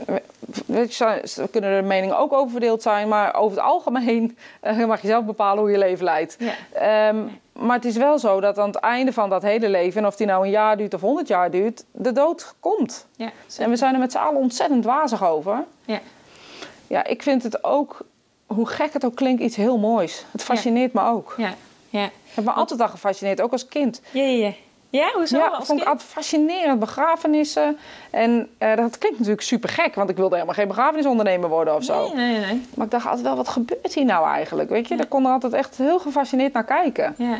Weet 0.66 0.94
je, 0.96 1.48
kunnen 1.50 1.70
er 1.70 1.84
meningen 1.84 2.18
ook 2.18 2.32
over 2.32 2.50
verdeeld 2.50 2.82
zijn, 2.82 3.08
maar 3.08 3.34
over 3.34 3.56
het 3.56 3.66
algemeen 3.66 4.36
uh, 4.62 4.84
mag 4.86 5.00
je 5.00 5.08
zelf 5.08 5.24
bepalen 5.24 5.62
hoe 5.62 5.70
je 5.70 5.78
leven 5.78 6.04
leidt. 6.04 6.36
Ja. 6.38 7.08
Um, 7.08 7.40
maar 7.52 7.76
het 7.76 7.84
is 7.84 7.96
wel 7.96 8.18
zo 8.18 8.40
dat 8.40 8.58
aan 8.58 8.66
het 8.66 8.76
einde 8.76 9.12
van 9.12 9.30
dat 9.30 9.42
hele 9.42 9.68
leven, 9.68 10.00
en 10.00 10.06
of 10.06 10.16
die 10.16 10.26
nou 10.26 10.44
een 10.44 10.50
jaar 10.50 10.76
duurt 10.76 10.94
of 10.94 11.00
honderd 11.00 11.28
jaar 11.28 11.50
duurt, 11.50 11.84
de 11.92 12.12
dood 12.12 12.54
komt. 12.60 13.06
Ja, 13.16 13.30
en 13.58 13.70
we 13.70 13.76
zijn 13.76 13.94
er 13.94 14.00
met 14.00 14.12
z'n 14.12 14.18
allen 14.18 14.40
ontzettend 14.40 14.84
wazig 14.84 15.24
over. 15.24 15.64
Ja. 15.84 16.00
ja, 16.86 17.04
ik 17.04 17.22
vind 17.22 17.42
het 17.42 17.64
ook, 17.64 18.00
hoe 18.46 18.66
gek 18.68 18.92
het 18.92 19.04
ook 19.04 19.14
klinkt, 19.14 19.42
iets 19.42 19.56
heel 19.56 19.78
moois. 19.78 20.24
Het 20.30 20.42
fascineert 20.42 20.92
me 20.92 21.02
ook. 21.02 21.34
Ja. 21.36 21.54
Ja. 21.88 22.04
Ik 22.04 22.36
heb 22.36 22.44
me 22.44 22.50
altijd 22.50 22.80
al 22.80 22.88
gefascineerd, 22.88 23.40
ook 23.40 23.52
als 23.52 23.68
kind. 23.68 24.00
Ja, 24.10 24.22
ja, 24.22 24.46
ja. 24.46 24.52
Ja, 24.90 25.10
hoezo? 25.14 25.38
Ja, 25.38 25.48
dat 25.50 25.66
vond 25.66 25.80
ik 25.80 25.86
altijd 25.86 26.08
fascinerend. 26.08 26.78
Begrafenissen. 26.80 27.78
En 28.10 28.48
uh, 28.58 28.76
dat 28.76 28.98
klinkt 28.98 29.18
natuurlijk 29.18 29.46
super 29.46 29.68
gek, 29.68 29.94
want 29.94 30.10
ik 30.10 30.16
wilde 30.16 30.34
helemaal 30.34 30.54
geen 30.54 30.68
begrafenisondernemer 30.68 31.48
worden 31.48 31.74
of 31.74 31.84
zo. 31.84 32.14
Nee, 32.14 32.30
nee, 32.30 32.46
nee. 32.46 32.66
Maar 32.74 32.84
ik 32.84 32.92
dacht 32.92 33.06
altijd 33.06 33.22
wel, 33.22 33.36
wat 33.36 33.48
gebeurt 33.48 33.94
hier 33.94 34.04
nou 34.04 34.26
eigenlijk? 34.26 34.70
Weet 34.70 34.88
je, 34.88 34.96
daar 34.96 35.06
kon 35.06 35.26
er 35.26 35.32
altijd 35.32 35.52
echt 35.52 35.76
heel 35.76 35.98
gefascineerd 35.98 36.52
naar 36.52 36.64
kijken. 36.64 37.14
Ja. 37.18 37.38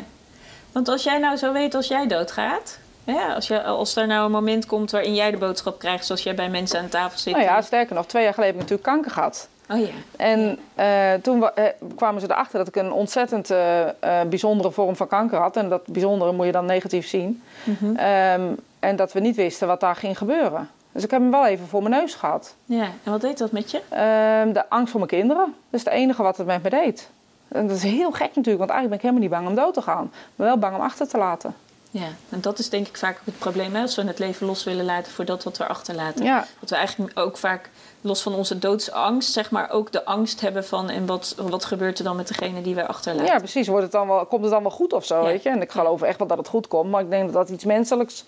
Want 0.71 0.87
als 0.87 1.03
jij 1.03 1.17
nou 1.17 1.35
zo 1.35 1.51
weet 1.51 1.75
als 1.75 1.87
jij 1.87 2.07
doodgaat, 2.07 2.79
ja, 3.03 3.33
als, 3.33 3.47
je, 3.47 3.63
als 3.63 3.95
er 3.95 4.07
nou 4.07 4.25
een 4.25 4.31
moment 4.31 4.65
komt 4.65 4.91
waarin 4.91 5.15
jij 5.15 5.31
de 5.31 5.37
boodschap 5.37 5.79
krijgt, 5.79 6.05
zoals 6.05 6.23
jij 6.23 6.35
bij 6.35 6.49
mensen 6.49 6.79
aan 6.79 6.89
tafel 6.89 7.19
zit. 7.19 7.33
Nou 7.33 7.45
ja, 7.45 7.61
sterker 7.61 7.95
nog, 7.95 8.05
twee 8.05 8.23
jaar 8.23 8.33
geleden 8.33 8.55
heb 8.55 8.63
ik 8.63 8.69
natuurlijk 8.69 8.95
kanker 8.95 9.11
gehad. 9.11 9.47
Oh 9.71 9.79
ja. 9.79 9.87
En 10.17 10.59
uh, 10.79 11.13
toen 11.21 11.37
uh, 11.37 11.63
kwamen 11.95 12.21
ze 12.21 12.31
erachter 12.31 12.57
dat 12.57 12.67
ik 12.67 12.75
een 12.75 12.91
ontzettend 12.91 13.51
uh, 13.51 13.87
bijzondere 14.29 14.71
vorm 14.71 14.95
van 14.95 15.07
kanker 15.07 15.39
had. 15.39 15.57
En 15.57 15.69
dat 15.69 15.85
bijzondere 15.87 16.31
moet 16.31 16.45
je 16.45 16.51
dan 16.51 16.65
negatief 16.65 17.07
zien. 17.07 17.43
Mm 17.63 17.75
-hmm. 17.79 17.89
um, 17.89 18.57
en 18.79 18.95
dat 18.95 19.13
we 19.13 19.19
niet 19.19 19.35
wisten 19.35 19.67
wat 19.67 19.79
daar 19.79 19.95
ging 19.95 20.17
gebeuren. 20.17 20.69
Dus 20.91 21.03
ik 21.03 21.11
heb 21.11 21.21
hem 21.21 21.31
wel 21.31 21.45
even 21.45 21.67
voor 21.67 21.83
mijn 21.83 22.01
neus 22.01 22.13
gehad. 22.13 22.55
Ja, 22.65 22.83
en 23.03 23.11
wat 23.11 23.21
deed 23.21 23.37
dat 23.37 23.51
met 23.51 23.71
je? 23.71 23.77
Um, 23.77 24.53
de 24.53 24.69
angst 24.69 24.91
voor 24.91 24.99
mijn 24.99 25.11
kinderen. 25.11 25.45
Dat 25.69 25.79
is 25.79 25.85
het 25.85 25.93
enige 25.93 26.23
wat 26.23 26.37
het 26.37 26.47
met 26.47 26.63
me 26.63 26.69
deed. 26.69 27.09
En 27.47 27.67
dat 27.67 27.77
is 27.77 27.83
heel 27.83 28.11
gek 28.11 28.35
natuurlijk, 28.35 28.57
want 28.57 28.69
eigenlijk 28.69 28.89
ben 28.89 28.97
ik 28.97 29.01
helemaal 29.01 29.21
niet 29.21 29.29
bang 29.29 29.47
om 29.47 29.55
dood 29.55 29.73
te 29.73 29.81
gaan. 29.81 30.11
Maar 30.35 30.47
wel 30.47 30.57
bang 30.57 30.75
om 30.75 30.81
achter 30.81 31.07
te 31.07 31.17
laten. 31.17 31.55
Ja, 31.91 32.07
en 32.29 32.41
dat 32.41 32.59
is 32.59 32.69
denk 32.69 32.87
ik 32.87 32.97
vaak 32.97 33.21
het 33.23 33.39
probleem. 33.39 33.75
Hè? 33.75 33.81
Als 33.81 33.95
we 33.95 34.03
het 34.03 34.19
leven 34.19 34.47
los 34.47 34.63
willen 34.63 34.85
laten 34.85 35.11
voor 35.11 35.25
dat 35.25 35.43
wat 35.43 35.57
we 35.57 35.67
achterlaten. 35.67 36.25
Ja. 36.25 36.45
Dat 36.59 36.69
we 36.69 36.75
eigenlijk 36.75 37.19
ook 37.19 37.37
vaak, 37.37 37.69
los 38.01 38.21
van 38.21 38.33
onze 38.33 38.59
doodsangst, 38.59 39.31
zeg 39.31 39.51
maar 39.51 39.69
ook 39.69 39.91
de 39.91 40.05
angst 40.05 40.41
hebben 40.41 40.65
van... 40.65 40.89
en 40.89 41.05
wat, 41.05 41.35
wat 41.37 41.65
gebeurt 41.65 41.97
er 41.97 42.03
dan 42.03 42.15
met 42.15 42.27
degene 42.27 42.61
die 42.61 42.75
wij 42.75 42.87
achterlaten? 42.87 43.33
Ja, 43.33 43.37
precies. 43.37 43.67
Wordt 43.67 43.83
het 43.83 43.91
dan 43.91 44.07
wel, 44.07 44.25
komt 44.25 44.41
het 44.41 44.51
dan 44.51 44.61
wel 44.61 44.71
goed 44.71 44.93
of 44.93 45.05
zo, 45.05 45.23
weet 45.23 45.43
je? 45.43 45.49
En 45.49 45.61
ik 45.61 45.71
geloof 45.71 46.01
echt 46.01 46.17
wel 46.17 46.27
dat 46.27 46.37
het 46.37 46.47
goed 46.47 46.67
komt. 46.67 46.91
Maar 46.91 47.01
ik 47.01 47.09
denk 47.09 47.23
dat 47.23 47.33
dat 47.33 47.49
iets 47.49 47.65
menselijks, 47.65 48.23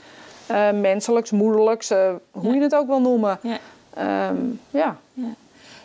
uh, 0.52 0.72
menselijks 0.72 1.32
moederlijks, 1.32 1.92
uh, 1.92 2.12
hoe 2.32 2.54
je 2.54 2.62
het 2.62 2.76
ook 2.76 2.88
wil 2.88 3.02
noemen. 3.02 3.40
Ja. 3.42 3.60
Um, 4.30 4.60
ja. 4.70 4.98
ja. 5.14 5.36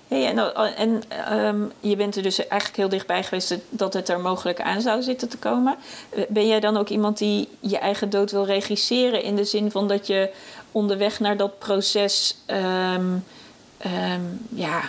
Hey, 0.08 0.26
en 0.26 0.54
en 0.76 1.02
ehm, 1.08 1.62
je 1.80 1.96
bent 1.96 2.16
er 2.16 2.22
dus 2.22 2.46
eigenlijk 2.46 2.76
heel 2.76 2.88
dichtbij 2.88 3.22
geweest 3.22 3.58
dat 3.68 3.94
het 3.94 4.08
er 4.08 4.20
mogelijk 4.20 4.60
aan 4.60 4.80
zou 4.80 5.02
zitten 5.02 5.28
te 5.28 5.38
komen. 5.38 5.76
Eh, 6.10 6.22
ben 6.28 6.46
jij 6.46 6.60
dan 6.60 6.76
ook 6.76 6.88
iemand 6.88 7.18
die 7.18 7.48
je 7.60 7.78
eigen 7.78 8.10
dood 8.10 8.30
wil 8.30 8.44
regisseren 8.44 9.22
in 9.22 9.36
de 9.36 9.44
zin 9.44 9.70
van 9.70 9.88
dat 9.88 10.06
je 10.06 10.30
onderweg 10.72 11.20
naar 11.20 11.36
dat 11.36 11.58
proces 11.58 12.36
ehm, 12.46 13.16
ehm, 13.78 14.20
ja, 14.48 14.80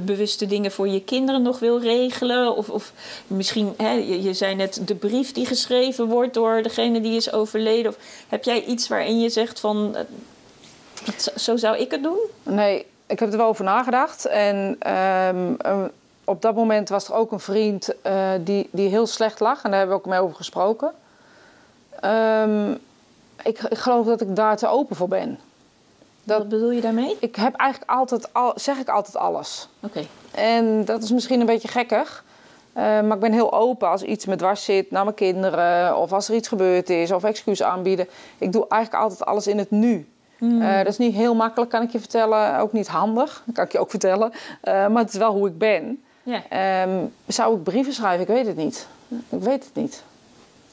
bewuste 0.00 0.46
dingen 0.46 0.72
voor 0.72 0.88
je 0.88 1.02
kinderen 1.02 1.42
nog 1.42 1.58
wil 1.58 1.80
regelen? 1.80 2.56
Of, 2.56 2.68
of 2.68 2.92
misschien, 3.26 3.74
hè, 3.76 3.90
je, 3.90 4.22
je, 4.22 4.34
zei 4.34 4.54
net 4.54 4.80
de 4.84 4.94
brief 4.94 5.32
die 5.32 5.46
geschreven 5.46 6.06
wordt 6.06 6.34
door 6.34 6.62
degene 6.62 7.00
die 7.00 7.16
is 7.16 7.32
overleden. 7.32 7.90
Of 7.90 7.98
heb 8.28 8.44
jij 8.44 8.64
iets 8.64 8.88
waarin 8.88 9.20
je 9.20 9.28
zegt 9.28 9.60
van, 9.60 9.96
eh, 9.96 11.18
zo 11.36 11.56
zou 11.56 11.76
ik 11.76 11.90
het 11.90 12.02
doen? 12.02 12.18
Nee, 12.42 12.86
ik 13.06 13.18
heb 13.18 13.32
er 13.32 13.36
wel 13.38 13.46
over 13.46 13.64
nagedacht. 13.64 14.26
En 14.26 14.76
ehm, 14.78 15.54
op 16.24 16.42
dat 16.42 16.54
moment 16.54 16.88
was 16.88 17.08
er 17.08 17.14
ook 17.14 17.32
een 17.32 17.40
vriend 17.40 17.94
die, 18.40 18.68
die 18.70 18.88
heel 18.88 19.06
slecht 19.06 19.40
lag. 19.40 19.62
En 19.62 19.70
daar 19.70 19.78
hebben 19.78 19.96
we 19.96 20.02
ook 20.02 20.10
mee 20.10 20.20
over 20.20 20.36
gesproken. 20.36 20.92
Um, 22.04 22.78
ik, 23.42 23.62
ik 23.62 23.78
geloof 23.78 24.06
dat 24.06 24.20
ik 24.20 24.36
daar 24.36 24.56
te 24.56 24.68
open 24.68 24.96
voor 24.96 25.08
ben. 25.08 25.38
Dat, 26.24 26.38
Wat 26.38 26.48
bedoel 26.48 26.70
je 26.70 26.80
daarmee? 26.80 27.16
Ik 27.20 27.36
heb 27.36 27.54
eigenlijk 27.54 27.90
altijd, 27.90 28.32
al, 28.32 28.52
zeg 28.54 28.78
ik 28.78 28.88
altijd 28.88 29.16
alles. 29.16 29.68
Oké. 29.80 30.06
En 30.30 30.84
dat 30.84 31.02
is 31.02 31.10
misschien 31.10 31.40
een 31.40 31.46
beetje 31.46 31.68
gekkig. 31.68 32.24
Uh, 32.76 32.82
maar 32.82 33.12
ik 33.12 33.20
ben 33.20 33.32
heel 33.32 33.52
open 33.52 33.88
als 33.88 34.02
iets 34.02 34.26
met 34.26 34.38
dwars 34.38 34.64
zit 34.64 34.90
naar 34.90 35.04
mijn 35.04 35.16
kinderen. 35.16 35.96
Of 35.96 36.12
als 36.12 36.28
er 36.28 36.34
iets 36.34 36.48
gebeurd 36.48 36.90
is. 36.90 37.12
Of 37.12 37.24
excuus 37.24 37.62
aanbieden. 37.62 38.08
Ik 38.38 38.52
doe 38.52 38.66
eigenlijk 38.68 39.02
altijd 39.02 39.24
alles 39.24 39.46
in 39.46 39.58
het 39.58 39.70
nu. 39.70 40.06
Mm. 40.38 40.62
Uh, 40.62 40.76
dat 40.76 40.86
is 40.86 40.98
niet 40.98 41.14
heel 41.14 41.34
makkelijk, 41.34 41.70
kan 41.70 41.82
ik 41.82 41.90
je 41.90 41.98
vertellen. 41.98 42.58
Ook 42.58 42.72
niet 42.72 42.88
handig, 42.88 43.44
kan 43.52 43.64
ik 43.64 43.72
je 43.72 43.78
ook 43.78 43.90
vertellen. 43.90 44.32
Uh, 44.32 44.86
maar 44.86 45.02
het 45.02 45.12
is 45.12 45.18
wel 45.18 45.32
hoe 45.32 45.48
ik 45.48 45.58
ben. 45.58 46.02
Yeah. 46.22 46.88
Um, 46.88 47.12
zou 47.26 47.56
ik 47.56 47.62
brieven 47.62 47.92
schrijven? 47.92 48.20
Ik 48.20 48.34
weet 48.34 48.46
het 48.46 48.56
niet. 48.56 48.86
Ik 49.08 49.40
weet 49.42 49.64
het 49.64 49.74
niet. 49.74 50.02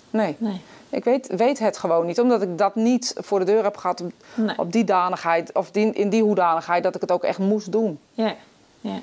Nee. 0.10 0.36
nee. 0.38 0.62
Ik 0.90 1.04
weet, 1.04 1.28
weet 1.36 1.60
het 1.60 1.78
gewoon 1.78 2.06
niet, 2.06 2.20
omdat 2.20 2.42
ik 2.42 2.58
dat 2.58 2.76
niet 2.76 3.14
voor 3.18 3.40
de 3.40 3.46
deur 3.46 3.64
heb 3.64 3.78
gehad 3.78 4.02
op, 4.02 4.12
op 4.58 4.72
die 4.72 4.84
danigheid, 4.84 5.54
of 5.54 5.72
die, 5.72 5.92
in 5.92 6.10
die 6.10 6.24
hoedanigheid 6.24 6.84
dat 6.84 6.96
ik 6.96 7.02
het 7.02 7.12
ook 7.12 7.24
echt 7.24 7.40
moest 7.40 7.72
doen. 7.72 8.00
Ja, 8.12 8.36
ja. 8.82 9.00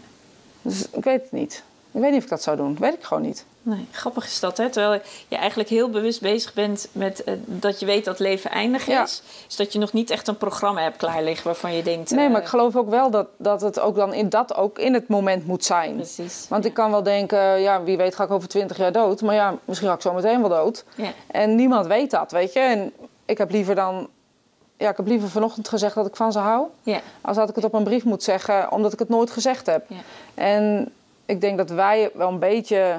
Dus 0.63 0.89
ik 0.91 1.05
weet 1.05 1.23
het 1.23 1.33
niet. 1.33 1.63
Ik 1.91 2.01
weet 2.01 2.11
niet 2.11 2.19
of 2.19 2.25
ik 2.25 2.31
dat 2.31 2.43
zou 2.43 2.57
doen. 2.57 2.73
Dat 2.73 2.79
weet 2.79 2.95
ik 2.95 3.03
gewoon 3.05 3.23
niet. 3.23 3.45
Nee, 3.69 3.87
grappig 3.91 4.25
is 4.25 4.41
dat, 4.41 4.57
hè? 4.57 4.71
Terwijl 4.71 5.01
je 5.29 5.37
eigenlijk 5.37 5.69
heel 5.69 5.91
bewust 5.91 6.21
bezig 6.21 6.55
bent 6.55 6.89
met 6.93 7.23
uh, 7.27 7.35
dat 7.45 7.81
je 7.81 7.87
weet 7.87 8.05
dat 8.05 8.19
leven 8.19 8.51
eindig 8.51 8.89
is. 8.89 9.23
Is 9.49 9.57
dat 9.57 9.73
je 9.73 9.79
nog 9.79 9.93
niet 9.93 10.11
echt 10.11 10.29
een 10.29 10.37
programma 10.37 10.83
hebt 10.83 10.97
klaar 10.97 11.23
liggen 11.23 11.47
waarvan 11.47 11.75
je 11.75 11.83
denkt... 11.83 12.11
Nee, 12.11 12.29
maar 12.29 12.39
ik 12.39 12.45
eh, 12.45 12.51
geloof 12.51 12.77
ook 12.77 12.91
wel 12.91 13.11
dat, 13.11 13.27
dat 13.37 13.61
het 13.61 13.81
ook 13.81 13.97
dan 13.97 14.15
in 14.15 14.29
dat 14.29 14.55
ook 14.55 14.79
in 14.79 14.95
het 14.95 15.09
moment 15.09 15.47
moet 15.47 15.65
zijn. 15.65 15.95
Precies. 15.95 16.47
Want 16.49 16.65
ik 16.65 16.75
kan 16.75 16.91
wel 16.91 17.03
denken, 17.03 17.61
ja, 17.61 17.83
wie 17.83 17.97
weet 17.97 18.15
ga 18.15 18.25
ik 18.25 18.31
over 18.31 18.49
twintig 18.49 18.77
jaar 18.77 18.93
dood. 18.93 19.23
Maar 19.23 19.35
ja, 19.35 19.55
misschien 19.65 19.89
ga 19.89 19.95
ik 19.95 20.01
zo 20.01 20.13
meteen 20.13 20.41
wel 20.41 20.51
dood. 20.51 20.85
Ja. 20.95 21.13
En 21.27 21.55
niemand 21.55 21.87
weet 21.87 22.11
dat, 22.11 22.33
weet 22.33 22.53
je. 22.53 22.61
En 22.61 22.93
ik 23.25 23.39
heb 23.39 23.51
liever 23.51 23.75
dan... 23.75 24.09
Ja, 24.77 24.91
ik 24.91 24.97
heb 24.97 25.07
liever 25.07 25.29
vanochtend 25.29 25.69
gezegd 25.69 25.95
dat 25.95 26.07
ik 26.07 26.17
van 26.17 26.33
ze 26.33 26.39
hou. 26.39 26.67
Ja. 26.83 27.01
Als 27.21 27.37
dat 27.37 27.49
ik 27.49 27.55
het 27.55 27.65
op 27.65 27.75
een 27.75 27.85
brief 27.85 28.05
moet 28.05 28.23
zeggen, 28.23 28.73
omdat 28.73 28.93
ik 28.93 28.99
het 28.99 29.09
nooit 29.09 29.31
gezegd 29.31 29.67
heb. 29.67 29.85
Ja. 29.89 29.97
En 30.35 30.93
ik 31.27 31.41
denk 31.41 31.57
dat 31.57 31.71
wij 31.71 32.11
wel 32.15 32.29
een 32.29 32.39
beetje 32.39 32.97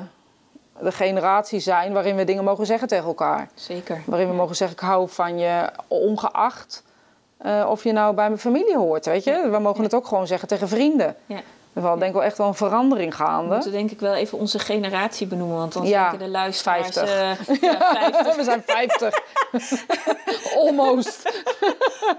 de 0.81 0.91
generatie 0.91 1.59
zijn 1.59 1.93
waarin 1.93 2.15
we 2.15 2.23
dingen 2.23 2.43
mogen 2.43 2.65
zeggen 2.65 2.87
tegen 2.87 3.05
elkaar. 3.05 3.49
Zeker. 3.53 4.01
Waarin 4.05 4.29
we 4.29 4.35
mogen 4.35 4.55
zeggen, 4.55 4.77
ik 4.77 4.83
hou 4.83 5.09
van 5.09 5.37
je, 5.37 5.69
ongeacht 5.87 6.83
uh, 7.45 7.67
of 7.69 7.83
je 7.83 7.91
nou 7.91 8.15
bij 8.15 8.27
mijn 8.27 8.39
familie 8.39 8.77
hoort, 8.77 9.05
weet 9.05 9.23
je. 9.23 9.49
We 9.51 9.59
mogen 9.59 9.83
het 9.83 9.93
ook 9.93 10.07
gewoon 10.07 10.27
zeggen 10.27 10.47
tegen 10.47 10.67
vrienden. 10.67 11.15
Ja. 11.25 11.39
Er 11.83 11.99
denk 11.99 12.03
ik 12.03 12.13
wel 12.13 12.23
echt 12.23 12.37
wel 12.37 12.47
een 12.47 12.53
verandering 12.53 13.15
gaande. 13.15 13.47
We 13.47 13.53
moeten 13.53 13.71
denk 13.71 13.91
ik 13.91 13.99
wel 13.99 14.13
even 14.13 14.37
onze 14.37 14.59
generatie 14.59 15.27
benoemen. 15.27 15.57
Want 15.57 15.73
dan 15.73 15.85
ja, 15.85 16.09
denken 16.09 16.25
de 16.25 16.31
luisteraars... 16.31 16.87
50. 16.93 17.03
Uh, 17.03 17.61
ja, 17.71 18.11
50. 18.11 18.35
we 18.35 18.43
zijn 18.43 18.63
50. 18.65 19.21
Almost. 20.65 21.43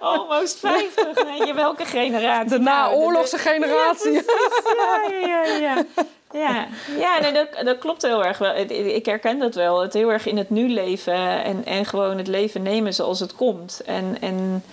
Almost 0.01 0.59
50. 0.59 1.25
Weet 1.25 1.47
je 1.47 1.55
welke 1.55 1.85
generatie? 1.85 2.51
De 2.51 2.59
naoorlogse 2.59 3.37
nou, 3.37 3.49
generatie. 3.49 4.13
Ja, 4.13 5.19
ja, 5.21 5.45
ja. 5.45 5.57
ja. 5.57 5.85
Ja, 6.33 6.67
ja 6.99 7.19
nee, 7.21 7.33
dat, 7.33 7.49
dat 7.65 7.79
klopt 7.79 8.03
heel 8.03 8.25
erg 8.25 8.39
wel. 8.39 8.57
Ik 8.57 9.07
herken 9.07 9.39
dat 9.39 9.55
wel. 9.55 9.81
Het 9.81 9.93
heel 9.93 10.13
erg 10.13 10.27
in 10.27 10.37
het 10.37 10.51
nu 10.51 10.69
leven 10.69 11.45
en, 11.45 11.65
en 11.65 11.85
gewoon 11.85 12.19
het 12.19 12.27
leven 12.27 12.63
nemen 12.63 12.95
zoals 12.95 13.21
het 13.21 13.35
komt. 13.35 13.83
En, 13.87 14.17
en 14.21 14.65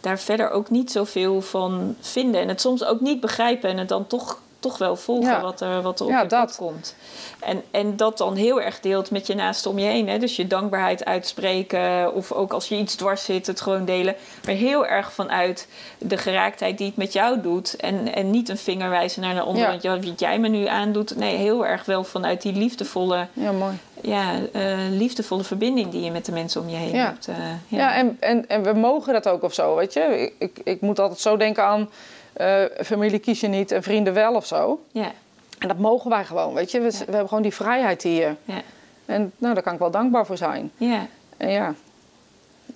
daar 0.00 0.18
verder 0.18 0.50
ook 0.50 0.70
niet 0.70 0.92
zoveel 0.92 1.40
van 1.40 1.96
vinden. 2.00 2.40
En 2.40 2.48
het 2.48 2.60
soms 2.60 2.84
ook 2.84 3.00
niet 3.00 3.20
begrijpen 3.20 3.70
en 3.70 3.78
het 3.78 3.88
dan 3.88 4.06
toch 4.06 4.38
toch 4.60 4.78
wel 4.78 4.96
volgen 4.96 5.40
wat, 5.40 5.60
er, 5.60 5.82
wat 5.82 6.00
er 6.00 6.06
op 6.06 6.12
ja, 6.12 6.20
je 6.20 6.26
pad 6.26 6.56
komt. 6.56 6.94
En, 7.40 7.62
en 7.70 7.96
dat 7.96 8.18
dan 8.18 8.34
heel 8.34 8.60
erg 8.60 8.80
deelt 8.80 9.10
met 9.10 9.26
je 9.26 9.34
naast 9.34 9.66
om 9.66 9.78
je 9.78 9.86
heen. 9.86 10.08
Hè? 10.08 10.18
Dus 10.18 10.36
je 10.36 10.46
dankbaarheid 10.46 11.04
uitspreken. 11.04 12.14
Of 12.14 12.32
ook 12.32 12.52
als 12.52 12.68
je 12.68 12.76
iets 12.76 12.94
dwars 12.94 13.24
zit, 13.24 13.46
het 13.46 13.60
gewoon 13.60 13.84
delen. 13.84 14.14
Maar 14.44 14.54
heel 14.54 14.86
erg 14.86 15.12
vanuit 15.12 15.68
de 15.98 16.16
geraaktheid 16.16 16.78
die 16.78 16.86
het 16.86 16.96
met 16.96 17.12
jou 17.12 17.40
doet. 17.40 17.76
En, 17.76 18.14
en 18.14 18.30
niet 18.30 18.48
een 18.48 18.58
vinger 18.58 18.90
wijzen 18.90 19.22
naar 19.22 19.34
de 19.34 19.40
ander. 19.40 19.66
Want 19.66 19.82
ja, 19.82 19.98
wat 20.00 20.20
jij 20.20 20.38
me 20.38 20.48
nu 20.48 20.66
aandoet. 20.66 21.16
Nee, 21.16 21.36
heel 21.36 21.66
erg 21.66 21.84
wel 21.84 22.04
vanuit 22.04 22.42
die 22.42 22.52
liefdevolle... 22.52 23.26
Ja, 23.32 23.52
mooi. 23.52 23.78
Ja, 24.02 24.32
uh, 24.52 24.78
liefdevolle 24.90 25.44
verbinding 25.44 25.90
die 25.90 26.02
je 26.02 26.10
met 26.10 26.24
de 26.24 26.32
mensen 26.32 26.60
om 26.60 26.68
je 26.68 26.76
heen 26.76 26.94
ja. 26.94 27.04
hebt. 27.04 27.28
Uh, 27.28 27.36
ja, 27.68 27.78
ja 27.78 27.94
en, 27.94 28.16
en, 28.20 28.48
en 28.48 28.62
we 28.62 28.72
mogen 28.72 29.12
dat 29.12 29.28
ook 29.28 29.42
of 29.42 29.54
zo, 29.54 29.74
weet 29.74 29.92
je. 29.92 30.00
Ik, 30.00 30.32
ik, 30.38 30.60
ik 30.64 30.80
moet 30.80 30.98
altijd 30.98 31.20
zo 31.20 31.36
denken 31.36 31.64
aan 31.64 31.88
uh, 32.36 32.64
familie 32.84 33.18
kies 33.18 33.40
je 33.40 33.48
niet 33.48 33.72
en 33.72 33.82
vrienden 33.82 34.14
wel 34.14 34.34
of 34.34 34.46
zo. 34.46 34.84
Ja. 34.92 35.12
En 35.58 35.68
dat 35.68 35.78
mogen 35.78 36.10
wij 36.10 36.24
gewoon, 36.24 36.54
weet 36.54 36.70
je. 36.70 36.80
We, 36.80 36.84
ja. 36.84 36.98
we 36.98 37.04
hebben 37.04 37.28
gewoon 37.28 37.42
die 37.42 37.54
vrijheid 37.54 38.02
hier. 38.02 38.36
Ja. 38.44 38.62
En 39.06 39.32
nou, 39.38 39.54
daar 39.54 39.62
kan 39.62 39.72
ik 39.72 39.78
wel 39.78 39.90
dankbaar 39.90 40.26
voor 40.26 40.36
zijn. 40.36 40.70
Ja. 40.76 41.06
En 41.36 41.50
ja, 41.50 41.74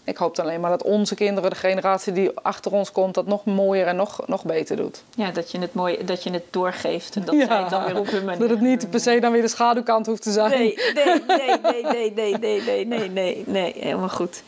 ik 0.04 0.16
hoop 0.16 0.38
alleen 0.38 0.60
maar 0.60 0.70
dat 0.70 0.82
onze 0.82 1.14
kinderen, 1.14 1.50
de 1.50 1.56
generatie 1.56 2.12
die 2.12 2.30
achter 2.42 2.72
ons 2.72 2.92
komt, 2.92 3.14
dat 3.14 3.26
nog 3.26 3.44
mooier 3.44 3.86
en 3.86 3.96
nog, 3.96 4.26
nog 4.26 4.44
beter 4.44 4.76
doet. 4.76 5.02
Ja, 5.14 5.30
dat 5.30 5.50
je 5.50 5.58
het, 5.58 5.74
mooi, 5.74 6.04
dat 6.04 6.22
je 6.22 6.30
het 6.30 6.44
doorgeeft 6.50 7.16
en 7.16 7.24
dat 7.24 7.34
ja, 7.34 7.46
zij 7.46 7.60
het 7.60 7.70
dan 7.70 7.84
weer 7.84 7.98
op 7.98 8.10
hun 8.10 8.24
manier... 8.24 8.40
Dat 8.40 8.50
het 8.50 8.60
niet 8.60 8.90
per 8.90 9.00
se 9.00 9.20
dan 9.20 9.32
weer 9.32 9.42
de 9.42 9.48
schaduwkant 9.48 10.06
hoeft 10.06 10.22
te 10.22 10.32
zijn. 10.32 10.50
Nee, 10.50 10.74
nee, 10.94 11.22
nee, 11.26 11.58
nee, 11.62 12.12
nee, 12.12 12.12
nee, 12.12 12.38
nee, 12.38 12.60
nee, 12.60 12.84
nee, 12.86 13.08
nee, 13.08 13.44
nee, 13.46 13.74
helemaal 13.78 14.08
goed. 14.08 14.42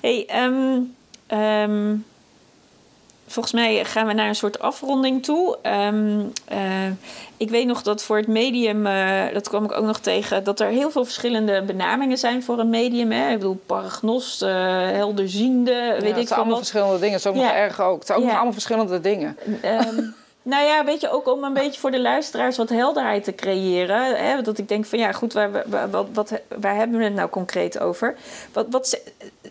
hey, 0.00 0.28
um, 0.44 0.94
um, 1.38 2.04
volgens 3.26 3.54
mij 3.54 3.84
gaan 3.84 4.06
we 4.06 4.12
naar 4.12 4.28
een 4.28 4.34
soort 4.34 4.58
afronding 4.58 5.22
toe. 5.24 5.58
Um, 5.62 6.32
uh, 6.52 6.58
ik 7.36 7.50
weet 7.50 7.66
nog 7.66 7.82
dat 7.82 8.02
voor 8.02 8.16
het 8.16 8.26
medium, 8.26 8.86
uh, 8.86 9.22
dat 9.32 9.48
kwam 9.48 9.64
ik 9.64 9.72
ook 9.72 9.84
nog 9.84 9.98
tegen, 9.98 10.44
dat 10.44 10.60
er 10.60 10.68
heel 10.68 10.90
veel 10.90 11.04
verschillende 11.04 11.62
benamingen 11.62 12.18
zijn 12.18 12.42
voor 12.42 12.58
een 12.58 12.70
medium. 12.70 13.10
Hè? 13.10 13.30
Ik 13.30 13.38
bedoel, 13.38 13.60
paragnost, 13.66 14.42
uh, 14.42 14.48
helderziende, 14.78 15.70
ja, 15.70 15.90
weet 15.90 15.96
ik 15.96 16.02
veel. 16.02 16.14
Het 16.16 16.28
zijn 16.28 16.40
allemaal 16.40 16.58
verschillende 16.58 16.98
dingen. 16.98 17.12
Het 17.12 17.24
is 17.24 17.30
ook 17.30 17.36
ja. 17.36 17.42
nog 17.42 17.52
erg 17.52 17.80
ook. 17.80 17.98
Het 17.98 18.06
zijn 18.06 18.18
ook 18.18 18.24
ja. 18.24 18.30
nog 18.30 18.36
allemaal 18.36 18.60
verschillende 18.60 19.00
dingen. 19.00 19.38
Um, 19.64 20.14
Nou 20.46 20.64
ja, 20.64 20.84
weet 20.84 21.00
je, 21.00 21.10
ook 21.10 21.28
om 21.28 21.44
een 21.44 21.52
beetje 21.52 21.80
voor 21.80 21.90
de 21.90 22.00
luisteraars 22.00 22.56
wat 22.56 22.68
helderheid 22.68 23.24
te 23.24 23.34
creëren. 23.34 24.16
Hè? 24.16 24.42
Dat 24.42 24.58
ik 24.58 24.68
denk 24.68 24.84
van 24.84 24.98
ja, 24.98 25.12
goed, 25.12 25.32
waar, 25.32 25.50
wat, 25.90 26.06
wat, 26.12 26.32
waar 26.58 26.74
hebben 26.74 26.98
we 26.98 27.04
het 27.04 27.14
nou 27.14 27.28
concreet 27.28 27.78
over? 27.78 28.14
Wat, 28.52 28.66
wat 28.70 29.00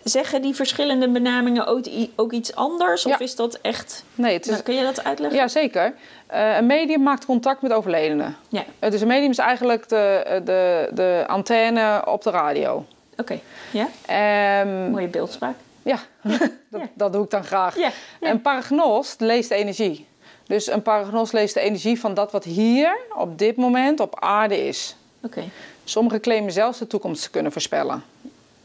zeggen 0.03 0.41
die 0.41 0.55
verschillende 0.55 1.09
benamingen 1.09 1.65
ook, 1.65 1.85
ook 2.15 2.31
iets 2.31 2.55
anders? 2.55 3.03
Ja. 3.03 3.13
Of 3.13 3.19
is 3.19 3.35
dat 3.35 3.59
echt. 3.61 4.03
Nee, 4.15 4.33
het 4.33 4.45
is... 4.45 4.51
nou, 4.51 4.63
kun 4.63 4.75
je 4.75 4.83
dat 4.83 5.03
uitleggen? 5.03 5.39
Ja, 5.39 5.47
zeker. 5.47 5.93
Uh, 6.33 6.57
een 6.57 6.65
medium 6.65 7.03
maakt 7.03 7.25
contact 7.25 7.61
met 7.61 7.73
overledenen. 7.73 8.35
Ja. 8.49 8.63
Uh, 8.79 8.91
dus 8.91 9.01
een 9.01 9.07
medium 9.07 9.31
is 9.31 9.37
eigenlijk 9.37 9.89
de, 9.89 10.41
de, 10.45 10.89
de 10.93 11.23
antenne 11.27 12.05
op 12.05 12.23
de 12.23 12.29
radio. 12.29 12.85
Oké, 13.17 13.21
okay. 13.21 13.41
ja. 13.71 14.61
Um, 14.61 14.91
Mooie 14.91 15.07
beeldspraak. 15.07 15.55
Ja, 15.83 15.99
dat, 16.69 16.81
ja. 16.81 16.87
dat 16.93 17.13
doe 17.13 17.23
ik 17.23 17.29
dan 17.29 17.43
graag. 17.43 17.77
Ja. 17.77 17.89
Een 18.19 18.41
paragnost 18.41 19.19
leest 19.19 19.51
energie. 19.51 20.07
Dus 20.47 20.67
een 20.67 20.81
paragnost 20.81 21.33
leest 21.33 21.53
de 21.53 21.59
energie 21.59 21.99
van 21.99 22.13
dat 22.13 22.31
wat 22.31 22.43
hier 22.43 22.97
op 23.15 23.37
dit 23.37 23.55
moment 23.55 23.99
op 23.99 24.19
aarde 24.19 24.67
is. 24.67 24.95
Oké. 25.21 25.37
Okay. 25.37 25.49
Sommigen 25.83 26.21
claimen 26.21 26.51
zelfs 26.51 26.79
de 26.79 26.87
toekomst 26.87 27.23
te 27.23 27.29
kunnen 27.29 27.51
voorspellen. 27.51 28.03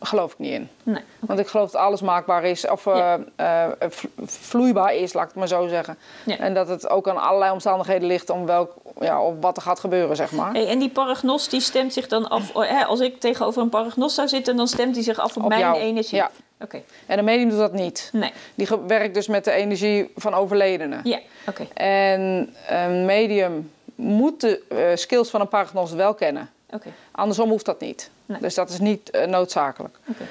Geloof 0.02 0.32
ik 0.32 0.38
niet 0.38 0.52
in. 0.52 0.68
Nee, 0.82 0.94
okay. 0.94 1.06
Want 1.20 1.38
ik 1.38 1.46
geloof 1.46 1.70
dat 1.70 1.80
alles 1.80 2.00
maakbaar 2.00 2.44
is, 2.44 2.68
of 2.68 2.84
ja. 2.84 3.18
uh, 3.18 3.24
uh, 3.80 3.90
vloeibaar 4.24 4.94
is, 4.94 5.12
laat 5.12 5.22
ik 5.22 5.28
het 5.28 5.38
maar 5.38 5.48
zo 5.48 5.66
zeggen. 5.68 5.98
Ja. 6.24 6.38
En 6.38 6.54
dat 6.54 6.68
het 6.68 6.88
ook 6.88 7.08
aan 7.08 7.16
allerlei 7.16 7.52
omstandigheden 7.52 8.08
ligt 8.08 8.30
om 8.30 8.46
welk, 8.46 8.72
ja, 9.00 9.22
of 9.22 9.34
wat 9.40 9.56
er 9.56 9.62
gaat 9.62 9.80
gebeuren, 9.80 10.16
zeg 10.16 10.32
maar. 10.32 10.52
Hey, 10.52 10.66
en 10.68 10.78
die 10.78 10.90
paragnost 10.90 11.50
die 11.50 11.60
stemt 11.60 11.92
zich 11.92 12.06
dan 12.06 12.28
af, 12.28 12.52
hè, 12.52 12.84
als 12.84 13.00
ik 13.00 13.20
tegenover 13.20 13.62
een 13.62 13.68
paragnost 13.68 14.14
zou 14.14 14.28
zitten, 14.28 14.56
dan 14.56 14.68
stemt 14.68 14.94
hij 14.94 15.04
zich 15.04 15.18
af 15.18 15.36
op, 15.36 15.42
op 15.42 15.48
mijn 15.48 15.60
jou. 15.60 15.76
energie. 15.76 16.18
Ja. 16.18 16.30
Okay. 16.62 16.84
En 17.06 17.18
een 17.18 17.24
medium 17.24 17.48
doet 17.48 17.58
dat 17.58 17.72
niet. 17.72 18.10
Nee. 18.12 18.32
Die 18.54 18.68
werkt 18.86 19.14
dus 19.14 19.26
met 19.26 19.44
de 19.44 19.50
energie 19.50 20.10
van 20.16 20.34
overledenen. 20.34 21.00
Ja, 21.04 21.18
oké. 21.46 21.62
Okay. 21.62 21.86
En 21.86 22.54
een 22.68 23.04
medium 23.04 23.70
moet 23.94 24.40
de 24.40 24.62
uh, 24.72 24.78
skills 24.94 25.30
van 25.30 25.40
een 25.40 25.48
paragnost 25.48 25.92
wel 25.92 26.14
kennen. 26.14 26.50
Okay. 26.70 26.92
Andersom 27.10 27.48
hoeft 27.48 27.64
dat 27.64 27.80
niet. 27.80 28.10
Nee. 28.26 28.40
Dus 28.40 28.54
dat 28.54 28.70
is 28.70 28.78
niet 28.78 29.10
uh, 29.14 29.24
noodzakelijk. 29.24 29.98
Okay. 30.08 30.26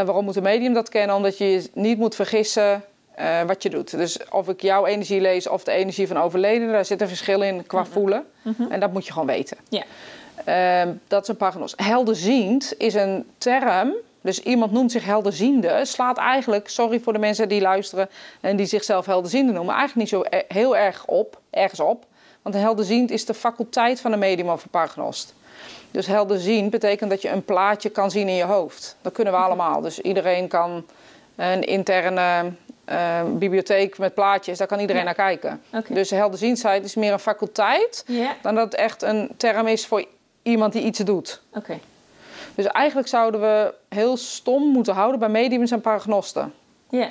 Uh, 0.00 0.06
waarom 0.06 0.24
moet 0.24 0.36
een 0.36 0.42
medium 0.42 0.72
dat 0.72 0.88
kennen? 0.88 1.16
Omdat 1.16 1.38
je 1.38 1.50
je 1.50 1.70
niet 1.72 1.98
moet 1.98 2.14
vergissen 2.14 2.84
eh, 3.16 3.42
wat 3.42 3.62
je 3.62 3.70
doet. 3.70 3.90
Dus 3.90 4.18
of 4.30 4.48
ik 4.48 4.62
jouw 4.62 4.86
energie 4.86 5.20
lees 5.20 5.48
of 5.48 5.64
de 5.64 5.72
energie 5.72 6.06
van 6.06 6.16
overledene, 6.16 6.72
daar 6.72 6.84
zit 6.84 7.00
een 7.00 7.08
verschil 7.08 7.42
in 7.42 7.66
qua 7.66 7.84
voelen. 7.84 8.26
En 8.68 8.80
dat 8.80 8.92
moet 8.92 9.06
je 9.06 9.12
gewoon 9.12 9.26
weten. 9.26 9.56
Ja. 9.68 9.84
Ehm, 10.44 10.92
dat 11.08 11.22
is 11.22 11.28
een 11.28 11.36
paragnost. 11.36 11.74
Helderziend 11.82 12.74
is 12.78 12.94
een 12.94 13.26
term. 13.38 13.94
Dus 14.26 14.40
iemand 14.42 14.72
noemt 14.72 14.92
zich 14.92 15.04
helderziende. 15.04 15.80
Slaat 15.84 16.18
eigenlijk, 16.18 16.68
sorry 16.68 17.00
voor 17.00 17.12
de 17.12 17.18
mensen 17.18 17.48
die 17.48 17.60
luisteren 17.60 18.08
en 18.40 18.56
die 18.56 18.66
zichzelf 18.66 19.06
helderziende 19.06 19.52
noemen, 19.52 19.74
eigenlijk 19.74 20.10
niet 20.10 20.20
zo 20.22 20.36
e- 20.36 20.42
heel 20.48 20.76
erg 20.76 21.04
op, 21.06 21.38
ergens 21.50 21.80
op. 21.80 22.04
Want 22.42 22.54
helderziend 22.54 23.10
is 23.10 23.24
de 23.24 23.34
faculteit 23.34 24.00
van 24.00 24.12
een 24.12 24.18
medium 24.18 24.48
of 24.48 24.64
een 24.64 24.70
paragnost. 24.70 25.34
Dus 25.90 26.06
helderziend 26.06 26.70
betekent 26.70 27.10
dat 27.10 27.22
je 27.22 27.28
een 27.28 27.44
plaatje 27.44 27.88
kan 27.88 28.10
zien 28.10 28.28
in 28.28 28.34
je 28.34 28.44
hoofd. 28.44 28.96
Dat 29.02 29.12
kunnen 29.12 29.32
we 29.32 29.38
allemaal. 29.38 29.80
Dus 29.80 30.00
iedereen 30.00 30.48
kan 30.48 30.86
een 31.36 31.62
interne 31.62 32.52
eh, 32.84 33.22
bibliotheek 33.24 33.98
met 33.98 34.14
plaatjes, 34.14 34.58
daar 34.58 34.66
kan 34.66 34.80
iedereen 34.80 35.00
Ja. 35.02 35.06
naar 35.06 35.14
kijken. 35.14 35.62
Oké. 35.72 35.94
Dus 35.94 36.10
helderziendheid 36.10 36.84
is 36.84 36.94
meer 36.94 37.12
een 37.12 37.18
faculteit 37.18 38.04
dan 38.42 38.54
dat 38.54 38.64
het 38.64 38.74
echt 38.74 39.02
een 39.02 39.30
term 39.36 39.66
is 39.66 39.86
voor 39.86 40.04
iemand 40.42 40.72
die 40.72 40.82
iets 40.82 40.98
doet. 40.98 41.42
oké. 41.54 41.78
Dus 42.56 42.66
eigenlijk 42.66 43.08
zouden 43.08 43.40
we 43.40 43.74
heel 43.88 44.16
stom 44.16 44.62
moeten 44.62 44.94
houden 44.94 45.18
bij 45.20 45.28
mediums 45.28 45.70
en 45.70 45.80
paragnosten. 45.80 46.52
Ja, 46.90 47.10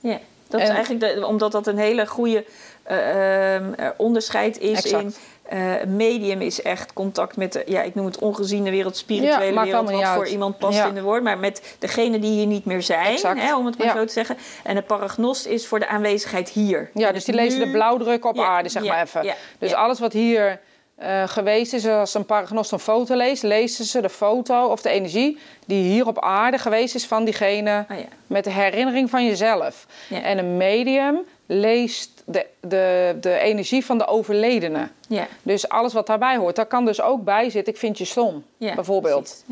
ja. 0.00 0.18
Dat 0.48 0.60
is 0.60 0.68
En- 0.68 0.74
eigenlijk 0.74 1.14
de- 1.14 1.26
omdat 1.26 1.52
dat 1.52 1.66
een 1.66 1.78
hele 1.78 2.06
goede 2.06 2.44
eh, 2.82 3.54
ehm, 3.54 3.72
eh, 3.72 3.88
onderscheid 3.96 4.58
is 4.58 4.78
Exact. 4.84 5.02
in 5.02 5.14
eh, 5.42 5.58
medium 5.86 6.40
is 6.40 6.62
echt 6.62 6.92
contact 6.92 7.36
met 7.36 7.52
de, 7.52 7.62
ja, 7.66 7.82
ik 7.82 7.94
noem 7.94 8.06
het 8.06 8.18
ongeziene 8.18 8.70
wereld, 8.70 8.96
spirituele 8.96 9.52
Ja, 9.54 9.62
wereld, 9.64 9.90
wat 9.90 10.00
voor 10.00 10.04
uit. 10.22 10.30
iemand 10.30 10.58
past 10.58 10.76
Ja. 10.76 10.86
in 10.86 10.94
de 10.94 11.02
woord, 11.02 11.22
maar 11.22 11.38
met 11.38 11.76
degene 11.78 12.18
die 12.18 12.30
hier 12.30 12.46
niet 12.46 12.64
meer 12.64 12.82
zijn, 12.82 13.16
hè, 13.38 13.56
om 13.56 13.66
het 13.66 13.78
maar 13.78 13.86
Ja. 13.86 13.94
zo 13.96 14.04
te 14.04 14.12
zeggen. 14.12 14.36
En 14.62 14.76
een 14.76 14.84
paragnost 14.84 15.46
is 15.46 15.66
voor 15.66 15.78
de 15.78 15.86
aanwezigheid 15.88 16.48
hier. 16.48 16.90
Ja, 16.94 17.12
dus 17.12 17.24
die 17.24 17.34
lezen 17.34 17.60
de 17.60 17.70
blauwdruk 17.70 18.24
op 18.24 18.38
aarde, 18.38 18.68
zeg 18.68 18.84
maar 18.84 19.02
even. 19.02 19.34
dus 19.58 19.72
alles 19.74 19.98
wat 20.00 20.12
hier 20.12 20.60
eh, 21.00 21.28
geweest 21.28 21.72
is, 21.72 21.86
als 21.86 22.14
een 22.14 22.24
paragnost 22.24 22.72
een 22.72 22.78
foto 22.78 23.14
leest, 23.16 23.42
lezen 23.42 23.84
ze 23.84 24.00
de 24.00 24.08
foto 24.08 24.66
of 24.66 24.82
de 24.82 24.88
energie 24.88 25.38
die 25.66 25.82
hier 25.82 26.06
op 26.06 26.18
aarde 26.18 26.58
geweest 26.58 26.94
is 26.94 27.06
van 27.06 27.24
diegene 27.24 27.84
Oh 27.90 27.98
ja. 27.98 28.04
met 28.26 28.44
de 28.44 28.50
herinnering 28.50 29.10
van 29.10 29.26
jezelf. 29.26 29.86
Ja. 30.08 30.20
En 30.22 30.38
een 30.38 30.56
medium 30.56 31.18
leest 31.46 32.22
de, 32.24 32.46
de, 32.60 33.16
de 33.20 33.38
energie 33.38 33.84
van 33.84 33.98
de 33.98 34.06
overledene. 34.06 34.88
Ja, 35.08 35.26
Dus 35.42 35.68
alles 35.68 35.92
wat 35.92 36.06
daarbij 36.06 36.36
hoort. 36.36 36.56
Daar 36.56 36.66
kan 36.66 36.84
dus 36.84 37.00
ook 37.00 37.24
bij 37.24 37.50
zitten, 37.50 37.72
ik 37.72 37.78
vind 37.78 37.98
je 37.98 38.04
stom, 38.04 38.44
ja, 38.56 38.74
bijvoorbeeld. 38.74 39.44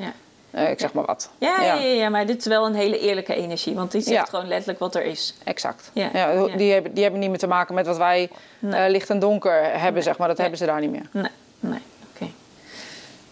Eh, 0.59 0.70
ik 0.70 0.80
zeg 0.80 0.92
maar 0.92 1.04
wat. 1.04 1.30
Ja, 1.38 1.61
ja. 1.62 1.74
Ja, 1.74 1.80
ja, 1.92 2.09
maar 2.09 2.26
dit 2.26 2.38
is 2.38 2.46
wel 2.46 2.66
een 2.66 2.74
hele 2.74 2.98
eerlijke 2.98 3.34
energie, 3.34 3.74
want 3.74 3.92
die 3.92 4.00
zegt 4.00 4.16
Ja. 4.16 4.24
gewoon 4.24 4.48
letterlijk 4.48 4.78
wat 4.78 4.94
er 4.94 5.02
is. 5.04 5.34
Exact. 5.44 5.90
Ja. 5.92 6.46
Die, 6.56 6.72
hebben, 6.72 6.94
die 6.94 7.02
hebben 7.02 7.20
niet 7.20 7.28
meer 7.30 7.38
te 7.38 7.46
maken 7.46 7.74
met 7.74 7.86
wat 7.86 7.96
wij 7.96 8.28
Nee. 8.59 8.84
eh, 8.84 8.90
licht 8.90 9.11
en 9.11 9.18
donker 9.18 9.62
hebben, 9.62 9.92
Nee. 9.92 10.02
zeg 10.02 10.18
maar. 10.18 10.28
Dat 10.28 10.36
Nee. 10.38 10.46
hebben 10.48 10.66
ze 10.66 10.72
daar 10.72 10.80
niet 10.80 10.90
meer. 10.90 11.09
Nee, 11.12 11.30
nee. 11.61 11.78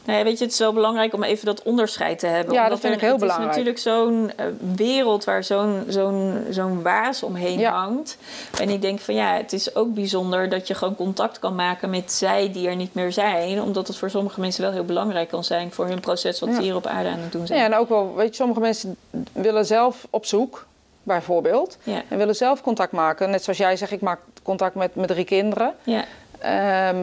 Nee, 0.07 0.25
weet 0.25 0.39
je, 0.39 0.45
het 0.45 0.53
is 0.53 0.59
wel 0.59 0.73
belangrijk 0.73 1.15
om 1.15 1.23
even 1.23 1.47
dat 1.47 1.63
onderscheid 1.63 2.19
te 2.19 2.27
hebben. 2.27 2.55
Ja, 2.55 2.63
omdat 2.63 2.71
dat 2.71 2.91
vind 2.91 2.93
er- 2.93 2.99
ik 3.03 3.07
heel 3.09 3.19
belangrijk. 3.19 3.55
Het 3.57 3.67
is 3.67 3.75
natuurlijk 3.75 4.11
zo'n 4.37 4.47
eh, 4.47 4.47
wereld 4.77 5.25
waar 5.25 5.45
zo'n 5.45 5.85
zo'n 5.89 6.45
zo'n 6.51 6.83
waas 6.83 7.23
omheen 7.23 7.59
Ja. 7.59 7.73
hangt. 7.73 8.19
En 8.61 8.69
ik 8.71 8.83
denk 8.83 9.01
van 9.01 9.15
ja, 9.15 9.35
het 9.37 9.53
is 9.53 9.75
ook 9.75 9.95
bijzonder 9.95 10.49
dat 10.49 10.67
je 10.69 10.75
gewoon 10.75 10.97
contact 10.97 11.39
kan 11.39 11.55
maken 11.55 11.91
met 11.91 12.13
zij 12.13 12.53
die 12.53 12.69
er 12.69 12.77
niet 12.77 12.95
meer 12.95 13.13
zijn. 13.13 13.63
Omdat 13.63 13.87
het 13.89 13.97
voor 13.97 14.11
sommige 14.11 14.41
mensen 14.41 14.63
wel 14.63 14.73
heel 14.73 14.85
belangrijk 14.85 15.29
kan 15.29 15.45
zijn 15.45 15.73
voor 15.73 15.87
hun 15.87 16.01
proces 16.01 16.41
wat 16.41 16.49
Ja. 16.49 16.55
ze 16.55 16.63
hier 16.63 16.75
op 16.77 16.87
aarde 16.87 17.09
aan 17.09 17.19
het 17.19 17.33
doen 17.33 17.47
zijn. 17.47 17.59
Ja, 17.59 17.65
en 17.65 17.75
ook 17.75 17.89
wel, 17.89 18.15
weet 18.15 18.29
je, 18.29 18.35
sommige 18.35 18.61
mensen 18.61 18.97
willen 19.33 19.67
zelf 19.67 20.07
op 20.11 20.27
zoek, 20.27 20.67
bijvoorbeeld. 21.03 21.77
Ja, 21.83 22.03
En 22.09 22.19
willen 22.19 22.35
zelf 22.37 22.63
contact 22.63 22.93
maken. 22.93 23.31
Net 23.31 23.43
zoals 23.45 23.59
jij 23.59 23.77
zegt, 23.77 23.93
ik 23.93 24.01
maak 24.01 24.21
contact 24.43 24.75
met 24.75 24.95
mijn 24.95 25.09
drie 25.09 25.25
kinderen. 25.25 25.75
ja, 25.83 26.05
Ehm, 26.39 26.97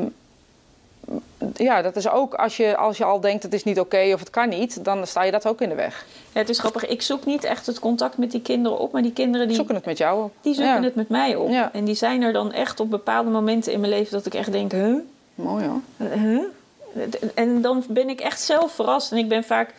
ja, 1.57 1.81
dat 1.81 1.95
is 1.95 2.09
ook 2.09 2.33
als 2.33 2.57
je, 2.57 2.77
als 2.77 2.97
je 2.97 3.03
al 3.03 3.19
denkt 3.19 3.43
het 3.43 3.53
is 3.53 3.63
niet 3.63 3.79
oké 3.79 4.11
of 4.13 4.19
het 4.19 4.29
kan 4.29 4.49
niet, 4.49 4.83
dan 4.85 5.07
sta 5.07 5.23
je 5.23 5.31
dat 5.31 5.47
ook 5.47 5.61
in 5.61 5.69
de 5.69 5.75
weg. 5.75 6.05
Ja, 6.33 6.39
het 6.39 6.49
is 6.49 6.59
grappig. 6.59 6.85
Ik 6.87 7.01
zoek 7.01 7.25
niet 7.25 7.43
echt 7.43 7.65
het 7.65 7.79
contact 7.79 8.17
met 8.17 8.31
die 8.31 8.41
kinderen 8.41 8.77
op, 8.79 8.91
maar 8.91 9.01
die 9.01 9.13
kinderen 9.13 9.47
die, 9.47 9.55
Zoeken 9.55 9.75
het 9.75 9.85
met 9.85 9.97
jou 9.97 10.23
op. 10.23 10.31
die 10.41 10.53
zoeken 10.53 10.73
Ja. 10.73 10.81
het 10.81 10.95
met 10.95 11.09
mij 11.09 11.35
op. 11.35 11.49
Ja. 11.49 11.69
En 11.73 11.83
die 11.85 11.95
zijn 11.95 12.21
er 12.21 12.33
dan 12.33 12.51
echt 12.51 12.79
op 12.79 12.89
bepaalde 12.89 13.29
momenten 13.29 13.71
in 13.73 13.79
mijn 13.79 13.91
leven 13.91 14.11
dat 14.11 14.25
ik 14.25 14.33
echt 14.33 14.51
denk, 14.51 14.71
huh? 14.71 14.95
Mooi 15.35 15.65
hoor. 15.65 16.07
Huh? 16.09 16.41
En 17.35 17.61
dan 17.61 17.83
ben 17.87 18.09
ik 18.09 18.19
echt 18.19 18.41
zelf 18.41 18.71
verrast. 18.71 19.11
En 19.11 19.17
ik 19.17 19.27
ben 19.27 19.43
vaak, 19.43 19.73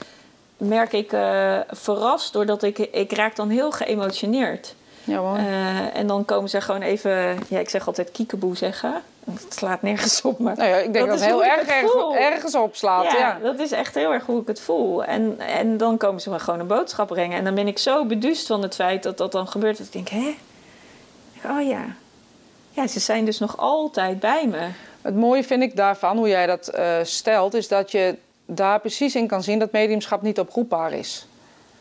merk 0.56 0.92
ik, 0.92 1.12
eh, 1.12 1.58
verrast 1.70 2.32
doordat 2.32 2.62
ik, 2.62 2.78
ik 2.78 3.12
raak 3.12 3.36
dan 3.36 3.48
heel 3.48 3.70
geëmotioneerd. 3.70 4.74
Ja. 5.04 5.36
Eh, 5.36 5.96
en 5.96 6.06
dan 6.06 6.24
komen 6.24 6.50
ze 6.50 6.60
gewoon 6.60 6.82
even, 6.82 7.38
ja, 7.48 7.58
ik 7.58 7.70
zeg 7.70 7.86
altijd 7.86 8.10
kiekeboe 8.10 8.56
zeggen. 8.56 9.02
Het 9.24 9.54
slaat 9.54 9.82
nergens 9.82 10.22
op, 10.22 10.38
maar 10.38 10.56
nou 10.56 10.68
ja, 10.68 10.76
ik 10.76 10.92
denk 10.92 11.06
dat, 11.06 11.20
het 11.20 11.28
heel 11.28 11.44
erg, 11.44 11.68
erg 11.68 12.14
ergens 12.18 12.54
opslaat. 12.54 13.04
ja, 13.04 13.18
Ja, 13.18 13.38
dat 13.42 13.58
is 13.58 13.72
echt 13.72 13.94
heel 13.94 14.12
erg 14.12 14.26
hoe 14.26 14.40
ik 14.40 14.46
het 14.46 14.60
voel. 14.60 15.04
En, 15.04 15.40
en 15.40 15.76
dan 15.76 15.96
komen 15.96 16.20
ze 16.20 16.30
me 16.30 16.38
gewoon 16.38 16.60
een 16.60 16.66
boodschap 16.66 17.08
brengen. 17.08 17.38
En 17.38 17.44
dan 17.44 17.54
ben 17.54 17.66
ik 17.66 17.78
zo 17.78 18.04
beduust 18.04 18.46
van 18.46 18.62
het 18.62 18.74
feit 18.74 19.02
dat 19.02 19.18
dat 19.18 19.32
dan 19.32 19.48
gebeurt. 19.48 19.78
Dat 19.78 19.86
ik 19.86 19.92
denk, 19.92 20.08
hè? 20.08 20.36
Oh 21.50 21.66
ja. 21.66 21.84
Ja, 22.70 22.86
ze 22.86 23.00
zijn 23.00 23.24
dus 23.24 23.38
nog 23.38 23.58
altijd 23.58 24.20
bij 24.20 24.46
me. 24.46 24.68
Het 25.02 25.16
mooie 25.16 25.44
vind 25.44 25.62
ik 25.62 25.76
daarvan, 25.76 26.16
hoe 26.16 26.28
jij 26.28 26.46
dat 26.46 26.68
eh, 26.68 26.96
stelt, 27.02 27.54
is 27.54 27.68
dat 27.68 27.90
je 27.90 28.16
daar 28.46 28.80
precies 28.80 29.14
in 29.14 29.26
kan 29.26 29.42
zien 29.42 29.58
dat 29.58 29.72
mediumschap 29.72 30.22
niet 30.22 30.38
oproepbaar 30.38 30.92
is. 30.92 31.26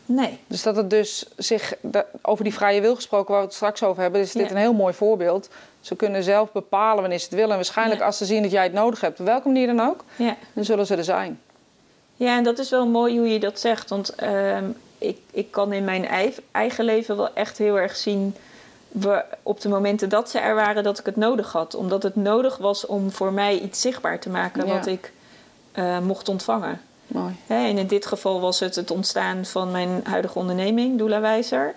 Nee. 0.06 0.40
Dus 0.48 0.64
dat 0.64 0.76
het 0.76 0.90
dus 0.90 1.26
zich, 1.38 1.74
over 2.22 2.44
die 2.44 2.54
vrije 2.54 2.82
wil 2.82 2.96
gesproken, 2.96 3.32
waar 3.32 3.40
we 3.42 3.46
het 3.48 3.56
straks 3.56 3.84
over 3.84 4.02
hebben, 4.02 4.22
is 4.22 4.32
dit 4.32 4.46
Ja. 4.46 4.52
een 4.52 4.58
heel 4.58 4.74
mooi 4.74 4.94
voorbeeld. 4.94 5.50
Ze 5.82 5.96
kunnen 5.96 6.24
zelf 6.24 6.52
bepalen 6.52 7.00
wanneer 7.02 7.18
ze 7.20 7.26
het 7.26 7.34
willen. 7.34 7.50
En 7.50 7.56
waarschijnlijk 7.56 8.00
Ja. 8.00 8.06
als 8.06 8.18
ze 8.18 8.26
zien 8.26 8.42
dat 8.42 8.52
jij 8.52 8.64
het 8.64 8.74
nodig 8.74 9.02
hebt, 9.02 9.20
op 9.20 9.26
welke 9.26 9.48
manier 9.48 9.68
dan 9.68 9.80
ook, 9.80 10.04
Ja. 10.16 10.36
dan 10.54 10.64
zullen 10.66 10.86
ze 10.86 10.96
er 10.96 11.04
zijn. 11.04 11.40
Ja, 12.16 12.38
en 12.38 12.44
dat 12.44 12.60
is 12.60 12.70
wel 12.70 12.88
mooi 12.88 13.18
hoe 13.18 13.30
je 13.30 13.40
dat 13.40 13.60
zegt. 13.60 13.90
Want 13.90 14.16
ehm, 14.16 14.66
ik, 14.98 15.18
ik 15.32 15.52
kan 15.52 15.74
in 15.74 15.84
mijn 15.84 16.08
ei- 16.08 16.36
eigen 16.52 16.86
leven 16.86 17.18
wel 17.18 17.34
echt 17.34 17.58
heel 17.58 17.80
erg 17.80 17.96
zien... 17.96 18.36
We, 18.88 19.24
op 19.44 19.62
de 19.62 19.70
momenten 19.70 20.10
dat 20.10 20.30
ze 20.30 20.40
er 20.40 20.56
waren, 20.56 20.84
dat 20.84 21.00
ik 21.00 21.06
het 21.06 21.16
nodig 21.16 21.52
had. 21.52 21.76
Omdat 21.76 22.04
het 22.04 22.16
nodig 22.16 22.58
was 22.58 22.86
om 22.86 23.12
voor 23.12 23.34
mij 23.34 23.60
iets 23.60 23.82
zichtbaar 23.82 24.20
te 24.20 24.30
maken... 24.30 24.68
Wat 24.68 24.86
ik 24.86 25.12
eh, 25.72 26.00
mocht 26.00 26.30
ontvangen. 26.30 26.82
En 27.48 27.78
in 27.78 27.88
dit 27.88 28.06
geval 28.06 28.42
was 28.42 28.60
het 28.60 28.76
het 28.76 28.92
ontstaan 28.92 29.46
van 29.46 29.72
mijn 29.72 30.02
huidige 30.04 30.40
onderneming, 30.40 30.98
Doula 30.98 31.22
Wijzer. 31.22 31.76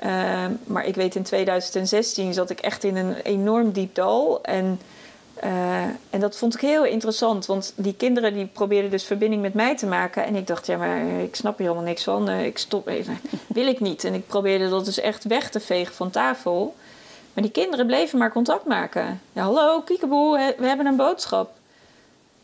Ehm, 0.00 0.52
maar 0.64 0.86
ik 0.86 0.94
weet 0.94 1.14
in 1.14 1.22
2016 1.22 2.34
zat 2.34 2.50
ik 2.50 2.60
echt 2.60 2.84
in 2.84 2.96
een 2.96 3.14
enorm 3.14 3.72
diep 3.72 3.94
dal. 3.94 4.42
En, 4.42 4.80
eh, 5.34 5.82
en 6.10 6.20
dat 6.20 6.36
vond 6.36 6.54
ik 6.54 6.60
heel 6.60 6.84
interessant. 6.84 7.46
Want 7.46 7.72
die 7.76 7.94
kinderen 7.94 8.34
die 8.34 8.46
probeerden 8.46 8.90
dus 8.90 9.04
verbinding 9.04 9.42
met 9.42 9.54
mij 9.54 9.76
te 9.76 9.86
maken. 9.86 10.24
En 10.24 10.36
ik 10.36 10.46
dacht, 10.46 10.66
ja, 10.66 10.76
maar 10.76 11.06
ik 11.06 11.36
snap 11.36 11.58
hier 11.58 11.66
helemaal 11.66 11.88
niks 11.88 12.04
van. 12.04 12.28
Eh, 12.28 12.44
ik 12.44 12.58
stop 12.58 12.86
even. 12.88 13.18
Wil 13.46 13.66
ik 13.66 13.80
niet. 13.80 14.04
En 14.04 14.14
ik 14.14 14.26
probeerde 14.26 14.68
dat 14.68 14.84
dus 14.84 15.00
echt 15.00 15.24
weg 15.24 15.50
te 15.50 15.60
vegen 15.60 15.94
van 15.94 16.10
tafel. 16.10 16.74
Maar 17.32 17.44
die 17.44 17.52
kinderen 17.52 17.86
bleven 17.86 18.18
maar 18.18 18.32
contact 18.32 18.64
maken. 18.64 19.20
Ja, 19.32 19.42
hallo, 19.42 19.80
kiekeboe, 19.80 20.54
we 20.58 20.66
hebben 20.66 20.86
een 20.86 20.96
boodschap. 20.96 21.50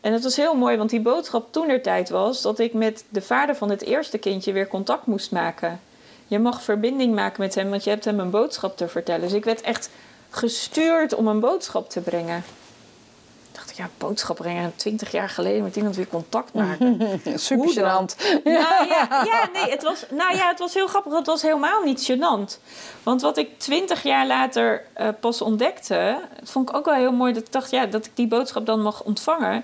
En 0.03 0.13
het 0.13 0.23
was 0.23 0.35
heel 0.35 0.55
mooi, 0.55 0.77
want 0.77 0.89
die 0.89 1.01
boodschap 1.01 1.51
toen 1.51 1.69
er 1.69 1.81
tijd 1.81 2.09
was 2.09 2.41
dat 2.41 2.59
ik 2.59 2.73
met 2.73 3.03
de 3.09 3.21
vader 3.21 3.55
van 3.55 3.69
het 3.69 3.81
eerste 3.81 4.17
kindje 4.17 4.51
weer 4.51 4.67
contact 4.67 5.05
moest 5.05 5.31
maken. 5.31 5.81
Je 6.27 6.39
mag 6.39 6.61
verbinding 6.61 7.15
maken 7.15 7.41
met 7.41 7.55
hem, 7.55 7.69
want 7.69 7.83
je 7.83 7.89
hebt 7.89 8.05
hem 8.05 8.19
een 8.19 8.29
boodschap 8.29 8.77
te 8.77 8.87
vertellen. 8.87 9.21
Dus 9.21 9.33
ik 9.33 9.43
werd 9.43 9.61
echt 9.61 9.89
gestuurd 10.29 11.13
om 11.13 11.27
een 11.27 11.39
boodschap 11.39 11.89
te 11.89 12.01
brengen. 12.01 12.37
Ik 12.37 13.59
dacht, 13.59 13.77
ja, 13.77 13.89
boodschap 13.97 14.35
brengen, 14.35 14.73
twintig 14.75 15.11
jaar 15.11 15.29
geleden 15.29 15.63
met 15.63 15.75
iemand 15.75 15.95
weer 15.95 16.07
contact 16.07 16.53
maken. 16.53 16.99
Super 17.35 17.73
gênant. 17.73 18.43
Nou 18.43 18.87
ja, 18.87 19.07
ja, 19.09 19.49
nee, 19.53 19.71
het 19.71 19.83
was, 19.83 20.05
nou 20.09 20.35
ja, 20.35 20.47
het 20.47 20.59
was 20.59 20.73
heel 20.73 20.87
grappig. 20.87 21.13
Het 21.13 21.27
was 21.27 21.41
helemaal 21.41 21.83
niet 21.83 22.11
gênant. 22.11 22.59
Want 23.03 23.21
wat 23.21 23.37
ik 23.37 23.59
twintig 23.59 24.03
jaar 24.03 24.27
later 24.27 24.85
eh, 24.93 25.07
pas 25.19 25.41
ontdekte... 25.41 26.19
dat 26.39 26.49
vond 26.49 26.69
ik 26.69 26.75
ook 26.75 26.85
wel 26.85 26.93
heel 26.93 27.11
mooi. 27.11 27.33
Dat 27.33 27.43
ik 27.43 27.51
dacht, 27.51 27.71
ja, 27.71 27.85
dat 27.85 28.05
ik 28.05 28.11
die 28.15 28.27
boodschap 28.27 28.65
dan 28.65 28.81
mag 28.81 29.03
ontvangen. 29.03 29.63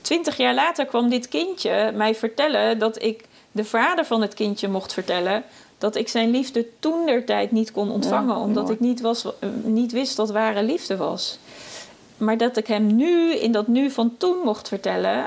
Twintig 0.00 0.36
jaar 0.36 0.54
later 0.54 0.86
kwam 0.86 1.08
dit 1.08 1.28
kindje 1.28 1.92
mij 1.94 2.14
vertellen... 2.14 2.78
dat 2.78 3.02
ik 3.02 3.24
de 3.52 3.64
vader 3.64 4.04
van 4.04 4.20
het 4.22 4.34
kindje 4.34 4.68
mocht 4.68 4.92
vertellen... 4.92 5.44
dat 5.78 5.96
ik 5.96 6.08
zijn 6.08 6.30
liefde 6.30 6.66
toen 6.78 7.06
der 7.06 7.24
tijd 7.24 7.50
niet 7.50 7.72
kon 7.72 7.90
ontvangen. 7.90 8.34
Ja, 8.34 8.40
omdat 8.40 8.62
mooi. 8.62 8.74
ik 8.74 8.80
niet, 8.80 9.00
was, 9.00 9.24
eh, 9.24 9.48
niet 9.62 9.92
wist 9.92 10.16
wat 10.16 10.30
ware 10.30 10.62
liefde 10.62 10.96
was. 10.96 11.38
Maar 12.16 12.36
dat 12.36 12.56
ik 12.56 12.66
hem 12.66 12.96
nu, 12.96 13.34
in 13.34 13.52
dat 13.52 13.66
nu 13.66 13.90
van 13.90 14.16
toen 14.16 14.36
mocht 14.44 14.68
vertellen... 14.68 15.24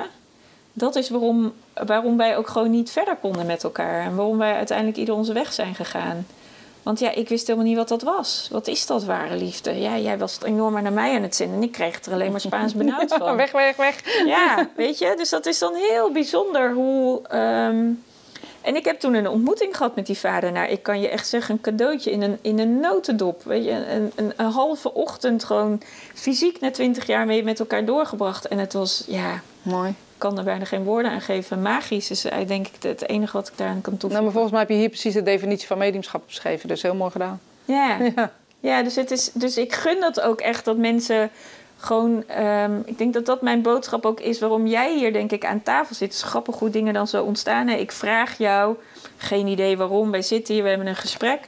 dat 0.74 0.95
is 0.95 1.09
waarom, 1.09 1.53
waarom 1.86 2.17
wij 2.17 2.38
ook 2.38 2.47
gewoon 2.47 2.71
niet 2.71 2.91
verder 2.91 3.15
konden 3.15 3.45
met 3.45 3.63
elkaar. 3.63 4.05
En 4.05 4.15
waarom 4.15 4.38
wij 4.38 4.53
uiteindelijk 4.53 4.97
ieder 4.97 5.15
onze 5.15 5.34
weg 5.34 5.53
zijn 5.53 5.76
gegaan. 5.76 6.26
Want 6.84 6.99
ja, 6.99 7.11
ik 7.11 7.29
wist 7.29 7.47
helemaal 7.47 7.67
niet 7.67 7.77
wat 7.77 7.88
dat 7.88 8.01
was. 8.01 8.47
Wat 8.51 8.67
is 8.67 8.86
dat 8.86 9.03
ware 9.03 9.36
liefde? 9.36 9.79
Ja, 9.79 9.97
jij 9.97 10.17
was 10.17 10.34
het 10.34 10.43
enorm 10.43 10.81
naar 10.84 10.93
mij 10.93 11.15
aan 11.15 11.21
het 11.21 11.36
zinnen. 11.36 11.57
En 11.57 11.63
ik 11.63 11.71
kreeg 11.71 12.01
er 12.05 12.13
alleen 12.13 12.31
maar 12.31 12.39
Spaans 12.41 12.73
benauwd 12.73 13.13
van. 13.17 13.36
weg, 13.36 13.51
weg, 13.51 13.75
weg. 13.75 14.25
Ja, 14.25 14.69
weet 14.75 14.97
je? 14.97 15.13
Dus 15.17 15.29
dat 15.29 15.45
is 15.45 15.59
dan 15.59 15.73
heel 15.75 16.11
bijzonder 16.11 16.73
hoe... 16.73 17.21
ehm, 17.27 17.86
En 18.61 18.75
ik 18.75 18.86
heb 18.86 18.99
toen 18.99 19.13
een 19.13 19.27
ontmoeting 19.27 19.77
gehad 19.77 19.95
met 19.95 20.05
die 20.05 20.17
vader. 20.17 20.51
Nou, 20.51 20.67
ik 20.69 20.84
kan 20.84 21.01
je 21.01 21.09
echt 21.09 21.27
zeggen, 21.27 21.55
een 21.55 21.61
cadeautje 21.61 22.11
in 22.11 22.21
een, 22.21 22.38
in 22.41 22.59
een 22.59 22.79
notendop. 22.79 23.43
Weet 23.43 23.63
je, 23.63 23.71
een, 23.71 24.11
een, 24.15 24.34
een 24.36 24.51
halve 24.51 24.93
ochtend 24.93 25.43
gewoon 25.43 25.81
fysiek 26.13 26.59
na 26.59 26.71
twintig 26.71 27.05
jaar 27.07 27.25
mee 27.25 27.43
met 27.43 27.59
elkaar 27.59 27.86
doorgebracht. 27.86 28.47
En 28.47 28.57
het 28.57 28.73
was, 28.73 29.03
ja, 29.07 29.41
Mooi. 29.61 29.93
Kan 30.24 30.38
er 30.38 30.43
bijna 30.43 30.65
geen 30.65 30.84
woorden 30.84 31.11
aan 31.11 31.21
geven. 31.21 31.61
Magisch 31.61 32.11
is 32.11 32.26
eigenlijk 32.26 32.63
denk 32.63 32.76
ik 32.76 32.89
het 32.99 33.09
enige 33.09 33.38
wat 33.38 33.47
ik 33.47 33.57
daaraan 33.57 33.82
kan 33.82 33.91
Nou, 33.91 33.97
toevoegen. 33.99 34.24
maar 34.24 34.32
volgens 34.34 34.51
mij 34.53 34.61
heb 34.61 34.69
je 34.69 34.76
hier 34.76 34.89
precies 34.89 35.13
de 35.13 35.24
definitie 35.24 35.67
van 35.67 35.78
mediumschap 35.78 36.24
beschreven. 36.26 36.67
Dus 36.67 36.82
heel 36.82 36.95
mooi 36.95 37.11
gedaan. 37.11 37.41
Ja. 37.65 37.97
Ja. 38.15 38.32
Ja, 38.59 38.84
dus, 38.84 38.95
het 38.95 39.11
is, 39.11 39.30
dus 39.34 39.57
ik 39.57 39.74
gun 39.74 39.99
dat 39.99 40.21
ook 40.21 40.41
echt 40.41 40.65
dat 40.65 40.78
mensen 40.78 41.30
gewoon. 41.78 42.24
ehm, 42.28 42.71
ik 42.86 42.97
denk 42.97 43.13
dat 43.13 43.26
dat 43.26 43.41
mijn 43.41 43.61
boodschap 43.61 44.05
ook 44.05 44.19
is 44.19 44.39
waarom 44.39 44.67
jij 44.67 44.97
hier, 44.97 45.13
denk 45.13 45.32
ik, 45.32 45.45
aan 45.45 45.63
tafel 45.63 45.95
zit. 45.95 46.19
Grappig 46.21 46.55
hoe 46.59 46.69
dingen 46.69 46.93
dan 46.93 47.07
zo 47.07 47.24
ontstaan. 47.24 47.67
hè. 47.67 47.76
Ik 47.76 47.91
vraag 47.91 48.38
jou, 48.38 48.76
geen 49.17 49.47
idee 49.47 49.78
waarom, 49.78 50.11
wij 50.11 50.21
zitten 50.21 50.53
hier, 50.53 50.63
we 50.63 50.69
hebben 50.69 50.88
een 50.88 50.95
gesprek. 50.95 51.39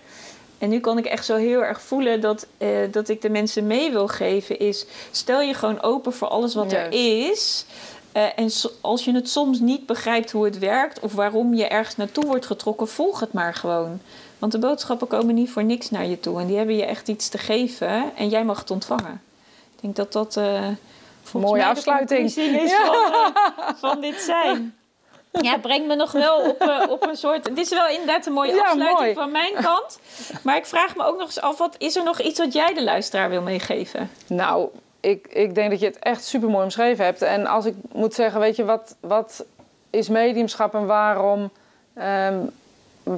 En 0.58 0.70
nu 0.70 0.80
kan 0.80 0.98
ik 0.98 1.06
echt 1.06 1.26
zo 1.26 1.36
heel 1.36 1.64
erg 1.64 1.82
voelen 1.82 2.22
dat, 2.22 2.48
eh, 2.58 2.68
dat 2.92 3.10
ik 3.10 3.22
de 3.22 3.30
mensen 3.30 3.68
mee 3.68 3.92
wil 3.92 4.08
geven. 4.08 4.60
Is 4.60 4.86
stel 5.12 5.42
je 5.42 5.54
gewoon 5.54 5.82
open 5.82 6.14
voor 6.14 6.28
alles 6.28 6.56
wat 6.56 6.72
er 6.72 6.88
is. 7.30 7.66
Eh, 8.16 8.24
en 8.36 8.50
so- 8.50 8.70
als 8.82 9.06
je 9.06 9.14
het 9.14 9.30
soms 9.30 9.60
niet 9.60 9.86
begrijpt 9.86 10.32
hoe 10.32 10.46
het 10.46 10.60
werkt 10.60 11.00
of 11.00 11.14
waarom 11.14 11.54
je 11.54 11.68
ergens 11.68 11.96
naartoe 11.96 12.26
wordt 12.26 12.46
getrokken, 12.46 12.88
volg 12.88 13.20
het 13.20 13.34
maar 13.34 13.54
gewoon. 13.54 14.02
Want 14.40 14.52
de 14.52 14.60
boodschappen 14.60 15.08
komen 15.08 15.36
niet 15.36 15.50
voor 15.52 15.64
niks 15.64 15.90
naar 15.90 16.06
je 16.06 16.20
toe. 16.20 16.40
En 16.40 16.48
die 16.48 16.58
hebben 16.58 16.76
je 16.76 16.86
echt 16.86 17.08
iets 17.08 17.30
te 17.30 17.38
geven 17.38 18.12
en 18.16 18.30
jij 18.30 18.44
mag 18.44 18.60
het 18.60 18.72
ontvangen. 18.72 19.22
Ik 19.76 19.82
denk 19.82 19.96
dat 19.96 20.12
dat 20.14 20.38
eh 20.38 20.64
volgens 21.24 21.52
Mooie 21.52 21.64
de 21.64 21.70
afsluiting. 21.70 22.26
is 22.36 22.74
van, 22.74 22.96
eh, 22.96 23.26
van 23.76 24.02
dit 24.02 24.22
zijn. 24.22 24.76
Ja, 25.42 25.58
breng 25.58 25.88
me 25.88 25.96
nog 25.96 26.12
wel 26.12 26.38
op, 26.50 26.86
op 26.90 27.08
een 27.08 27.16
soort... 27.16 27.44
Dit 27.44 27.58
is 27.58 27.70
wel 27.70 27.88
inderdaad 27.88 28.26
een 28.26 28.34
mooie 28.34 28.54
Ja, 28.54 28.62
afsluiting 28.62 29.00
mooi. 29.00 29.14
van 29.14 29.32
mijn 29.32 29.54
kant. 29.54 30.00
Maar 30.44 30.58
ik 30.58 30.66
vraag 30.66 30.96
me 30.96 31.04
ook 31.04 31.18
nog 31.18 31.26
eens 31.28 31.42
af... 31.42 31.58
Wat, 31.58 31.76
is 31.78 31.96
er 31.96 32.04
nog 32.04 32.22
iets 32.22 32.40
wat 32.40 32.54
jij 32.54 32.74
de 32.74 32.84
luisteraar 32.84 33.30
wil 33.30 33.42
meegeven? 33.42 34.10
Nou, 34.28 34.68
ik, 35.10 35.28
ik 35.28 35.56
denk 35.56 35.70
dat 35.70 35.80
je 35.80 35.86
het 35.86 36.00
echt 36.00 36.24
super 36.24 36.50
mooi 36.50 36.64
omschreven 36.64 37.06
hebt. 37.06 37.22
En 37.22 37.46
als 37.46 37.66
ik 37.66 37.76
moet 37.94 38.14
zeggen, 38.14 38.40
weet 38.40 38.56
je, 38.56 38.66
wat, 38.66 38.96
wat 39.00 39.46
is 39.90 40.10
mediumschap 40.10 40.74
en 40.74 40.86
waarom? 40.86 41.50
ehm, 41.94 42.38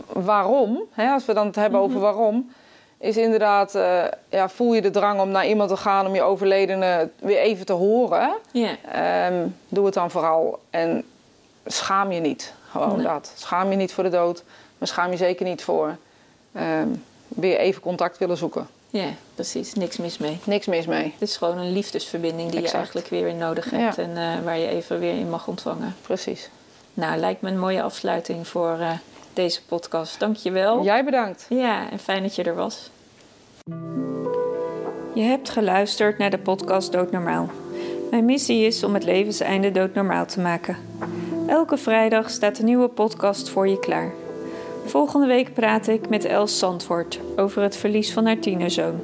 waarom, 0.08 0.82
hè, 0.92 1.12
als 1.12 1.26
we 1.26 1.34
dan 1.34 1.46
het 1.48 1.56
hebben 1.56 1.80
over 1.80 2.00
waarom, 2.00 2.52
is 3.00 3.18
inderdaad, 3.18 3.76
eh, 3.76 4.04
ja, 4.30 4.50
voel 4.50 4.74
je 4.74 4.82
de 4.82 4.90
drang 4.90 5.22
om 5.22 5.30
naar 5.30 5.48
iemand 5.48 5.70
te 5.70 5.78
gaan 5.78 6.06
om 6.08 6.16
je 6.16 6.22
overledene 6.22 7.10
weer 7.20 7.38
even 7.40 7.66
te 7.66 7.74
horen. 7.74 8.34
Ja, 8.52 8.70
Ehm, 8.92 9.48
doe 9.70 9.86
het 9.86 9.94
dan 9.94 10.12
vooral 10.12 10.60
en 10.70 11.04
schaam 11.66 12.12
je 12.12 12.20
niet. 12.20 12.54
Gewoon 12.72 12.96
Nee. 12.98 13.06
dat. 13.06 13.32
Schaam 13.36 13.70
je 13.70 13.76
niet 13.76 13.94
voor 13.94 14.04
de 14.04 14.10
dood, 14.10 14.44
maar 14.78 14.88
schaam 14.88 15.12
je 15.12 15.18
zeker 15.18 15.46
niet 15.46 15.64
voor 15.64 15.96
ehm, 16.54 16.88
weer 17.28 17.58
even 17.58 17.82
contact 17.82 18.18
willen 18.18 18.38
zoeken. 18.38 18.68
Ja, 18.90 19.06
precies. 19.36 19.74
Niks 19.74 19.98
mis 19.98 20.18
mee. 20.18 20.38
Niks 20.44 20.66
mis 20.66 20.86
mee, 20.86 21.04
Het 21.20 21.30
is 21.30 21.38
gewoon 21.38 21.58
een 21.58 21.72
liefdesverbinding 21.72 22.50
die 22.50 22.60
Exact. 22.62 22.72
je 22.72 22.78
eigenlijk 22.78 23.08
weer 23.08 23.36
nodig 23.36 23.70
hebt. 23.70 23.96
Ja. 23.96 24.04
En 24.04 24.18
eh, 24.18 24.44
waar 24.44 24.58
je 24.58 24.68
even 24.68 25.00
weer 25.00 25.14
in 25.14 25.30
mag 25.30 25.48
ontvangen. 25.48 25.96
precies. 26.02 26.50
Nou, 26.94 27.18
lijkt 27.20 27.42
me 27.42 27.50
een 27.50 27.60
mooie 27.60 27.82
afsluiting 27.82 28.48
voor 28.48 28.78
eh, 28.80 28.92
deze 29.34 29.66
podcast. 29.66 30.20
Dank 30.20 30.36
je 30.36 30.52
wel. 30.52 30.84
Jij 30.84 31.04
bedankt. 31.06 31.46
Ja, 31.50 31.92
en 31.92 32.00
fijn 32.00 32.24
dat 32.24 32.36
je 32.36 32.44
er 32.44 32.56
was. 32.56 32.90
Je 35.14 35.24
hebt 35.24 35.50
geluisterd 35.50 36.18
naar 36.18 36.30
de 36.30 36.38
podcast 36.38 36.92
Doodnormaal. 36.92 37.50
Mijn 38.12 38.26
missie 38.26 38.66
is 38.66 38.84
om 38.84 38.94
het 38.94 39.04
levenseinde 39.04 39.72
doodnormaal 39.72 40.26
te 40.26 40.40
maken. 40.40 40.78
Elke 41.48 41.78
vrijdag 41.78 42.30
staat 42.30 42.60
een 42.60 42.66
nieuwe 42.66 42.88
podcast 42.88 43.50
voor 43.50 43.68
je 43.68 43.80
klaar. 43.80 44.14
Volgende 44.88 45.28
week 45.28 45.54
praat 45.54 45.88
ik 45.88 46.10
met 46.10 46.26
Els 46.26 46.60
Zandvoort 46.60 47.20
over 47.36 47.62
het 47.62 47.78
verlies 47.78 48.14
van 48.14 48.26
haar 48.26 48.40
tienerzoon. 48.40 49.00